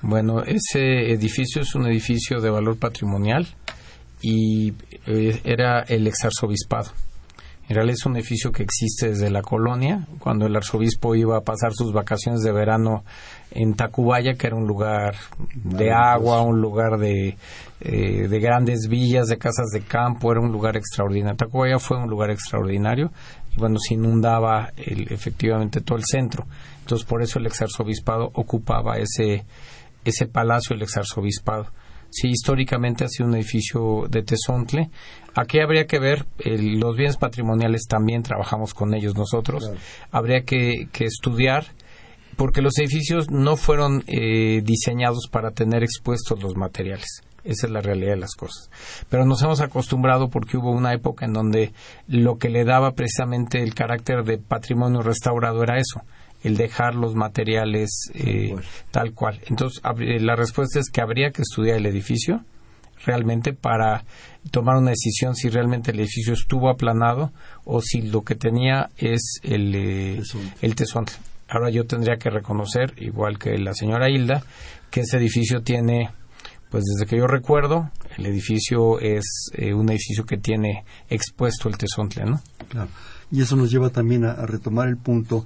Bueno, 0.01 0.43
ese 0.43 1.11
edificio 1.11 1.61
es 1.61 1.75
un 1.75 1.86
edificio 1.88 2.41
de 2.41 2.49
valor 2.49 2.77
patrimonial 2.77 3.47
y 4.21 4.73
eh, 5.05 5.39
era 5.45 5.82
el 5.84 6.07
exarzobispado. 6.07 6.91
En 7.70 7.76
realidad 7.76 7.97
es 7.99 8.05
un 8.07 8.15
edificio 8.17 8.51
que 8.51 8.63
existe 8.63 9.09
desde 9.09 9.30
la 9.30 9.43
colonia, 9.43 10.07
cuando 10.17 10.47
el 10.47 10.55
arzobispo 10.55 11.13
iba 11.13 11.38
a 11.38 11.41
pasar 11.41 11.72
sus 11.72 11.93
vacaciones 11.93 12.41
de 12.41 12.51
verano 12.51 13.03
en 13.51 13.76
Tacubaya, 13.76 14.34
que 14.34 14.47
era 14.47 14.55
un 14.55 14.65
lugar 14.65 15.13
de 15.53 15.91
agua, 15.91 16.41
un 16.41 16.59
lugar 16.61 16.97
de, 16.97 17.38
eh, 17.82 18.28
de 18.28 18.39
grandes 18.39 18.88
villas, 18.89 19.28
de 19.28 19.38
casas 19.38 19.67
de 19.72 19.82
campo, 19.82 20.32
era 20.32 20.41
un 20.41 20.51
lugar 20.51 20.78
extraordinario. 20.78 21.38
Tacubaya 21.38 21.78
fue 21.78 21.97
un 21.97 22.09
lugar 22.09 22.32
extraordinario 22.32 23.11
y 23.55 23.59
bueno, 23.59 23.78
se 23.78 23.93
inundaba 23.93 24.72
el, 24.76 25.13
efectivamente 25.13 25.82
todo 25.82 25.99
el 25.99 26.05
centro. 26.05 26.47
Entonces 26.80 27.05
por 27.05 27.22
eso 27.22 27.38
el 27.38 27.45
exarzobispado 27.45 28.32
ocupaba 28.34 28.97
ese, 28.97 29.45
ese 30.03 30.26
palacio, 30.26 30.76
el 30.76 30.82
exarzobispado 30.82 31.67
sí 32.10 32.30
históricamente 32.30 33.03
ha 33.03 33.07
sido 33.07 33.30
un 33.30 33.36
edificio 33.36 34.05
de 34.10 34.24
tesontle. 34.24 34.89
Aquí 35.36 35.60
habría 35.60 35.86
que 35.86 35.99
ver 35.99 36.26
los 36.45 36.95
bienes 36.95 37.18
patrimoniales 37.18 37.84
también 37.88 38.24
trabajamos 38.24 38.74
con 38.74 38.93
ellos 38.93 39.16
nosotros. 39.16 39.72
Habría 40.12 40.41
que, 40.41 40.88
estudiar 40.99 41.66
porque 42.36 42.62
los 42.62 42.78
edificios 42.78 43.30
no 43.30 43.57
fueron 43.57 44.03
eh, 44.07 44.62
diseñados 44.64 45.28
para 45.32 45.51
tener 45.51 45.84
expuestos 45.84 46.41
los 46.41 46.55
materiales. 46.55 47.22
Esa 47.43 47.68
es 47.68 47.72
la 47.72 47.82
realidad 47.82 48.12
de 48.12 48.20
las 48.20 48.36
cosas. 48.36 48.70
Pero 49.10 49.26
nos 49.26 49.41
hemos 49.41 49.62
acostumbrado 49.62 50.30
porque 50.30 50.57
hubo 50.57 50.72
una 50.72 50.93
época 50.93 51.26
en 51.26 51.34
donde 51.34 51.74
lo 52.07 52.38
que 52.38 52.49
le 52.49 52.66
daba 52.66 52.91
precisamente 52.91 53.62
el 53.64 53.74
carácter 53.74 54.24
de 54.24 54.38
patrimonio 54.38 55.01
restaurado 55.01 55.64
era 55.64 55.80
eso 55.80 56.01
el 56.44 56.58
dejar 56.58 56.96
los 56.96 57.16
materiales 57.16 58.12
eh, 58.14 58.56
tal 58.92 59.14
cual. 59.14 59.40
Entonces, 59.48 59.82
la 60.22 60.36
respuesta 60.36 60.80
es 60.80 60.90
que 60.90 61.02
habría 61.02 61.32
que 61.32 61.42
estudiar 61.42 61.78
el 61.78 61.86
edificio 61.86 62.44
realmente 63.06 63.54
para 63.54 64.04
tomar 64.52 64.78
una 64.78 64.92
decisión 64.92 65.36
si 65.36 65.50
realmente 65.50 65.92
el 65.92 66.00
edificio 66.00 66.34
estuvo 66.34 66.70
aplanado 66.70 67.32
o 67.66 67.82
si 67.82 68.02
lo 68.02 68.22
que 68.24 68.36
tenía 68.36 68.90
es 68.98 69.40
el, 69.44 69.76
eh, 69.76 70.22
el 70.62 70.76
tesón. 70.76 71.06
Ahora 71.48 71.70
yo 71.70 71.86
tendría 71.86 72.18
que 72.18 72.30
reconocer, 72.30 72.94
igual 72.98 73.40
que 73.40 73.58
la 73.58 73.74
señora 73.74 74.10
Hilda, 74.10 74.44
que 74.92 75.02
ese 75.02 75.18
edificio 75.18 75.62
tiene, 75.62 76.12
pues 76.70 76.84
desde 76.84 77.10
que 77.10 77.18
yo 77.18 77.26
recuerdo, 77.26 77.90
el 78.18 78.28
edificio 78.28 79.00
es 79.00 79.50
eh, 79.54 79.74
un 79.74 79.90
edificio 79.90 80.26
que 80.26 80.38
tiene 80.38 80.84
expuesto 81.10 81.70
el 81.70 81.78
tesontle, 81.78 82.26
¿no? 82.26 82.42
Claro. 82.68 82.90
Y 83.32 83.42
eso 83.42 83.56
nos 83.56 83.72
lleva 83.72 83.90
también 83.90 84.26
a 84.26 84.46
retomar 84.46 84.88
el 84.88 84.98
punto 84.98 85.46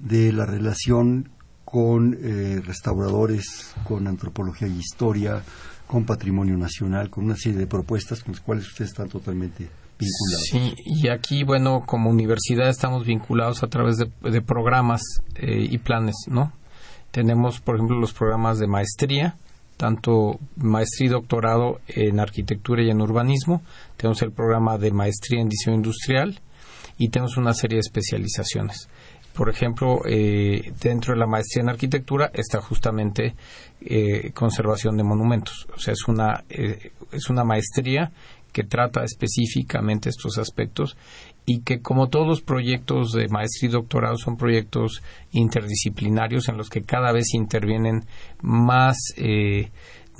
de 0.00 0.32
la 0.32 0.46
relación 0.46 1.30
con 1.64 2.18
eh, 2.20 2.60
restauradores, 2.64 3.74
con 3.84 4.08
antropología 4.08 4.66
y 4.66 4.78
historia, 4.78 5.42
con 5.86 6.04
patrimonio 6.04 6.56
nacional, 6.56 7.10
con 7.10 7.24
una 7.24 7.36
serie 7.36 7.58
de 7.58 7.66
propuestas 7.66 8.22
con 8.22 8.32
las 8.32 8.40
cuales 8.40 8.66
ustedes 8.66 8.90
están 8.90 9.08
totalmente 9.08 9.68
vinculados. 9.98 10.48
Sí, 10.50 10.74
y 10.84 11.08
aquí, 11.08 11.44
bueno, 11.44 11.84
como 11.86 12.10
universidad 12.10 12.68
estamos 12.68 13.04
vinculados 13.04 13.62
a 13.62 13.68
través 13.68 13.96
de, 13.98 14.40
programas 14.42 15.02
eh, 15.36 15.66
y 15.68 15.78
planes, 15.78 16.16
¿no? 16.28 16.52
Tenemos, 17.10 17.60
por 17.60 17.76
ejemplo, 17.76 17.98
los 17.98 18.12
programas 18.12 18.58
de 18.58 18.66
maestría, 18.66 19.36
tanto 19.76 20.38
maestría 20.56 21.08
y 21.08 21.12
doctorado 21.12 21.80
en 21.88 22.20
arquitectura 22.20 22.82
y 22.82 22.90
en 22.90 23.00
urbanismo, 23.00 23.62
tenemos 23.96 24.22
el 24.22 24.32
programa 24.32 24.78
de 24.78 24.92
maestría 24.92 25.40
en 25.40 25.48
diseño 25.48 25.76
industrial 25.76 26.40
y 26.98 27.08
tenemos 27.08 27.36
una 27.36 27.54
serie 27.54 27.76
de 27.76 27.80
especializaciones. 27.80 28.88
Por 29.34 29.48
ejemplo, 29.48 30.00
eh, 30.06 30.72
dentro 30.80 31.14
de 31.14 31.20
la 31.20 31.26
maestría 31.26 31.62
en 31.62 31.70
arquitectura 31.70 32.30
está 32.34 32.60
justamente 32.60 33.34
eh, 33.80 34.32
conservación 34.32 34.96
de 34.96 35.04
monumentos. 35.04 35.66
O 35.74 35.78
sea, 35.78 35.92
es 35.92 36.08
una, 36.08 36.44
eh, 36.48 36.92
es 37.12 37.30
una 37.30 37.44
maestría 37.44 38.12
que 38.52 38.64
trata 38.64 39.04
específicamente 39.04 40.08
estos 40.08 40.36
aspectos 40.36 40.96
y 41.46 41.60
que 41.60 41.80
como 41.80 42.08
todos 42.08 42.26
los 42.26 42.40
proyectos 42.40 43.12
de 43.12 43.28
maestría 43.28 43.70
y 43.70 43.72
doctorado 43.72 44.16
son 44.16 44.36
proyectos 44.36 45.02
interdisciplinarios 45.30 46.48
en 46.48 46.56
los 46.56 46.68
que 46.68 46.82
cada 46.82 47.12
vez 47.12 47.32
intervienen 47.32 48.04
más 48.42 48.96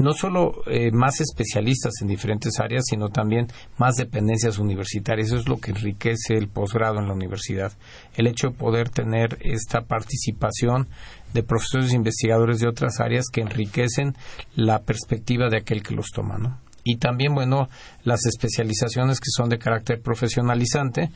no 0.01 0.12
solo 0.12 0.62
eh, 0.66 0.90
más 0.92 1.20
especialistas 1.20 1.94
en 2.01 2.09
diferentes 2.09 2.59
áreas, 2.59 2.84
sino 2.88 3.11
también 3.11 3.48
más 3.78 3.96
dependencias 3.96 4.59
universitarias. 4.59 5.28
Eso 5.28 5.36
es 5.36 5.48
lo 5.48 5.59
que 5.59 5.70
enriquece 5.70 6.34
el 6.34 6.48
posgrado 6.48 6.98
en 6.98 7.07
la 7.07 7.14
universidad. 7.14 7.72
El 8.14 8.26
hecho 8.26 8.48
de 8.48 8.55
poder 8.55 8.88
tener 8.88 9.38
esta 9.40 9.82
participación 9.82 10.88
de 11.32 11.42
profesores 11.42 11.92
e 11.92 11.96
investigadores 11.96 12.61
de 12.61 12.68
otras 12.68 13.01
áreas 13.01 13.26
que 13.30 13.40
enriquecen 13.40 14.16
la 14.55 14.82
perspectiva 14.82 15.48
de 15.48 15.59
aquel 15.59 15.82
que 15.82 15.94
los 15.94 16.11
toma, 16.11 16.38
¿no? 16.38 16.59
Y 16.85 16.97
también, 16.97 17.35
bueno, 17.35 17.68
las 18.05 18.24
especializaciones 18.26 19.20
que 19.20 19.31
son 19.31 19.49
de 19.49 19.59
carácter 19.59 20.01
profesionalizante, 20.01 21.11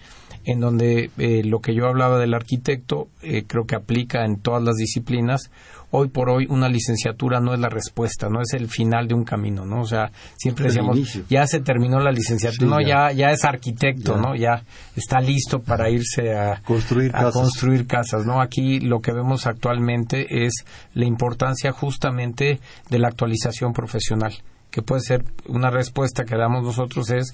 en 0.45 0.61
donde 0.61 1.11
eh, 1.17 1.43
lo 1.45 1.61
que 1.61 1.75
yo 1.75 1.87
hablaba 1.87 2.19
del 2.19 2.35
arquitecto 2.35 3.09
eh, 3.23 3.45
creo 3.47 3.65
que 3.65 3.77
aplica 3.77 4.25
en 4.25 4.41
todas 4.41 4.63
las 4.63 4.77
disciplinas. 4.77 5.51
Hoy 5.97 6.09
por 6.09 6.29
hoy 6.29 6.47
una 6.51 6.69
licenciatura 6.69 7.41
no 7.41 7.55
es 7.55 7.61
la 7.61 7.69
respuesta, 7.69 8.29
no 8.29 8.41
es 8.43 8.53
el 8.53 8.69
final 8.69 9.07
de 9.07 9.15
un 9.15 9.23
camino, 9.23 9.65
¿no? 9.65 9.83
O 9.83 9.87
sea, 9.87 10.11
siempre 10.37 10.67
decíamos, 10.67 10.99
ya 11.31 11.47
se 11.47 11.61
terminó 11.61 12.01
la 12.01 12.11
licenciatura, 12.11 12.69
no, 12.69 12.81
ya. 12.81 13.13
ya. 13.13 13.31
es 13.31 13.45
arquitecto, 13.45 14.17
¿no? 14.17 14.35
Ya 14.35 14.65
está 14.97 15.21
listo 15.21 15.61
para 15.61 15.89
irse 15.89 16.35
a 16.35 16.61
construir, 16.65 17.13
a 17.15 17.31
construir 17.31 17.87
casas, 17.87 18.27
¿no? 18.27 18.43
Aquí 18.43 18.81
lo 18.81 19.01
que 19.01 19.13
vemos 19.13 19.47
actualmente 19.47 20.45
es 20.45 20.65
la 20.95 21.07
importancia 21.07 21.71
justamente 21.71 22.59
de 22.91 22.99
la 22.99 23.09
actualización 23.09 23.73
profesional 23.73 24.35
que 24.75 24.83
puede 24.83 25.03
ser 25.03 25.25
una 25.47 25.71
respuesta 25.71 26.25
que 26.25 26.37
damos 26.37 26.65
nosotros 26.65 27.09
es 27.11 27.33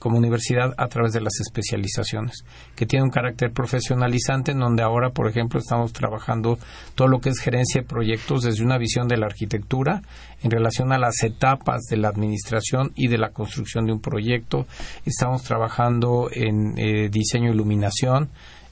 como 0.00 0.18
universidad 0.18 0.74
a 0.76 0.88
través 0.88 1.12
de 1.12 1.20
las 1.20 1.38
especializaciones, 1.38 2.42
que 2.74 2.84
tiene 2.84 3.04
un 3.04 3.10
carácter 3.10 3.52
profesionalizante 3.52 4.50
en 4.50 4.58
donde 4.58 4.82
ahora, 4.82 5.10
por 5.10 5.28
ejemplo, 5.28 5.60
estamos 5.60 5.92
trabajando 5.92 6.58
todo 6.96 7.06
lo 7.06 7.20
que 7.20 7.28
es 7.28 7.38
gerencia 7.38 7.82
de 7.82 7.86
proyectos 7.86 8.42
desde 8.42 8.64
una 8.64 8.76
visión 8.76 9.06
de 9.06 9.18
la 9.18 9.26
arquitectura 9.26 10.02
en 10.42 10.50
relación 10.50 10.90
a 10.92 10.98
las 10.98 11.22
etapas 11.22 11.82
de 11.88 11.98
la 11.98 12.08
administración 12.08 12.90
y 12.96 13.06
de 13.06 13.18
la 13.18 13.28
construcción 13.28 13.86
de 13.86 13.92
un 13.92 14.00
proyecto. 14.00 14.66
Estamos 15.04 15.44
trabajando 15.44 16.28
en 16.32 16.76
eh, 16.76 17.08
diseño 17.08 17.50
e 17.50 17.54
iluminación, 17.54 18.30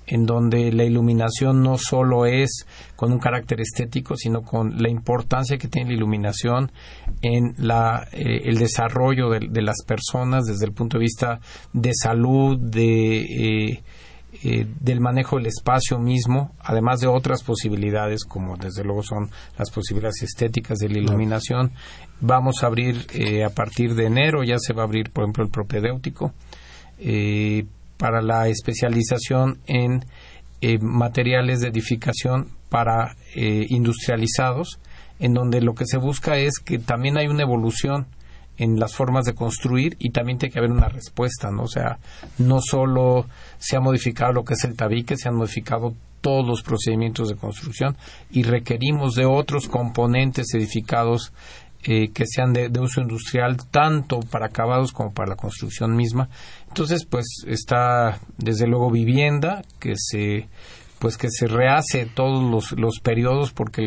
en 0.09 0.25
donde 0.25 0.73
la 0.73 0.85
iluminación 0.85 1.63
no 1.63 1.77
solo 1.77 2.25
es 2.25 2.67
con 2.97 3.13
un 3.13 3.19
carácter 3.19 3.61
estético, 3.61 4.17
sino 4.17 4.43
con 4.43 4.83
la 4.83 4.89
importancia 4.89 5.59
que 5.59 5.69
tiene 5.69 5.91
la 5.91 5.97
iluminación 5.97 6.73
en 7.21 7.55
la, 7.59 8.09
eh, 8.13 8.43
el 8.45 8.57
desarrollo 8.59 9.29
de, 9.29 9.63
las 9.63 9.85
personas 9.87 10.47
desde 10.47 10.65
el 10.65 10.73
punto 10.73 10.97
de 10.99 11.03
vista 11.03 11.41
de 11.75 11.91
salud, 11.95 12.59
de, 12.59 13.19
eh, 13.21 13.83
eh, 14.45 14.67
del 14.81 15.01
manejo 15.01 15.37
del 15.37 15.47
espacio 15.47 15.99
mismo, 15.99 16.53
además 16.61 17.01
de 17.01 17.07
otras 17.07 17.43
posibilidades 17.43 18.25
como 18.25 18.57
desde 18.57 18.85
luego 18.85 19.03
son 19.03 19.31
las 19.59 19.71
posibilidades 19.71 20.23
estéticas 20.23 20.79
de 20.79 20.89
la 20.89 20.99
iluminación. 20.99 21.73
Vamos 22.21 22.63
a 22.63 22.67
abrir 22.67 23.07
a 23.45 23.51
partir 23.51 23.95
de 23.95 24.07
enero, 24.07 24.43
ya 24.43 24.59
se 24.59 24.73
va 24.73 24.83
a 24.83 24.87
abrir 24.87 25.11
por 25.11 25.25
ejemplo 25.25 25.45
el 25.45 25.51
propedéutico 25.51 26.33
para 27.99 28.23
la 28.23 28.49
especialización 28.49 29.59
en 29.67 30.05
eh, 30.61 30.79
materiales 30.81 31.61
de 31.61 31.69
edificación 31.69 32.49
para 32.69 33.17
eh, 33.35 33.67
industrializados, 33.69 34.81
en 35.19 35.35
donde 35.35 35.61
lo 35.61 35.75
que 35.75 35.87
se 35.87 35.99
busca 35.99 36.39
es 36.39 36.59
que 36.59 36.79
también 36.79 37.19
hay 37.19 37.27
una 37.27 37.43
evolución 37.43 38.07
en 38.57 38.79
las 38.79 38.95
formas 38.95 39.25
de 39.25 39.35
construir 39.35 39.97
y 39.99 40.11
también 40.11 40.39
tiene 40.39 40.53
que 40.53 40.59
haber 40.59 40.73
una 40.73 40.89
respuesta, 40.89 41.51
¿no? 41.51 41.69
Sea, 41.69 41.99
no 42.39 42.59
solo 42.61 43.27
se 43.59 43.77
ha 43.77 43.81
modificado 43.81 44.33
lo 44.33 44.45
que 44.45 44.55
es 44.55 44.65
el 44.65 44.77
tabique, 44.77 45.17
se 45.17 45.29
han 45.29 45.37
modificado 45.37 45.95
todos 46.21 46.47
los 46.47 46.63
procedimientos 46.63 47.29
de 47.29 47.37
construcción 47.37 47.97
y 48.31 48.43
requerimos 48.43 49.15
de 49.15 49.25
otros 49.25 49.69
componentes 49.69 50.53
edificados 50.55 51.33
eh, 51.85 52.11
que 52.13 52.25
sean 52.27 52.53
de, 52.53 52.71
uso 52.81 53.01
industrial 53.01 53.57
tanto 53.71 54.21
para 54.21 54.47
acabados 54.47 54.93
como 54.93 55.13
para 55.13 55.31
la 55.31 55.37
construcción 55.37 55.95
misma. 55.95 56.29
Entonces, 56.67 57.05
pues 57.05 57.25
está 57.47 58.19
desde 58.37 58.67
luego 58.67 58.91
vivienda 58.91 59.63
que 59.79 59.95
se 59.97 60.49
pues 60.99 61.17
que 61.17 61.29
se 61.31 61.47
rehace 61.47 62.07
todos 62.07 62.43
los, 62.43 62.73
los 62.73 62.99
periodos 63.01 63.53
porque 63.53 63.83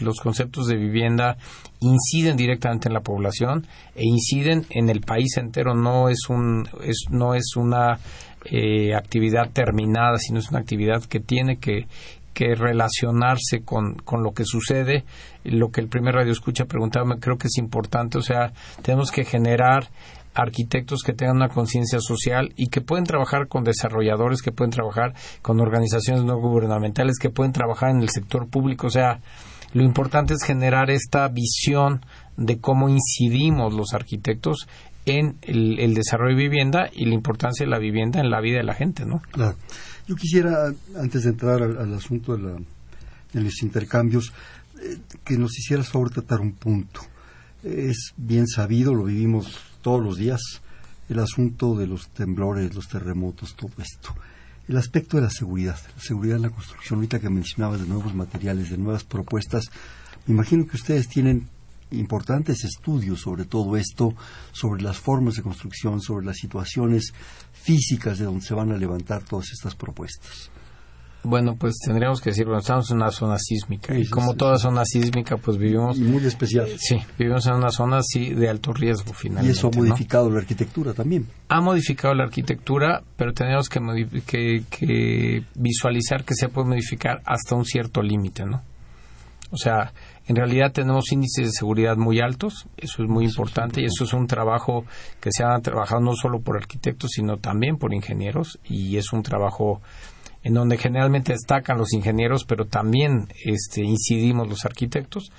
los 0.00 0.18
conceptos 0.20 0.66
de 0.66 0.76
vivienda 0.76 1.36
inciden 1.80 2.38
directamente 2.38 2.88
en 2.88 2.94
la 2.94 3.02
población 3.02 3.66
e 3.94 4.04
inciden 4.04 4.64
en 4.70 4.88
el 4.88 5.02
país 5.02 5.36
entero 5.36 5.74
no 5.74 6.08
es 6.08 6.30
un 6.30 6.66
es, 6.82 7.04
no 7.10 7.34
es 7.34 7.56
una 7.56 7.98
eh, 8.46 8.94
actividad 8.94 9.50
terminada 9.52 10.16
sino 10.16 10.38
es 10.38 10.48
una 10.48 10.60
actividad 10.60 11.04
que 11.04 11.20
tiene 11.20 11.58
que 11.58 11.86
que 12.34 12.54
relacionarse 12.54 13.62
con, 13.64 13.94
con 13.94 14.22
lo 14.22 14.32
que 14.32 14.44
sucede. 14.44 15.04
Lo 15.44 15.70
que 15.70 15.80
el 15.80 15.88
primer 15.88 16.14
radio 16.14 16.32
escucha 16.32 16.66
preguntaba, 16.66 17.16
creo 17.18 17.38
que 17.38 17.46
es 17.46 17.56
importante. 17.58 18.18
O 18.18 18.22
sea, 18.22 18.52
tenemos 18.82 19.10
que 19.10 19.24
generar 19.24 19.88
arquitectos 20.34 21.02
que 21.02 21.12
tengan 21.12 21.36
una 21.36 21.48
conciencia 21.48 22.00
social 22.00 22.52
y 22.56 22.68
que 22.68 22.80
pueden 22.80 23.04
trabajar 23.04 23.48
con 23.48 23.64
desarrolladores, 23.64 24.42
que 24.42 24.52
pueden 24.52 24.72
trabajar 24.72 25.14
con 25.42 25.60
organizaciones 25.60 26.24
no 26.24 26.36
gubernamentales, 26.38 27.18
que 27.18 27.30
pueden 27.30 27.52
trabajar 27.52 27.90
en 27.90 28.02
el 28.02 28.10
sector 28.10 28.48
público. 28.48 28.88
O 28.88 28.90
sea, 28.90 29.20
lo 29.72 29.82
importante 29.82 30.34
es 30.34 30.42
generar 30.44 30.90
esta 30.90 31.28
visión 31.28 32.04
de 32.36 32.58
cómo 32.58 32.88
incidimos 32.88 33.72
los 33.72 33.94
arquitectos 33.94 34.66
en 35.06 35.36
el, 35.42 35.94
desarrollo 35.94 36.36
de 36.36 36.42
vivienda 36.42 36.90
y 36.92 37.04
la 37.04 37.14
importancia 37.14 37.64
de 37.66 37.70
la 37.70 37.78
vivienda 37.78 38.20
en 38.20 38.30
la 38.30 38.40
vida 38.40 38.58
de 38.58 38.64
la 38.64 38.74
gente, 38.74 39.04
¿no? 39.04 39.20
Claro. 39.32 39.56
Yo 40.06 40.16
quisiera, 40.16 40.72
antes 41.00 41.22
de 41.22 41.30
entrar 41.30 41.62
al, 41.62 41.94
asunto 41.94 42.36
de, 42.36 42.60
los 43.40 43.62
intercambios, 43.62 44.32
eh, 44.80 44.98
que 45.24 45.38
nos 45.38 45.58
hicieras 45.58 45.88
favor 45.88 46.10
tratar 46.10 46.40
un 46.40 46.52
punto. 46.52 47.00
Es 47.62 48.12
bien 48.16 48.46
sabido, 48.46 48.94
lo 48.94 49.04
vivimos 49.04 49.58
todos 49.80 50.04
los 50.04 50.18
días, 50.18 50.40
el 51.08 51.18
asunto 51.18 51.74
de 51.76 51.86
los 51.86 52.08
temblores, 52.10 52.74
los 52.74 52.88
terremotos, 52.88 53.56
todo 53.56 53.72
esto. 53.78 54.14
El 54.68 54.76
aspecto 54.76 55.16
de 55.16 55.24
la 55.24 55.30
seguridad, 55.30 55.78
la 55.96 56.02
seguridad 56.02 56.36
en 56.36 56.42
la 56.42 56.50
construcción, 56.50 56.98
ahorita 56.98 57.20
que 57.20 57.30
mencionabas 57.30 57.80
de 57.80 57.86
nuevos 57.86 58.14
materiales, 58.14 58.70
de 58.70 58.78
nuevas 58.78 59.04
propuestas, 59.04 59.70
me 60.26 60.34
imagino 60.34 60.66
que 60.66 60.76
ustedes 60.76 61.08
tienen 61.08 61.48
importantes 61.98 62.64
estudios 62.64 63.20
sobre 63.20 63.44
todo 63.44 63.76
esto, 63.76 64.14
sobre 64.52 64.82
las 64.82 64.98
formas 64.98 65.34
de 65.34 65.42
construcción, 65.42 66.00
sobre 66.00 66.26
las 66.26 66.36
situaciones 66.36 67.12
físicas 67.52 68.18
de 68.18 68.26
donde 68.26 68.44
se 68.44 68.54
van 68.54 68.72
a 68.72 68.76
levantar 68.76 69.24
todas 69.24 69.50
estas 69.52 69.74
propuestas. 69.74 70.50
Bueno, 71.24 71.56
pues 71.58 71.76
tendríamos 71.82 72.20
que 72.20 72.30
decir, 72.30 72.44
bueno, 72.44 72.60
estamos 72.60 72.90
en 72.90 72.98
una 72.98 73.10
zona 73.10 73.38
sísmica 73.38 73.98
y 73.98 74.06
como 74.08 74.34
toda 74.34 74.58
zona 74.58 74.84
sísmica, 74.84 75.38
pues 75.38 75.56
vivimos... 75.56 75.98
muy 75.98 76.24
especial. 76.26 76.68
sí, 76.76 76.98
vivimos 77.18 77.46
en 77.46 77.54
una 77.54 77.70
zona 77.70 78.02
sí 78.02 78.34
de 78.34 78.50
alto 78.50 78.74
riesgo 78.74 79.14
finalmente. 79.14 79.48
Y 79.48 79.58
eso 79.58 79.68
ha 79.68 79.76
modificado 79.76 80.30
la 80.30 80.40
arquitectura 80.40 80.92
también. 80.92 81.26
Ha 81.48 81.62
modificado 81.62 82.14
la 82.14 82.24
arquitectura, 82.24 83.02
pero 83.16 83.32
tenemos 83.32 83.70
que, 83.70 83.80
que, 84.26 84.64
que 84.68 85.44
visualizar 85.54 86.24
que 86.24 86.34
se 86.34 86.50
puede 86.50 86.68
modificar 86.68 87.22
hasta 87.24 87.54
un 87.56 87.64
cierto 87.64 88.02
límite, 88.02 88.44
¿no? 88.44 88.62
O 89.50 89.56
sea, 89.56 89.92
en 90.26 90.36
realidad 90.36 90.72
tenemos 90.72 91.12
índices 91.12 91.46
de 91.46 91.52
seguridad 91.52 91.96
muy 91.96 92.20
altos, 92.20 92.66
eso 92.76 93.02
es 93.02 93.08
muy 93.08 93.26
importante 93.26 93.82
y 93.82 93.84
eso 93.84 94.04
es 94.04 94.12
un 94.14 94.26
trabajo 94.26 94.84
que 95.20 95.30
se 95.30 95.44
ha 95.44 95.58
trabajado 95.60 96.00
no 96.00 96.14
solo 96.14 96.40
por 96.40 96.56
arquitectos, 96.56 97.10
sino 97.12 97.36
también 97.36 97.76
por 97.76 97.92
ingenieros 97.92 98.58
y 98.64 98.96
es 98.96 99.12
un 99.12 99.22
trabajo 99.22 99.82
en 100.42 100.54
donde 100.54 100.78
generalmente 100.78 101.32
destacan 101.32 101.78
los 101.78 101.92
ingenieros, 101.92 102.44
pero 102.44 102.66
también 102.66 103.28
este, 103.44 103.82
incidimos 103.82 104.48
los 104.48 104.64
arquitectos. 104.64 105.32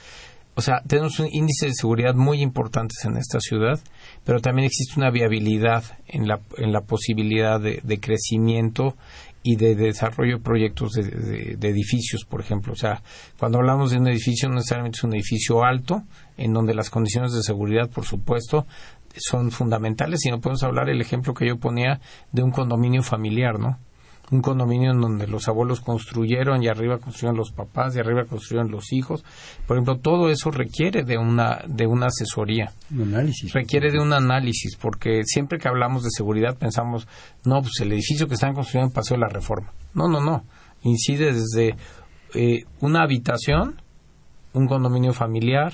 O 0.56 0.62
sea, 0.62 0.82
tenemos 0.88 1.20
un 1.20 1.28
índice 1.32 1.68
de 1.68 1.74
seguridad 1.74 2.16
muy 2.16 2.42
importantes 2.42 3.04
en 3.06 3.18
esta 3.18 3.40
ciudad, 3.40 3.80
pero 4.24 4.40
también 4.40 4.66
existe 4.66 5.00
una 5.00 5.12
viabilidad 5.12 5.84
en 6.08 6.28
la, 6.28 6.40
en 6.58 6.72
la 6.72 6.82
posibilidad 6.82 7.60
de, 7.60 7.82
de 7.84 8.00
crecimiento 8.00 8.96
y 9.48 9.58
de 9.58 9.76
desarrollo 9.76 10.38
de 10.38 10.44
proyectos 10.44 10.94
de, 10.94 11.56
edificios, 11.62 12.26
por 12.26 12.42
ejemplo. 12.42 12.74
O 12.74 12.76
sea, 12.76 13.04
cuando 13.38 13.60
hablamos 13.60 13.92
de 13.92 13.98
un 13.98 14.08
edificio, 14.08 14.50
no 14.50 14.56
necesariamente 14.56 14.98
es 14.98 15.04
un 15.04 15.14
edificio 15.14 15.64
alto, 15.64 16.02
en 16.36 16.52
donde 16.52 16.74
las 16.74 16.90
condiciones 16.90 17.32
de 17.32 17.44
seguridad, 17.44 17.88
por 17.92 18.06
supuesto, 18.06 18.66
son 19.16 19.52
fundamentales, 19.52 20.22
sino 20.22 20.42
podemos 20.42 20.64
hablar 20.64 20.90
el 20.90 21.00
ejemplo 21.00 21.36
que 21.36 21.48
yo 21.48 21.58
ponía 21.58 22.02
de 22.32 22.42
un 22.42 22.50
condominio 22.50 23.04
familiar, 23.04 23.60
¿no? 23.60 23.78
Un 24.32 24.42
condominio 24.42 24.92
en 24.92 25.02
donde 25.02 25.28
los 25.28 25.48
abuelos 25.48 25.82
construyeron 25.82 26.64
y 26.64 26.68
arriba 26.68 26.98
construyeron 26.98 27.38
los 27.38 27.52
papás 27.52 27.96
y 27.96 28.00
arriba 28.00 28.26
construyeron 28.26 28.72
los 28.72 28.92
hijos. 28.92 29.24
Por 29.68 29.78
ejemplo, 29.78 29.98
todo 29.98 30.30
eso 30.30 30.52
requiere 30.52 31.04
de 31.04 31.18
una, 31.18 31.62
de 31.68 31.86
una 31.86 32.08
asesoría. 32.08 32.72
Un 32.92 33.14
análisis. 33.14 33.54
Requiere 33.54 33.92
de 33.92 34.00
un 34.00 34.14
análisis, 34.14 34.76
porque 34.78 35.22
siempre 35.26 35.60
que 35.60 35.68
hablamos 35.68 36.04
de 36.04 36.10
seguridad 36.10 36.58
pensamos, 36.58 37.08
no, 37.46 37.62
pues 37.62 37.74
el 37.82 37.92
edificio 37.92 38.28
que 38.28 38.34
están 38.34 38.54
construyendo 38.54 38.94
pasó 38.94 39.14
de 39.14 39.22
la 39.22 39.30
reforma. 39.30 39.72
No, 39.94 40.08
no, 40.08 40.20
no. 40.20 40.44
Incide 40.82 41.34
desde 41.34 41.76
eh, 42.34 42.64
una 42.82 43.04
habitación, 43.04 43.82
un 44.54 44.68
condominio 44.68 45.14
familiar, 45.14 45.74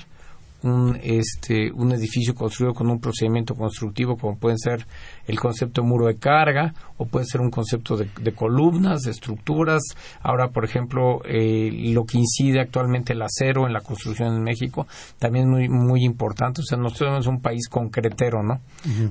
un, 0.62 0.98
este, 1.02 1.70
un 1.72 1.92
edificio 1.92 2.34
construido 2.34 2.74
con 2.74 2.90
un 2.90 3.00
procedimiento 3.00 3.54
constructivo 3.54 4.16
como 4.16 4.36
puede 4.36 4.56
ser 4.58 4.86
el 5.26 5.38
concepto 5.38 5.82
de 5.82 5.88
muro 5.88 6.06
de 6.06 6.16
carga 6.16 6.74
o 6.96 7.06
puede 7.06 7.26
ser 7.26 7.40
un 7.40 7.50
concepto 7.50 7.96
de, 7.96 8.32
columnas, 8.32 9.02
de 9.02 9.10
estructuras. 9.10 9.82
Ahora, 10.22 10.48
por 10.48 10.64
ejemplo, 10.64 11.20
eh, 11.24 11.70
lo 11.92 12.04
que 12.04 12.18
incide 12.18 12.60
actualmente 12.60 13.12
el 13.12 13.22
acero 13.22 13.66
en 13.66 13.72
la 13.72 13.80
construcción 13.80 14.34
en 14.34 14.42
México 14.42 14.86
también 15.18 15.44
es 15.44 15.50
muy, 15.50 15.68
muy 15.68 16.04
importante. 16.04 16.60
O 16.60 16.64
sea, 16.64 16.78
nosotros 16.78 17.10
somos 17.10 17.26
un 17.26 17.40
país 17.40 17.68
concretero, 17.68 18.42
¿no? 18.42 18.60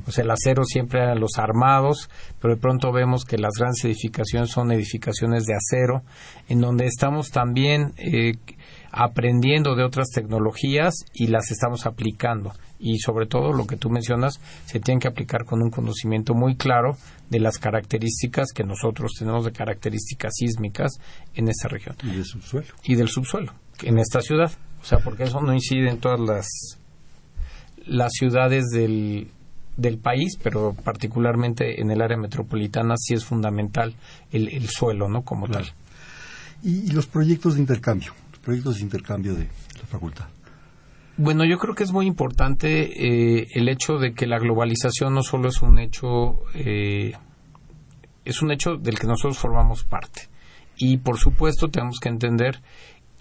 O 0.08 0.12
sea, 0.12 0.24
el 0.24 0.32
acero 0.32 0.64
siempre 0.64 1.02
eran 1.02 1.20
los 1.20 1.38
armados, 1.38 2.10
pero 2.40 2.56
de 2.56 2.62
pronto 2.62 2.92
vemos 2.92 3.26
que 3.26 3.38
las 3.38 3.54
grandes 3.58 3.84
edificaciones 3.86 4.50
son 4.52 4.72
edificaciones 4.72 5.46
de 5.46 5.56
acero, 5.56 6.04
en 6.48 6.62
donde 6.62 6.86
estamos 6.86 7.30
también... 7.30 7.94
Eh, 7.98 8.34
aprendiendo 8.92 9.76
de 9.76 9.84
otras 9.84 10.10
tecnologías 10.10 10.94
y 11.14 11.28
las 11.28 11.52
estamos 11.52 11.86
aplicando. 11.86 12.54
Y 12.80 12.98
sobre 13.00 13.28
todo 13.28 13.54
lo 13.54 13.68
que 13.68 13.78
tú 13.78 13.90
mencionas, 13.90 14.40
se 14.66 14.80
tiene 14.80 15.00
que 15.00 15.08
aplicar 15.08 15.46
con 15.46 15.62
un 15.62 15.70
conocimiento 15.70 16.34
muy 16.34 16.56
claro 16.56 16.98
de 17.30 17.40
las 17.40 17.60
características 17.60 18.52
que 18.54 18.64
nosotros 18.64 19.12
tenemos 19.18 19.46
de 19.46 19.52
características 19.52 20.34
sísmicas 20.36 21.00
en 21.36 21.48
esta 21.48 21.68
región. 21.68 21.96
Y 22.04 22.16
del 22.16 22.26
subsuelo. 22.26 22.68
Y 22.84 22.96
del 22.96 23.10
subsuelo, 23.10 23.54
en 23.84 24.00
esta 24.00 24.22
ciudad. 24.22 24.52
O 24.82 24.86
sea, 24.86 25.00
porque 25.00 25.24
eso 25.24 25.42
no 25.42 25.54
incide 25.54 25.90
en 25.90 26.00
todas 26.00 26.20
las, 26.20 26.48
las 27.86 28.12
ciudades 28.14 28.66
del, 28.74 29.30
del 29.78 29.98
país, 30.00 30.38
pero 30.42 30.74
particularmente 30.74 31.82
en 31.82 31.92
el 31.92 32.02
área 32.02 32.18
metropolitana 32.18 32.96
sí 32.98 33.14
es 33.14 33.26
fundamental 33.26 33.96
el, 34.32 34.50
el 34.50 34.68
suelo, 34.70 35.08
¿no? 35.08 35.24
Como 35.24 35.48
tal. 35.48 35.66
Y, 36.64 36.88
y, 36.88 36.92
los 36.92 37.08
proyectos 37.08 37.56
de 37.56 37.62
intercambio, 37.62 38.14
proyectos 38.42 38.78
de 38.78 38.82
intercambio 38.82 39.36
de 39.36 39.46
la 39.80 39.88
facultad. 39.88 40.28
Bueno, 41.18 41.46
yo 41.46 41.58
creo 41.58 41.76
que 41.76 41.84
es 41.84 41.92
muy 41.92 42.08
importante 42.08 43.40
eh, 43.40 43.48
el 43.54 43.70
hecho 43.70 43.98
de 43.98 44.14
que 44.14 44.26
la 44.26 44.40
globalización 44.40 45.14
no 45.14 45.24
solo 45.24 45.50
es 45.50 45.62
un 45.62 45.78
hecho, 45.78 46.44
eh, 46.56 47.14
es 48.26 48.42
un 48.42 48.52
hecho 48.52 48.78
del 48.78 48.98
que 48.98 49.08
nosotros 49.08 49.38
formamos 49.38 49.84
parte. 49.84 50.30
Y 50.78 50.98
por 50.98 51.18
supuesto 51.18 51.68
tenemos 51.68 52.00
que 52.00 52.10
entender, 52.10 52.62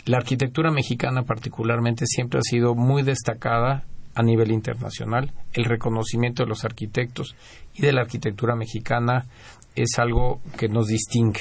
la 0.06 0.16
arquitectura 0.16 0.70
mexicana 0.70 1.24
particularmente 1.24 2.06
siempre 2.06 2.38
ha 2.38 2.42
sido 2.42 2.74
muy 2.74 3.02
destacada 3.02 3.84
a 4.14 4.22
nivel 4.22 4.50
internacional. 4.50 5.32
El 5.52 5.64
reconocimiento 5.64 6.42
de 6.42 6.48
los 6.48 6.64
arquitectos 6.64 7.36
y 7.74 7.82
de 7.82 7.92
la 7.92 8.02
arquitectura 8.02 8.56
mexicana 8.56 9.26
es 9.74 9.98
algo 9.98 10.40
que 10.56 10.68
nos 10.68 10.86
distingue. 10.86 11.40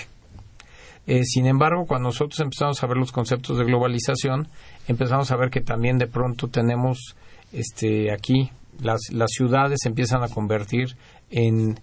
Eh, 1.09 1.23
sin 1.23 1.47
embargo, 1.47 1.87
cuando 1.87 2.09
nosotros 2.09 2.39
empezamos 2.39 2.83
a 2.83 2.85
ver 2.85 2.97
los 2.97 3.11
conceptos 3.11 3.57
de 3.57 3.65
globalización, 3.65 4.47
empezamos 4.87 5.31
a 5.31 5.37
ver 5.37 5.49
que 5.49 5.59
también 5.59 5.97
de 5.97 6.05
pronto 6.05 6.49
tenemos 6.49 7.15
este, 7.51 8.11
aquí 8.11 8.51
las, 8.79 9.01
las 9.11 9.31
ciudades 9.31 9.79
se 9.81 9.89
empiezan 9.89 10.21
a 10.21 10.27
convertir 10.27 10.95
en, 11.31 11.79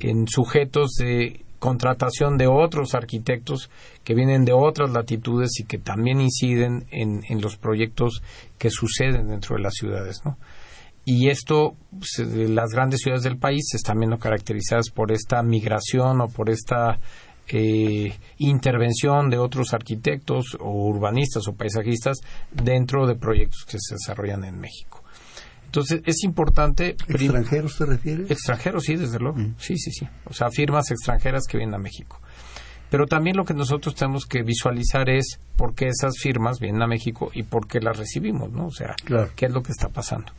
en 0.00 0.26
sujetos 0.28 0.92
de 0.98 1.44
contratación 1.58 2.38
de 2.38 2.46
otros 2.46 2.94
arquitectos 2.94 3.68
que 4.02 4.14
vienen 4.14 4.46
de 4.46 4.54
otras 4.54 4.90
latitudes 4.92 5.60
y 5.60 5.64
que 5.64 5.76
también 5.76 6.22
inciden 6.22 6.86
en, 6.90 7.20
en 7.28 7.42
los 7.42 7.58
proyectos 7.58 8.22
que 8.56 8.70
suceden 8.70 9.28
dentro 9.28 9.56
de 9.56 9.62
las 9.62 9.74
ciudades, 9.74 10.22
¿no? 10.24 10.38
Y 11.04 11.28
esto, 11.28 11.74
pues, 11.90 12.26
las 12.48 12.70
grandes 12.70 13.00
ciudades 13.00 13.24
del 13.24 13.36
país 13.36 13.74
están 13.74 13.98
viendo 13.98 14.16
caracterizadas 14.16 14.88
por 14.88 15.12
esta 15.12 15.42
migración 15.42 16.22
o 16.22 16.28
por 16.28 16.48
esta 16.48 16.98
eh, 17.48 18.16
intervención 18.38 19.30
de 19.30 19.38
otros 19.38 19.74
arquitectos 19.74 20.56
o 20.60 20.70
urbanistas 20.88 21.46
o 21.48 21.54
paisajistas 21.54 22.18
dentro 22.50 23.06
de 23.06 23.16
proyectos 23.16 23.64
que 23.64 23.78
se 23.80 23.94
desarrollan 23.94 24.44
en 24.44 24.58
México. 24.58 25.02
Entonces, 25.66 26.02
es 26.06 26.22
importante... 26.22 26.90
¿Extranjeros 27.08 27.74
se 27.74 27.84
refiere? 27.84 28.24
Extranjeros, 28.28 28.84
sí, 28.84 28.94
desde 28.94 29.18
luego. 29.18 29.38
Mm. 29.38 29.56
Sí, 29.58 29.76
sí, 29.76 29.90
sí. 29.90 30.06
O 30.24 30.32
sea, 30.32 30.48
firmas 30.50 30.90
extranjeras 30.92 31.44
que 31.48 31.58
vienen 31.58 31.74
a 31.74 31.78
México. 31.78 32.20
Pero 32.90 33.06
también 33.06 33.36
lo 33.36 33.44
que 33.44 33.54
nosotros 33.54 33.96
tenemos 33.96 34.24
que 34.24 34.44
visualizar 34.44 35.10
es 35.10 35.40
por 35.56 35.74
qué 35.74 35.88
esas 35.88 36.16
firmas 36.16 36.60
vienen 36.60 36.82
a 36.82 36.86
México 36.86 37.30
y 37.34 37.42
por 37.42 37.66
qué 37.66 37.80
las 37.80 37.96
recibimos, 37.96 38.52
¿no? 38.52 38.66
O 38.66 38.70
sea, 38.70 38.94
qué 39.34 39.46
es 39.46 39.52
lo 39.52 39.64
que 39.64 39.72
está 39.72 39.88
pasando. 39.88 40.32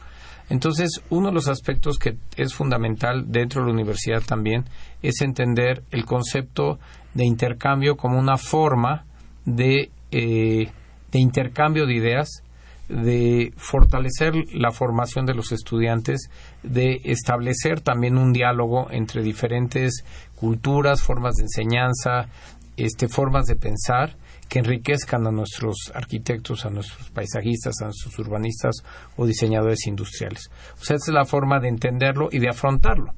Entonces, 0.49 1.01
uno 1.09 1.29
de 1.29 1.33
los 1.33 1.47
aspectos 1.47 1.97
que 1.97 2.17
es 2.35 2.53
fundamental 2.53 3.31
dentro 3.31 3.61
de 3.61 3.67
la 3.67 3.73
universidad 3.73 4.21
también 4.21 4.65
es 5.01 5.21
entender 5.21 5.83
el 5.91 6.05
concepto 6.05 6.79
de 7.13 7.25
intercambio 7.25 7.95
como 7.97 8.19
una 8.19 8.37
forma 8.37 9.05
de, 9.45 9.89
eh, 10.11 10.69
de 11.11 11.19
intercambio 11.19 11.85
de 11.85 11.95
ideas 11.95 12.43
de 12.87 13.51
fortalecer 13.57 14.35
la 14.53 14.71
formación 14.71 15.25
de 15.25 15.33
los 15.33 15.51
estudiantes, 15.51 16.29
de 16.61 17.01
establecer 17.05 17.81
también 17.81 18.17
un 18.17 18.31
diálogo 18.31 18.91
entre 18.91 19.23
diferentes 19.23 20.03
culturas, 20.35 21.01
formas 21.01 21.35
de 21.35 21.43
enseñanza, 21.43 22.29
este, 22.77 23.07
formas 23.07 23.45
de 23.45 23.55
pensar 23.55 24.15
que 24.49 24.59
enriquezcan 24.59 25.25
a 25.27 25.31
nuestros 25.31 25.91
arquitectos, 25.93 26.65
a 26.65 26.69
nuestros 26.69 27.09
paisajistas, 27.09 27.81
a 27.81 27.85
nuestros 27.85 28.17
urbanistas 28.19 28.75
o 29.17 29.25
diseñadores 29.25 29.87
industriales. 29.87 30.49
O 30.79 30.83
sea, 30.83 30.97
esa 30.97 31.11
es 31.11 31.13
la 31.13 31.25
forma 31.25 31.59
de 31.59 31.69
entenderlo 31.69 32.29
y 32.31 32.39
de 32.39 32.49
afrontarlo. 32.49 33.13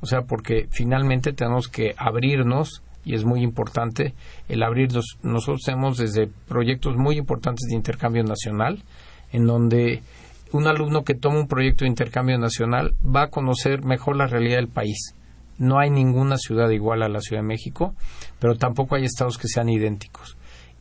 O 0.00 0.06
sea, 0.06 0.22
porque 0.22 0.68
finalmente 0.70 1.32
tenemos 1.32 1.68
que 1.68 1.94
abrirnos 1.96 2.82
y 3.04 3.14
es 3.14 3.24
muy 3.24 3.42
importante 3.42 4.14
el 4.48 4.62
abrirnos. 4.62 5.18
Nosotros 5.22 5.62
tenemos 5.64 5.98
desde 5.98 6.28
proyectos 6.46 6.96
muy 6.96 7.16
importantes 7.16 7.66
de 7.68 7.76
intercambio 7.76 8.22
nacional, 8.22 8.82
en 9.32 9.46
donde 9.46 10.02
un 10.52 10.66
alumno 10.66 11.04
que 11.04 11.14
toma 11.14 11.40
un 11.40 11.48
proyecto 11.48 11.84
de 11.84 11.90
intercambio 11.90 12.38
nacional 12.38 12.94
va 13.04 13.24
a 13.24 13.30
conocer 13.30 13.84
mejor 13.84 14.16
la 14.16 14.26
realidad 14.26 14.56
del 14.56 14.68
país. 14.68 15.14
No 15.58 15.78
hay 15.80 15.90
ninguna 15.90 16.36
ciudad 16.36 16.70
igual 16.70 17.02
a 17.02 17.08
la 17.08 17.20
Ciudad 17.20 17.42
de 17.42 17.48
México, 17.48 17.94
pero 18.38 18.56
tampoco 18.56 18.94
hay 18.94 19.04
estados 19.04 19.38
que 19.38 19.48
sean 19.48 19.68
idénticos. 19.68 20.37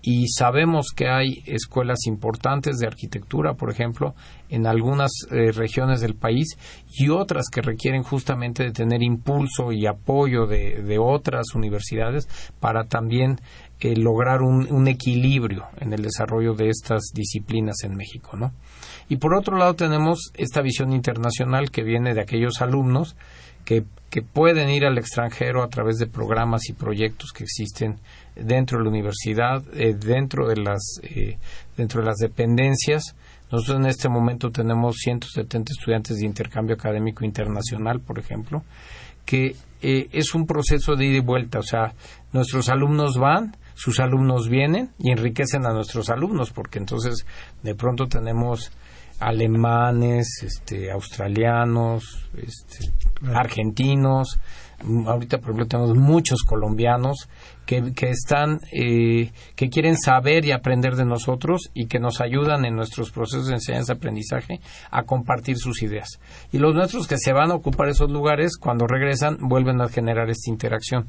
Y 0.10 0.30
sabemos 0.30 0.94
que 0.96 1.10
hay 1.10 1.44
escuelas 1.46 2.08
importantes 2.08 2.78
de 2.78 2.88
arquitectura, 2.88 3.56
por 3.56 3.70
ejemplo, 3.70 4.16
en 4.48 4.66
algunas 4.66 5.12
eh, 5.32 5.52
regiones 5.52 6.00
del 6.00 6.16
país 6.16 6.58
y 6.90 7.10
otras 7.10 7.50
que 7.52 7.62
requieren 7.62 8.04
justamente 8.04 8.64
de 8.64 8.72
tener 8.72 9.04
impulso 9.04 9.74
y 9.74 9.86
apoyo 9.86 10.46
de, 10.46 10.98
otras 10.98 11.48
universidades 11.56 12.30
para 12.62 12.86
también 12.86 13.42
eh, 13.82 13.98
lograr 13.98 14.44
un, 14.44 14.72
un, 14.72 14.88
equilibrio 14.88 15.66
en 15.82 15.92
el 15.92 16.04
desarrollo 16.04 16.54
de 16.54 16.70
estas 16.70 17.12
disciplinas 17.14 17.84
en 17.84 17.98
México, 17.98 18.38
¿no? 18.38 18.54
Y 19.10 19.18
por 19.18 19.36
otro 19.36 19.58
lado 19.58 19.74
tenemos 19.74 20.32
esta 20.36 20.62
visión 20.62 20.94
internacional 20.94 21.70
que 21.70 21.84
viene 21.84 22.14
de 22.14 22.22
aquellos 22.22 22.62
alumnos 22.62 23.18
que, 23.68 23.84
que 24.10 24.22
pueden 24.22 24.70
ir 24.70 24.86
al 24.86 24.98
extranjero 24.98 25.62
a 25.62 25.68
través 25.68 25.98
de 25.98 26.08
programas 26.08 26.70
y 26.70 26.74
proyectos 26.74 27.34
que 27.34 27.44
existen 27.44 28.00
dentro 28.34 28.78
de 28.78 28.86
la 28.86 28.90
universidad, 28.90 29.62
eh, 29.74 29.94
dentro 29.94 30.48
de 30.48 30.56
las 30.56 31.02
eh, 31.04 31.38
dentro 31.76 32.00
de 32.00 32.08
las 32.08 32.16
dependencias. 32.16 33.14
Nosotros 33.52 33.82
en 33.82 33.88
este 33.88 34.08
momento 34.08 34.52
tenemos 34.52 34.96
170 35.00 35.74
estudiantes 35.74 36.16
de 36.18 36.26
intercambio 36.26 36.76
académico 36.76 37.26
internacional, 37.26 38.00
por 38.00 38.20
ejemplo, 38.20 38.64
que 39.26 39.58
es 39.82 40.34
un 40.34 40.46
proceso 40.46 40.96
de 40.96 41.06
ida 41.06 41.18
y 41.18 41.22
vuelta, 41.22 41.60
o 41.60 41.64
sea, 41.64 41.94
nuestros 42.32 42.70
alumnos 42.70 43.18
van, 43.18 43.56
sus 43.74 44.00
alumnos 44.00 44.50
vienen 44.50 44.92
y 44.98 45.12
enriquecen 45.12 45.66
a 45.66 45.74
nuestros 45.74 46.10
alumnos, 46.10 46.52
porque 46.52 46.80
entonces 46.80 47.26
de 47.64 47.76
pronto 47.76 48.08
tenemos 48.08 48.72
alemanes, 49.20 50.44
este, 50.44 50.92
australianos, 50.92 52.30
este, 52.38 52.92
argentinos, 53.34 54.40
ahorita 55.08 55.40
por 55.40 55.50
ejemplo 55.50 55.68
tenemos 55.68 55.96
muchos 55.96 56.44
colombianos 56.44 57.28
que, 57.66 57.94
que 57.94 58.10
están, 58.10 58.62
eh, 58.72 59.32
que 59.56 59.70
quieren 59.70 59.98
saber 59.98 60.46
y 60.46 60.52
aprender 60.52 60.96
de 60.96 61.06
nosotros 61.06 61.70
y 61.74 61.88
que 61.88 62.00
nos 62.00 62.22
ayudan 62.22 62.66
en 62.66 62.76
nuestros 62.76 63.12
procesos 63.12 63.48
de 63.48 63.56
enseñanza-aprendizaje 63.56 64.62
a 64.92 65.04
compartir 65.04 65.58
sus 65.58 65.82
ideas. 65.82 66.20
Y 66.52 66.60
los 66.60 66.76
nuestros 66.76 67.08
que 67.08 67.18
se 67.18 67.34
van 67.34 67.52
a 67.52 67.56
ocupar 67.56 67.90
esos 67.90 68.10
lugares, 68.10 68.58
cuando 68.58 68.88
regresan, 68.88 69.38
vuelven 69.42 69.82
a 69.82 69.90
generar 69.90 70.30
esta 70.30 70.50
interacción. 70.50 71.08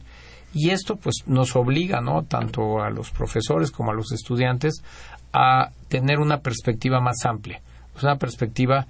Y 0.53 0.71
esto 0.71 0.97
pues 0.97 1.25
nos 1.27 1.55
obliga, 1.57 2.01
¿no? 2.01 2.25
Tanto 2.25 2.83
a 2.83 2.91
los 2.91 3.11
profesores 3.11 3.71
como 3.71 3.91
a 3.93 3.95
los 3.95 4.13
estudiantes 4.13 4.83
a 5.33 5.71
tener 5.89 6.19
una 6.19 6.41
perspectiva 6.41 7.01
más 7.01 7.25
amplia, 7.27 7.61
una 8.03 8.17
perspectiva 8.17 8.87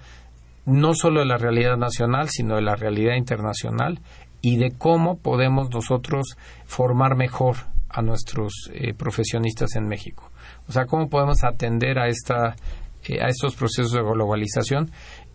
no 0.66 0.94
solo 0.94 1.20
de 1.20 1.26
la 1.26 1.38
realidad 1.38 1.76
nacional, 1.76 2.28
sino 2.28 2.56
de 2.56 2.62
la 2.62 2.76
realidad 2.76 3.14
internacional 3.16 4.00
y 4.42 4.56
de 4.56 4.72
cómo 4.76 5.18
podemos 5.18 5.70
nosotros 5.70 6.36
formar 6.66 7.16
mejor 7.16 7.56
a 7.88 8.02
nuestros 8.02 8.70
eh, 8.72 8.94
profesionistas 8.94 9.76
en 9.76 9.88
México. 9.88 10.30
O 10.68 10.72
sea, 10.72 10.84
cómo 10.86 11.08
podemos 11.08 11.42
atender 11.44 11.98
a 11.98 12.08
esta 12.08 12.54
eh, 13.04 13.20
a 13.22 13.28
estos 13.28 13.54
procesos 13.54 13.92
de 13.92 14.02
globalización 14.02 14.90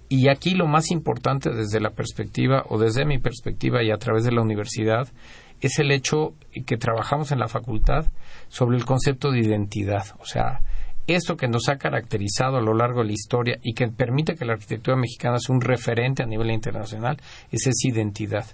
y 0.10 0.30
aquí 0.30 0.54
lo 0.54 0.68
más 0.68 0.92
importante 0.92 1.50
desde 1.50 1.80
la 1.80 1.92
perspectiva 1.92 2.66
o 2.70 2.78
desde 2.78 3.06
mi 3.06 3.20
perspectiva 3.20 3.82
y 3.84 3.90
a 3.90 3.98
través 3.98 4.24
de 4.26 4.32
la 4.32 4.42
universidad 4.42 5.08
es 5.62 5.80
el 5.80 5.92
hecho 5.92 6.34
que 6.66 6.78
trabajamos 6.78 7.32
en 7.32 7.40
la 7.40 7.48
facultad 7.48 8.06
sobre 8.50 8.78
el 8.78 8.86
concepto 8.86 9.32
de 9.32 9.40
identidad. 9.40 10.06
O 10.20 10.26
sea, 10.26 10.62
esto 11.08 11.36
que 11.36 11.48
nos 11.48 11.70
ha 11.70 11.78
caracterizado 11.78 12.58
a 12.58 12.62
lo 12.62 12.74
largo 12.74 13.02
de 13.02 13.08
la 13.08 13.14
historia 13.14 13.60
y 13.62 13.74
que 13.74 13.88
permite 13.90 14.36
que 14.36 14.46
la 14.46 14.54
arquitectura 14.54 14.96
mexicana 14.96 15.40
sea 15.40 15.56
un 15.56 15.62
referente 15.62 16.24
a 16.24 16.26
nivel 16.26 16.52
internacional 16.52 17.18
es 17.52 17.68
esa 17.68 17.88
identidad. 17.88 18.46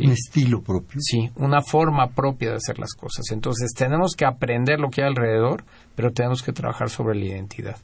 Un 0.00 0.12
estilo 0.12 0.62
propio. 0.62 1.00
Sí, 1.02 1.30
una 1.36 1.60
forma 1.60 2.08
propia 2.08 2.50
de 2.50 2.56
hacer 2.56 2.78
las 2.78 2.94
cosas. 2.94 3.26
Entonces 3.30 3.72
tenemos 3.74 4.14
que 4.16 4.24
aprender 4.24 4.80
lo 4.80 4.88
que 4.88 5.02
hay 5.02 5.08
alrededor, 5.08 5.64
pero 5.94 6.12
tenemos 6.12 6.42
que 6.42 6.52
trabajar 6.52 6.88
sobre 6.88 7.18
la 7.18 7.26
identidad. 7.26 7.76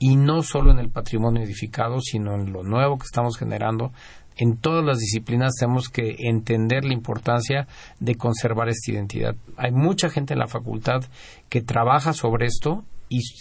Y 0.00 0.16
no 0.16 0.42
solo 0.42 0.72
en 0.72 0.80
el 0.80 0.90
patrimonio 0.90 1.44
edificado, 1.44 2.00
sino 2.00 2.34
en 2.34 2.52
lo 2.52 2.64
nuevo 2.64 2.98
que 2.98 3.04
estamos 3.04 3.38
generando 3.38 3.92
en 4.36 4.56
todas 4.56 4.84
las 4.84 4.98
disciplinas 4.98 5.54
tenemos 5.58 5.88
que 5.88 6.16
entender 6.18 6.84
la 6.84 6.92
importancia 6.92 7.68
de 8.00 8.16
conservar 8.16 8.68
esta 8.68 8.90
identidad. 8.90 9.36
Hay 9.56 9.70
mucha 9.70 10.10
gente 10.10 10.32
en 10.32 10.40
la 10.40 10.48
facultad 10.48 11.04
que 11.48 11.62
trabaja 11.62 12.12
sobre 12.12 12.46
esto 12.46 12.84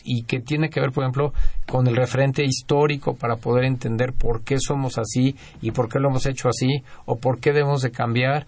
y, 0.03 0.23
que 0.23 0.39
tiene 0.39 0.69
que 0.69 0.79
ver, 0.79 0.91
por 0.91 1.03
ejemplo, 1.03 1.33
con 1.67 1.87
el 1.87 1.95
referente 1.95 2.43
histórico 2.43 3.15
para 3.15 3.37
poder 3.37 3.65
entender 3.65 4.13
por 4.13 4.43
qué 4.43 4.57
somos 4.59 4.97
así 4.97 5.35
y 5.61 5.71
por 5.71 5.89
qué 5.89 5.99
lo 5.99 6.09
hemos 6.09 6.25
hecho 6.25 6.49
así 6.49 6.83
o 7.05 7.17
por 7.17 7.39
qué 7.39 7.51
debemos 7.51 7.81
de 7.81 7.91
cambiar, 7.91 8.45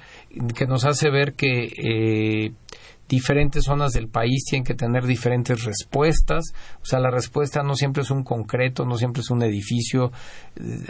que 0.55 0.67
nos 0.67 0.85
hace 0.85 1.09
ver 1.09 1.33
que 1.33 1.69
eh, 1.77 2.51
diferentes 3.07 3.65
zonas 3.65 3.91
del 3.91 4.07
país 4.07 4.43
tienen 4.49 4.65
que 4.65 4.73
tener 4.73 5.05
diferentes 5.05 5.63
respuestas. 5.63 6.53
O 6.81 6.85
sea, 6.85 6.99
la 6.99 7.11
respuesta 7.11 7.63
no 7.63 7.75
siempre 7.75 8.03
es 8.03 8.11
un 8.11 8.23
concreto, 8.23 8.85
no 8.85 8.97
siempre 8.97 9.21
es 9.21 9.29
un 9.29 9.43
edificio. 9.43 10.11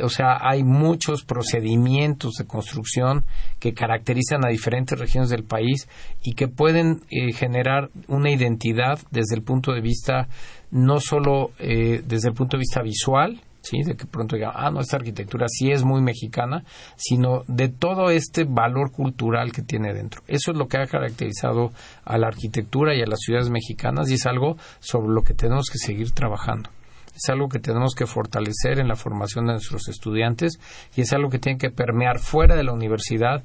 O 0.02 0.10
sea, 0.10 0.38
hay 0.42 0.64
muchos 0.64 1.24
procedimientos 1.24 2.34
de 2.34 2.46
construcción 2.46 3.26
que 3.60 3.74
caracterizan 3.74 4.46
a 4.46 4.50
diferentes 4.50 4.98
regiones 4.98 5.30
del 5.30 5.44
país 5.44 5.88
y 6.24 6.34
que 6.34 6.48
pueden 6.48 7.02
eh, 7.10 7.34
generar 7.34 7.90
una 8.08 8.32
identidad 8.32 9.00
desde 9.12 9.36
el 9.36 9.44
punto 9.44 9.74
de 9.74 9.82
vista, 9.82 10.28
no 10.72 11.00
solo 11.00 11.52
eh, 11.60 12.02
desde 12.06 12.30
el 12.30 12.34
punto 12.34 12.58
de 12.58 12.62
vista 12.62 12.82
visual, 12.82 13.42
¿sí? 13.66 13.84
De 13.84 13.96
que 13.96 14.06
pronto 14.06 14.36
diga, 14.36 14.52
ah, 14.56 14.70
no, 14.72 14.80
esta 14.80 14.98
arquitectura 14.98 15.48
sí 15.50 15.72
es 15.72 15.84
muy 15.84 16.02
mexicana, 16.02 16.64
sino 16.96 17.44
de 17.48 17.70
todo 17.70 18.10
este 18.10 18.46
valor 18.46 18.92
cultural 18.92 19.52
que 19.52 19.62
tiene 19.62 19.94
dentro. 19.94 20.22
Eso 20.28 20.52
es 20.52 20.58
lo 20.58 20.68
que 20.68 20.78
ha 20.78 20.86
caracterizado 20.86 21.72
a 22.04 22.18
la 22.18 22.28
arquitectura 22.28 22.96
y 22.96 23.02
a 23.02 23.08
las 23.08 23.20
ciudades 23.20 23.50
mexicanas 23.50 24.10
y 24.10 24.16
es 24.16 24.26
algo 24.26 24.58
sobre 24.80 25.14
lo 25.14 25.24
que 25.24 25.34
tenemos 25.34 25.70
que 25.70 25.80
seguir 25.80 26.12
trabajando. 26.12 26.70
Es 27.16 27.30
algo 27.30 27.48
que 27.48 27.60
tenemos 27.60 27.96
que 27.96 28.06
fortalecer 28.06 28.80
en 28.80 28.90
la 28.90 28.96
formación 28.96 29.46
de 29.46 29.54
nuestros 29.54 29.88
estudiantes 29.88 30.60
y 30.96 31.02
es 31.02 31.14
algo 31.14 31.30
que 31.30 31.40
tiene 31.40 31.58
que 31.58 31.70
permear 31.70 32.20
fuera 32.20 32.56
de 32.56 32.64
la 32.64 32.74
universidad, 32.74 33.44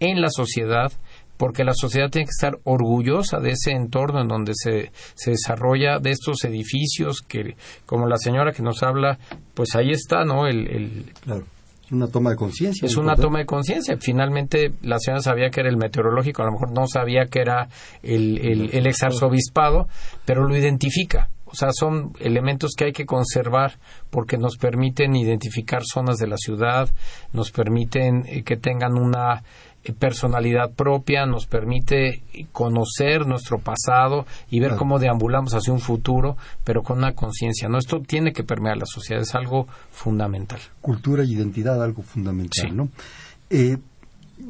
en 0.00 0.20
la 0.20 0.30
sociedad, 0.30 0.92
porque 1.38 1.64
la 1.64 1.72
sociedad 1.74 2.10
tiene 2.10 2.26
que 2.26 2.36
estar 2.36 2.58
orgullosa 2.64 3.38
de 3.40 3.52
ese 3.52 3.70
entorno 3.70 4.20
en 4.20 4.28
donde 4.28 4.52
se, 4.54 4.90
se 5.14 5.30
desarrolla, 5.30 5.98
de 5.98 6.10
estos 6.10 6.44
edificios 6.44 7.22
que, 7.26 7.56
como 7.86 8.06
la 8.06 8.18
señora 8.18 8.52
que 8.52 8.62
nos 8.62 8.82
habla, 8.82 9.18
pues 9.54 9.74
ahí 9.74 9.90
está, 9.90 10.24
¿no? 10.24 10.46
El, 10.46 10.68
el 10.68 11.12
claro. 11.22 11.44
Es 11.86 11.92
una 11.92 12.08
toma 12.08 12.30
de 12.30 12.36
conciencia. 12.36 12.84
Es 12.84 12.96
una 12.98 13.16
toma 13.16 13.38
de 13.38 13.46
conciencia. 13.46 13.96
Finalmente, 13.98 14.72
la 14.82 14.98
señora 14.98 15.22
sabía 15.22 15.48
que 15.48 15.60
era 15.60 15.70
el 15.70 15.78
meteorológico, 15.78 16.42
a 16.42 16.46
lo 16.46 16.52
mejor 16.52 16.70
no 16.72 16.86
sabía 16.86 17.26
que 17.30 17.40
era 17.40 17.68
el, 18.02 18.38
el, 18.38 18.70
el 18.74 18.86
exarzobispado, 18.86 19.88
pero 20.26 20.46
lo 20.46 20.54
identifica. 20.54 21.30
O 21.50 21.54
sea, 21.54 21.70
son 21.72 22.12
elementos 22.20 22.72
que 22.76 22.84
hay 22.84 22.92
que 22.92 23.06
conservar 23.06 23.78
porque 24.10 24.36
nos 24.36 24.58
permiten 24.58 25.16
identificar 25.16 25.80
zonas 25.82 26.18
de 26.18 26.26
la 26.26 26.36
ciudad, 26.36 26.90
nos 27.32 27.50
permiten 27.50 28.24
eh, 28.26 28.42
que 28.42 28.58
tengan 28.58 28.98
una 28.98 29.42
personalidad 29.98 30.72
propia, 30.72 31.24
nos 31.26 31.46
permite 31.46 32.22
conocer 32.52 33.26
nuestro 33.26 33.58
pasado 33.58 34.26
y 34.50 34.60
ver 34.60 34.76
cómo 34.76 34.98
deambulamos 34.98 35.54
hacia 35.54 35.72
un 35.72 35.80
futuro, 35.80 36.36
pero 36.64 36.82
con 36.82 36.98
una 36.98 37.14
conciencia. 37.14 37.68
¿no? 37.68 37.78
Esto 37.78 38.00
tiene 38.00 38.32
que 38.32 38.44
permear 38.44 38.76
la 38.76 38.86
sociedad, 38.86 39.22
es 39.22 39.34
algo 39.34 39.66
fundamental. 39.90 40.60
Cultura 40.80 41.24
y 41.24 41.32
identidad, 41.32 41.82
algo 41.82 42.02
fundamental, 42.02 42.76
¿no? 42.76 42.88
Eh, 43.50 43.78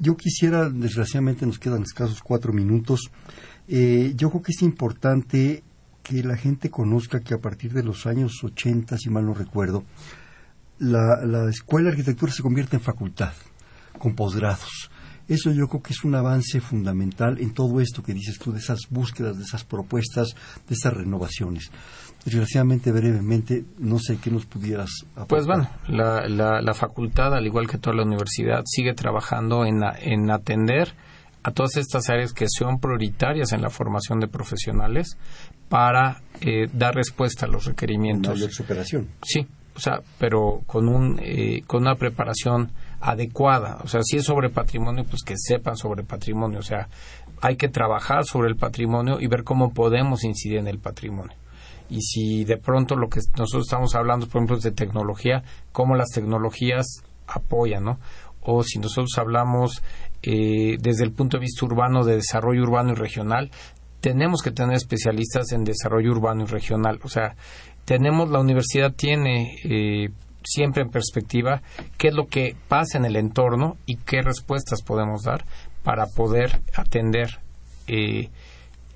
yo 0.00 0.16
quisiera, 0.16 0.68
desgraciadamente 0.68 1.46
nos 1.46 1.58
quedan 1.58 1.82
escasos 1.82 2.20
cuatro 2.20 2.52
minutos, 2.52 3.10
eh, 3.68 4.12
yo 4.16 4.28
creo 4.30 4.42
que 4.42 4.52
es 4.52 4.62
importante 4.62 5.62
que 6.02 6.22
la 6.22 6.36
gente 6.36 6.70
conozca 6.70 7.20
que 7.20 7.34
a 7.34 7.38
partir 7.38 7.72
de 7.72 7.82
los 7.82 8.06
años 8.06 8.42
80, 8.42 8.98
si 8.98 9.08
mal 9.08 9.24
no 9.24 9.34
recuerdo, 9.34 9.84
la, 10.78 11.24
la 11.24 11.48
Escuela 11.48 11.86
de 11.86 11.90
Arquitectura 11.92 12.32
se 12.32 12.42
convierte 12.42 12.76
en 12.76 12.82
facultad, 12.82 13.32
con 13.98 14.14
posgrados. 14.14 14.90
Eso 15.28 15.52
yo 15.52 15.68
creo 15.68 15.82
que 15.82 15.92
es 15.92 16.04
un 16.04 16.14
avance 16.14 16.60
fundamental 16.60 17.38
en 17.38 17.52
todo 17.52 17.80
esto 17.80 18.02
que 18.02 18.14
dices 18.14 18.38
tú, 18.38 18.52
de 18.52 18.58
esas 18.58 18.80
búsquedas, 18.88 19.36
de 19.36 19.44
esas 19.44 19.62
propuestas, 19.64 20.34
de 20.66 20.74
esas 20.74 20.94
renovaciones. 20.94 21.70
Desgraciadamente, 22.24 22.90
brevemente, 22.90 23.64
no 23.78 23.98
sé 23.98 24.18
qué 24.22 24.30
nos 24.30 24.46
pudieras 24.46 24.90
aportar. 25.14 25.28
Pues 25.28 25.46
bueno, 25.46 25.70
la, 25.88 26.60
la, 26.60 26.74
facultad, 26.74 27.34
al 27.34 27.46
igual 27.46 27.68
que 27.68 27.78
toda 27.78 27.96
la 27.96 28.04
universidad, 28.04 28.62
sigue 28.66 28.94
trabajando 28.94 29.64
en, 29.64 29.82
en 30.00 30.30
atender 30.30 30.94
a 31.42 31.52
todas 31.52 31.76
estas 31.76 32.08
áreas 32.08 32.32
que 32.32 32.46
son 32.48 32.78
prioritarias 32.80 33.52
en 33.52 33.62
la 33.62 33.70
formación 33.70 34.20
de 34.20 34.28
profesionales 34.28 35.16
para 35.68 36.22
eh, 36.40 36.66
dar 36.72 36.94
respuesta 36.94 37.46
a 37.46 37.48
los 37.48 37.66
requerimientos. 37.66 38.40
de 38.40 38.50
superación. 38.50 39.08
Sí, 39.22 39.46
o 39.74 39.80
sea, 39.80 40.00
pero 40.18 40.62
con, 40.66 40.88
un, 40.88 41.20
eh, 41.22 41.62
con 41.66 41.82
una 41.82 41.94
preparación 41.94 42.72
adecuada. 43.00 43.78
O 43.84 43.88
sea, 43.88 44.00
si 44.02 44.16
es 44.16 44.24
sobre 44.24 44.50
patrimonio, 44.50 45.04
pues 45.04 45.22
que 45.22 45.34
sepan 45.36 45.76
sobre 45.76 46.04
patrimonio. 46.04 46.58
O 46.58 46.62
sea, 46.62 46.88
hay 47.40 47.56
que 47.56 47.68
trabajar 47.68 48.24
sobre 48.24 48.48
el 48.48 48.56
patrimonio 48.56 49.20
y 49.20 49.26
ver 49.26 49.44
cómo 49.44 49.72
podemos 49.72 50.24
incidir 50.24 50.58
en 50.58 50.68
el 50.68 50.78
patrimonio. 50.78 51.36
Y 51.90 52.02
si 52.02 52.44
de 52.44 52.58
pronto 52.58 52.96
lo 52.96 53.08
que 53.08 53.20
nosotros 53.38 53.66
estamos 53.66 53.94
hablando, 53.94 54.26
por 54.26 54.36
ejemplo, 54.36 54.56
es 54.56 54.62
de 54.62 54.72
tecnología, 54.72 55.42
cómo 55.72 55.94
las 55.94 56.10
tecnologías 56.10 57.02
apoyan, 57.26 57.84
¿no? 57.84 57.98
O 58.42 58.62
si 58.62 58.78
nosotros 58.78 59.12
hablamos 59.16 59.82
eh, 60.22 60.76
desde 60.80 61.04
el 61.04 61.12
punto 61.12 61.36
de 61.36 61.42
vista 61.42 61.64
urbano, 61.64 62.04
de 62.04 62.16
desarrollo 62.16 62.62
urbano 62.62 62.92
y 62.92 62.94
regional, 62.94 63.50
tenemos 64.00 64.42
que 64.42 64.50
tener 64.50 64.76
especialistas 64.76 65.52
en 65.52 65.64
desarrollo 65.64 66.10
urbano 66.10 66.44
y 66.44 66.46
regional. 66.46 67.00
O 67.02 67.08
sea, 67.08 67.36
tenemos, 67.84 68.30
la 68.30 68.40
universidad 68.40 68.92
tiene 68.92 69.56
eh, 69.64 70.10
siempre 70.44 70.82
en 70.82 70.90
perspectiva 70.90 71.62
qué 71.96 72.08
es 72.08 72.14
lo 72.14 72.26
que 72.26 72.56
pasa 72.68 72.98
en 72.98 73.04
el 73.04 73.16
entorno 73.16 73.76
y 73.86 73.96
qué 73.96 74.22
respuestas 74.22 74.82
podemos 74.82 75.22
dar 75.22 75.44
para 75.82 76.06
poder 76.06 76.60
atender. 76.74 77.40
Eh, 77.86 78.30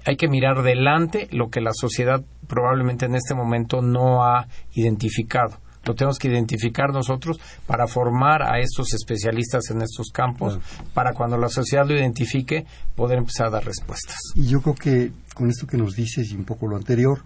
hay 0.05 0.17
que 0.17 0.29
mirar 0.29 0.63
delante 0.63 1.29
lo 1.31 1.49
que 1.49 1.61
la 1.61 1.73
sociedad 1.73 2.23
probablemente 2.49 3.07
en 3.07 3.15
este 3.15 3.35
momento 3.35 3.81
no 3.81 4.25
ha 4.25 4.47
identificado. 4.75 5.59
Lo 5.85 5.95
tenemos 5.95 6.19
que 6.19 6.29
identificar 6.29 6.93
nosotros 6.93 7.41
para 7.67 7.87
formar 7.89 8.43
a 8.43 8.61
estos 8.61 8.95
especialistas 8.95 9.71
en 9.71 9.83
estos 9.83 10.11
campos, 10.13 10.59
para 10.95 11.13
cuando 11.13 11.37
la 11.37 11.49
sociedad 11.49 11.87
lo 11.87 11.97
identifique, 11.97 12.67
poder 12.95 13.19
empezar 13.19 13.49
a 13.49 13.51
dar 13.51 13.65
respuestas. 13.65 14.19
Y 14.37 14.47
yo 14.47 14.61
creo 14.61 14.75
que 14.75 15.13
con 15.35 15.49
esto 15.51 15.67
que 15.67 15.77
nos 15.77 15.95
dices 15.97 16.31
y 16.31 16.37
un 16.37 16.45
poco 16.45 16.69
lo 16.69 16.77
anterior, 16.77 17.23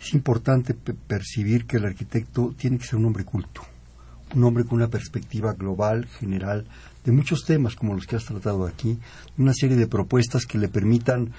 es 0.00 0.14
importante 0.14 0.74
percibir 0.74 1.66
que 1.66 1.76
el 1.76 1.84
arquitecto 1.84 2.54
tiene 2.56 2.78
que 2.78 2.86
ser 2.86 2.96
un 2.96 3.06
hombre 3.06 3.24
culto, 3.24 3.62
un 4.34 4.44
hombre 4.44 4.64
con 4.64 4.76
una 4.78 4.88
perspectiva 4.88 5.52
global, 5.52 6.06
general, 6.06 6.66
de 7.04 7.12
muchos 7.12 7.44
temas 7.44 7.76
como 7.76 7.94
los 7.94 8.06
que 8.06 8.16
has 8.16 8.24
tratado 8.24 8.66
aquí, 8.66 8.98
una 9.36 9.52
serie 9.52 9.76
de 9.76 9.86
propuestas 9.86 10.46
que 10.46 10.58
le 10.58 10.68
permitan 10.68 11.32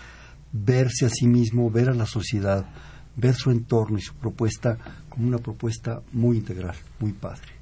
verse 0.52 1.06
a 1.06 1.10
sí 1.10 1.28
mismo, 1.28 1.72
ver 1.72 1.90
a 1.90 1.96
la 1.96 2.06
sociedad, 2.06 2.66
ver 3.16 3.34
su 3.34 3.52
entorno 3.52 3.98
y 3.98 4.02
su 4.02 4.14
propuesta 4.16 4.78
como 5.10 5.28
una 5.28 5.40
propuesta 5.40 6.02
muy 6.12 6.38
integral, 6.38 6.76
muy 7.00 7.14
padre. 7.14 7.61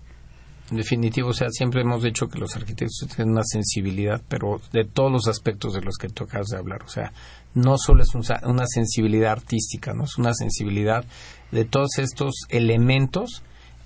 En 0.71 0.77
definitivo, 0.77 1.29
o 1.29 1.33
sea, 1.33 1.49
siempre 1.49 1.81
hemos 1.81 2.03
dicho 2.03 2.27
que 2.27 2.37
los 2.37 2.55
arquitectos 2.55 3.07
tienen 3.15 3.31
una 3.31 3.43
sensibilidad, 3.43 4.21
pero 4.27 4.61
de 4.71 4.85
todos 4.85 5.11
los 5.11 5.27
aspectos 5.27 5.73
de 5.73 5.81
los 5.81 5.97
que 5.97 6.09
tocas 6.09 6.47
de 6.47 6.57
hablar, 6.57 6.83
o 6.83 6.89
sea, 6.89 7.11
no 7.55 7.77
solo 7.77 8.03
es 8.03 8.13
una 8.13 8.67
sensibilidad 8.67 9.31
artística, 9.31 9.93
no 9.93 10.03
es 10.03 10.17
una 10.19 10.33
sensibilidad 10.33 11.05
de 11.51 11.65
todos 11.65 11.97
estos 11.97 12.33
elementos 12.49 13.41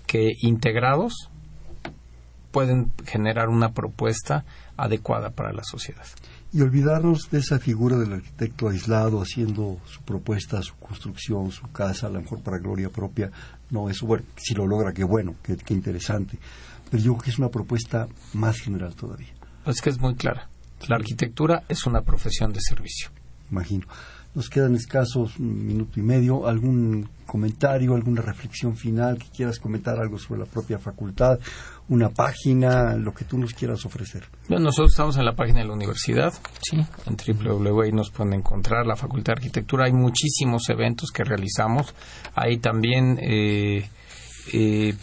que 0.08 0.34
integrados 0.42 1.30
pueden 2.52 2.92
generar 3.06 3.50
una 3.50 3.72
propuesta 3.72 4.46
adecuada 4.78 5.32
para 5.32 5.54
la 5.54 5.64
sociedad. 5.64 6.06
Y 6.52 6.62
olvidarnos 6.62 7.32
de 7.32 7.40
esa 7.40 7.58
figura 7.58 7.98
del 7.98 8.14
arquitecto 8.14 8.70
aislado 8.70 9.22
haciendo 9.22 9.80
su 9.86 10.02
propuesta, 10.04 10.62
su 10.62 10.76
construcción, 10.76 11.52
su 11.52 11.72
casa, 11.72 12.08
a 12.08 12.10
lo 12.12 12.22
mejor 12.22 12.42
para 12.42 12.60
gloria 12.60 12.90
propia. 12.90 13.32
No, 13.72 13.90
eso, 13.90 14.06
bueno, 14.06 14.24
si 14.36 14.54
lo 14.54 14.68
logra, 14.68 14.94
qué 14.94 15.04
bueno, 15.04 15.34
qué, 15.42 15.58
qué 15.58 15.74
interesante. 15.74 16.38
Pero 16.94 17.02
yo 17.04 17.14
creo 17.14 17.24
que 17.24 17.30
es 17.32 17.40
una 17.40 17.50
propuesta 17.50 18.08
más 18.34 18.60
general 18.60 18.94
todavía. 18.94 19.34
Es 19.66 19.82
que 19.82 19.90
es 19.90 20.00
muy 20.00 20.14
clara. 20.14 20.48
La 20.88 20.98
arquitectura 20.98 21.64
es 21.68 21.88
una 21.88 22.02
profesión 22.02 22.54
de 22.54 22.60
servicio 22.62 23.10
imagino. 23.54 23.88
Nos 24.36 24.50
quedan 24.50 24.74
escasos 24.74 25.38
un 25.38 25.66
minuto 25.66 26.00
y 26.00 26.04
medio. 26.04 26.48
¿Algún 26.48 27.08
comentario, 27.28 27.94
alguna 27.94 28.22
reflexión 28.22 28.76
final 28.76 29.20
que 29.20 29.28
quieras 29.30 29.60
comentar 29.60 30.00
algo 30.00 30.18
sobre 30.18 30.40
la 30.40 30.48
propia 30.48 30.80
facultad? 30.80 31.40
Una 31.90 32.10
página, 32.10 32.96
lo 32.96 33.14
que 33.14 33.26
tú 33.26 33.38
nos 33.38 33.54
quieras 33.54 33.86
ofrecer. 33.86 34.24
Bueno, 34.50 34.66
nosotros 34.66 34.92
estamos 34.92 35.18
en 35.18 35.26
la 35.26 35.36
página 35.36 35.60
de 35.60 35.68
la 35.68 35.74
universidad, 35.74 36.34
sí, 36.62 36.78
en 37.06 37.16
www 37.16 37.92
nos 37.92 38.10
pueden 38.10 38.34
encontrar 38.34 38.88
la 38.88 38.96
Facultad 38.96 39.34
de 39.34 39.42
Arquitectura. 39.42 39.86
Hay 39.86 39.94
muchísimos 39.94 40.68
eventos 40.70 41.12
que 41.12 41.24
realizamos. 41.24 41.94
Ahí 42.34 42.58
también 42.58 43.20
eh, 43.22 43.88
eh, 44.52 44.96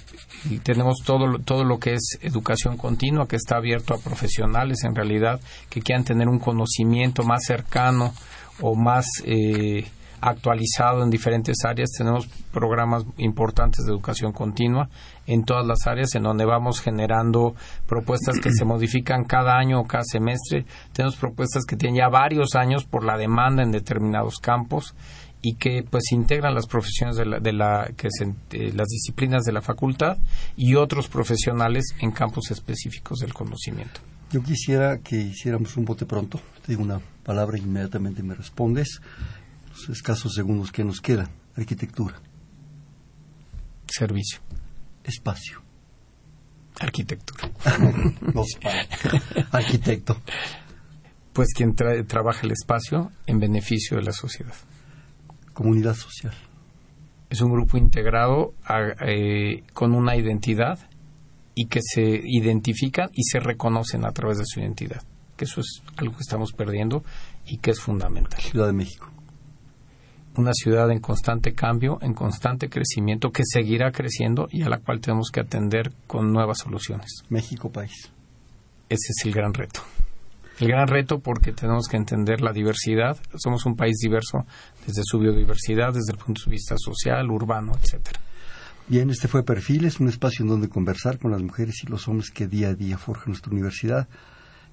tenemos 0.63 0.99
todo, 1.05 1.39
todo 1.45 1.65
lo 1.65 1.79
que 1.79 1.95
es 1.95 2.19
educación 2.23 2.77
continua, 2.77 3.29
que 3.29 3.37
está 3.37 3.57
abierto 3.57 3.95
a 3.95 3.99
profesionales 3.99 4.85
en 4.85 4.95
realidad, 4.95 5.41
que 5.69 5.81
quieran 5.81 6.05
tener 6.05 6.29
un 6.29 6.39
conocimiento 6.39 7.23
más 7.23 7.45
cercano 7.45 8.13
o 8.61 8.75
más 8.75 9.07
eh, 9.25 9.87
actualizado 10.21 11.03
en 11.03 11.11
diferentes 11.11 11.65
áreas. 11.65 11.91
Tenemos 11.97 12.27
programas 12.53 13.05
importantes 13.19 13.85
de 13.85 13.93
educación 13.93 14.33
continua 14.33 14.89
en 15.27 15.45
todas 15.45 15.67
las 15.67 15.87
áreas 15.87 16.15
en 16.15 16.25
donde 16.25 16.45
vamos 16.45 16.81
generando 16.81 17.55
propuestas 17.87 18.39
que 18.41 18.53
se 18.53 18.65
modifican 18.65 19.25
cada 19.25 19.57
año 19.57 19.81
o 19.81 19.85
cada 19.85 20.05
semestre. 20.05 20.65
Tenemos 20.93 21.17
propuestas 21.17 21.65
que 21.65 21.77
tienen 21.77 22.01
ya 22.01 22.09
varios 22.09 22.55
años 22.55 22.85
por 22.85 23.05
la 23.05 23.17
demanda 23.17 23.63
en 23.63 23.73
determinados 23.73 24.39
campos 24.39 24.95
y 25.43 25.55
que 25.55 25.83
pues 25.89 26.13
integran 26.13 26.55
las 26.55 26.67
profesiones 26.67 27.17
de 27.17 27.25
la, 27.25 27.41
de 27.41 27.53
la 27.53 27.91
que 27.97 28.09
eh, 28.53 28.73
las 28.75 28.89
disciplinas 28.89 29.45
de 29.45 29.53
la 29.53 29.63
facultad 29.63 30.19
y 30.57 30.75
otros 30.75 31.09
profesionales 31.09 31.95
en 32.01 32.11
campos 32.11 32.51
específicos 32.51 33.21
del 33.21 33.33
conocimiento. 33.33 34.01
Yo 34.31 34.43
quisiera 34.43 34.99
que 34.99 35.17
hiciéramos 35.17 35.77
un 35.77 35.85
bote 35.85 36.07
pronto. 36.07 36.41
Te 36.65 36.73
digo 36.73 36.83
una 36.83 37.01
palabra 37.25 37.57
e 37.57 37.61
inmediatamente 37.61 38.23
me 38.23 38.35
respondes. 38.35 39.01
Los 39.71 39.89
escasos 39.89 40.35
segundos 40.35 40.71
que 40.71 40.85
nos 40.85 41.01
quedan. 41.01 41.29
Arquitectura. 41.57 42.21
Servicio. 43.87 44.41
Espacio. 45.03 45.63
Arquitectura. 46.79 47.51
Arquitecto. 49.51 50.21
Pues 51.33 51.49
quien 51.55 51.75
trabaja 51.75 52.43
el 52.43 52.53
espacio 52.53 53.11
en 53.27 53.41
beneficio 53.41 53.97
de 53.97 54.05
la 54.05 54.13
sociedad. 54.13 54.55
Comunidad 55.53 55.95
social. 55.95 56.35
Es 57.29 57.41
un 57.41 57.53
grupo 57.53 57.77
integrado 57.79 58.55
eh, 59.07 59.63
con 59.73 59.93
una 59.93 60.17
identidad 60.17 60.79
y 61.55 61.67
que 61.67 61.81
se 61.83 62.03
identifican 62.25 63.11
y 63.13 63.23
se 63.25 63.39
reconocen 63.39 64.05
a 64.05 64.13
través 64.13 64.39
de 64.39 64.45
su 64.47 64.61
identidad. 64.61 65.03
Que 65.37 65.45
eso 65.45 65.61
es 65.61 65.83
algo 65.97 66.15
que 66.15 66.23
estamos 66.23 66.53
perdiendo 66.53 67.05
y 67.47 67.59
que 67.59 67.71
es 67.71 67.81
fundamental. 67.81 68.41
Ciudad 68.41 68.67
de 68.67 68.73
México. 68.73 69.11
Una 70.37 70.53
ciudad 70.53 70.91
en 70.91 71.01
constante 71.01 71.53
cambio, 71.55 71.99
en 72.03 72.15
constante 72.15 72.69
crecimiento, 72.69 73.31
que 73.31 73.43
seguirá 73.45 73.91
creciendo 73.91 74.49
y 74.51 74.63
a 74.63 74.69
la 74.69 74.79
cual 74.79 75.01
tenemos 75.01 75.31
que 75.33 75.41
atender 75.41 75.93
con 76.07 76.33
nuevas 76.33 76.59
soluciones. 76.59 77.25
México 77.29 77.71
país. 77.71 78.11
Ese 78.89 79.13
es 79.13 79.25
el 79.25 79.33
gran 79.33 79.55
reto. 79.55 79.81
El 80.61 80.69
gran 80.69 80.89
reto 80.89 81.21
porque 81.21 81.53
tenemos 81.53 81.89
que 81.89 81.97
entender 81.97 82.43
la 82.43 82.53
diversidad. 82.53 83.17
Somos 83.37 83.65
un 83.65 83.77
país 83.77 83.97
diverso 83.97 84.45
desde 84.87 85.01
su 85.05 85.19
biodiversidad, 85.19 85.95
desde 85.95 86.13
el 86.13 86.19
punto 86.19 86.43
de 86.45 86.51
vista 86.51 86.75
social, 86.77 87.31
urbano, 87.31 87.73
etcétera. 87.83 88.21
Bien, 88.87 89.09
este 89.09 89.27
fue 89.27 89.43
Perfiles, 89.43 90.01
un 90.01 90.09
espacio 90.09 90.43
en 90.43 90.51
donde 90.51 90.69
conversar 90.69 91.19
con 91.19 91.31
las 91.31 91.41
mujeres 91.41 91.83
y 91.83 91.87
los 91.87 92.07
hombres 92.09 92.31
que 92.31 92.47
día 92.47 92.69
a 92.69 92.75
día 92.75 92.99
forjan 92.99 93.29
nuestra 93.29 93.53
universidad. 93.53 94.07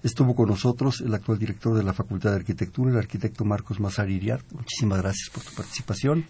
Estuvo 0.03 0.35
con 0.35 0.49
nosotros 0.49 0.99
el 0.99 1.13
actual 1.13 1.39
director 1.39 1.73
de 1.73 1.83
la 1.83 1.93
Facultad 1.93 2.31
de 2.31 2.37
Arquitectura, 2.37 2.91
el 2.91 2.97
arquitecto 2.97 3.45
Marcos 3.45 3.79
Mazar 3.79 4.09
Iriart. 4.09 4.45
Muchísimas 4.51 5.01
gracias 5.01 5.29
por 5.33 5.43
tu 5.43 5.53
participación. 5.55 6.25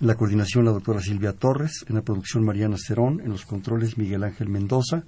En 0.00 0.06
la 0.06 0.14
coordinación, 0.14 0.64
la 0.64 0.70
doctora 0.70 1.00
Silvia 1.00 1.32
Torres. 1.32 1.84
En 1.88 1.96
la 1.96 2.02
producción, 2.02 2.44
Mariana 2.44 2.76
Cerón. 2.78 3.20
En 3.20 3.30
los 3.30 3.46
controles, 3.46 3.98
Miguel 3.98 4.22
Ángel 4.22 4.48
Mendoza. 4.48 5.02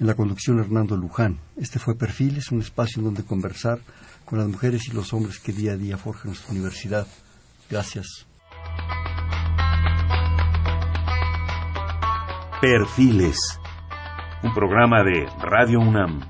En 0.00 0.06
la 0.06 0.14
conducción, 0.14 0.58
Hernando 0.58 0.96
Luján. 0.96 1.38
Este 1.58 1.78
fue 1.78 1.94
Perfiles, 1.94 2.50
un 2.50 2.60
espacio 2.60 3.00
en 3.00 3.04
donde 3.04 3.22
conversar 3.22 3.80
con 4.24 4.38
las 4.38 4.48
mujeres 4.48 4.88
y 4.88 4.92
los 4.92 5.12
hombres 5.12 5.38
que 5.38 5.52
día 5.52 5.72
a 5.72 5.76
día 5.76 5.98
forjan 5.98 6.28
nuestra 6.28 6.52
universidad. 6.52 7.06
Gracias. 7.68 8.26
Perfiles, 12.62 13.36
un 14.42 14.54
programa 14.54 15.04
de 15.04 15.26
Radio 15.38 15.80
UNAM. 15.80 16.22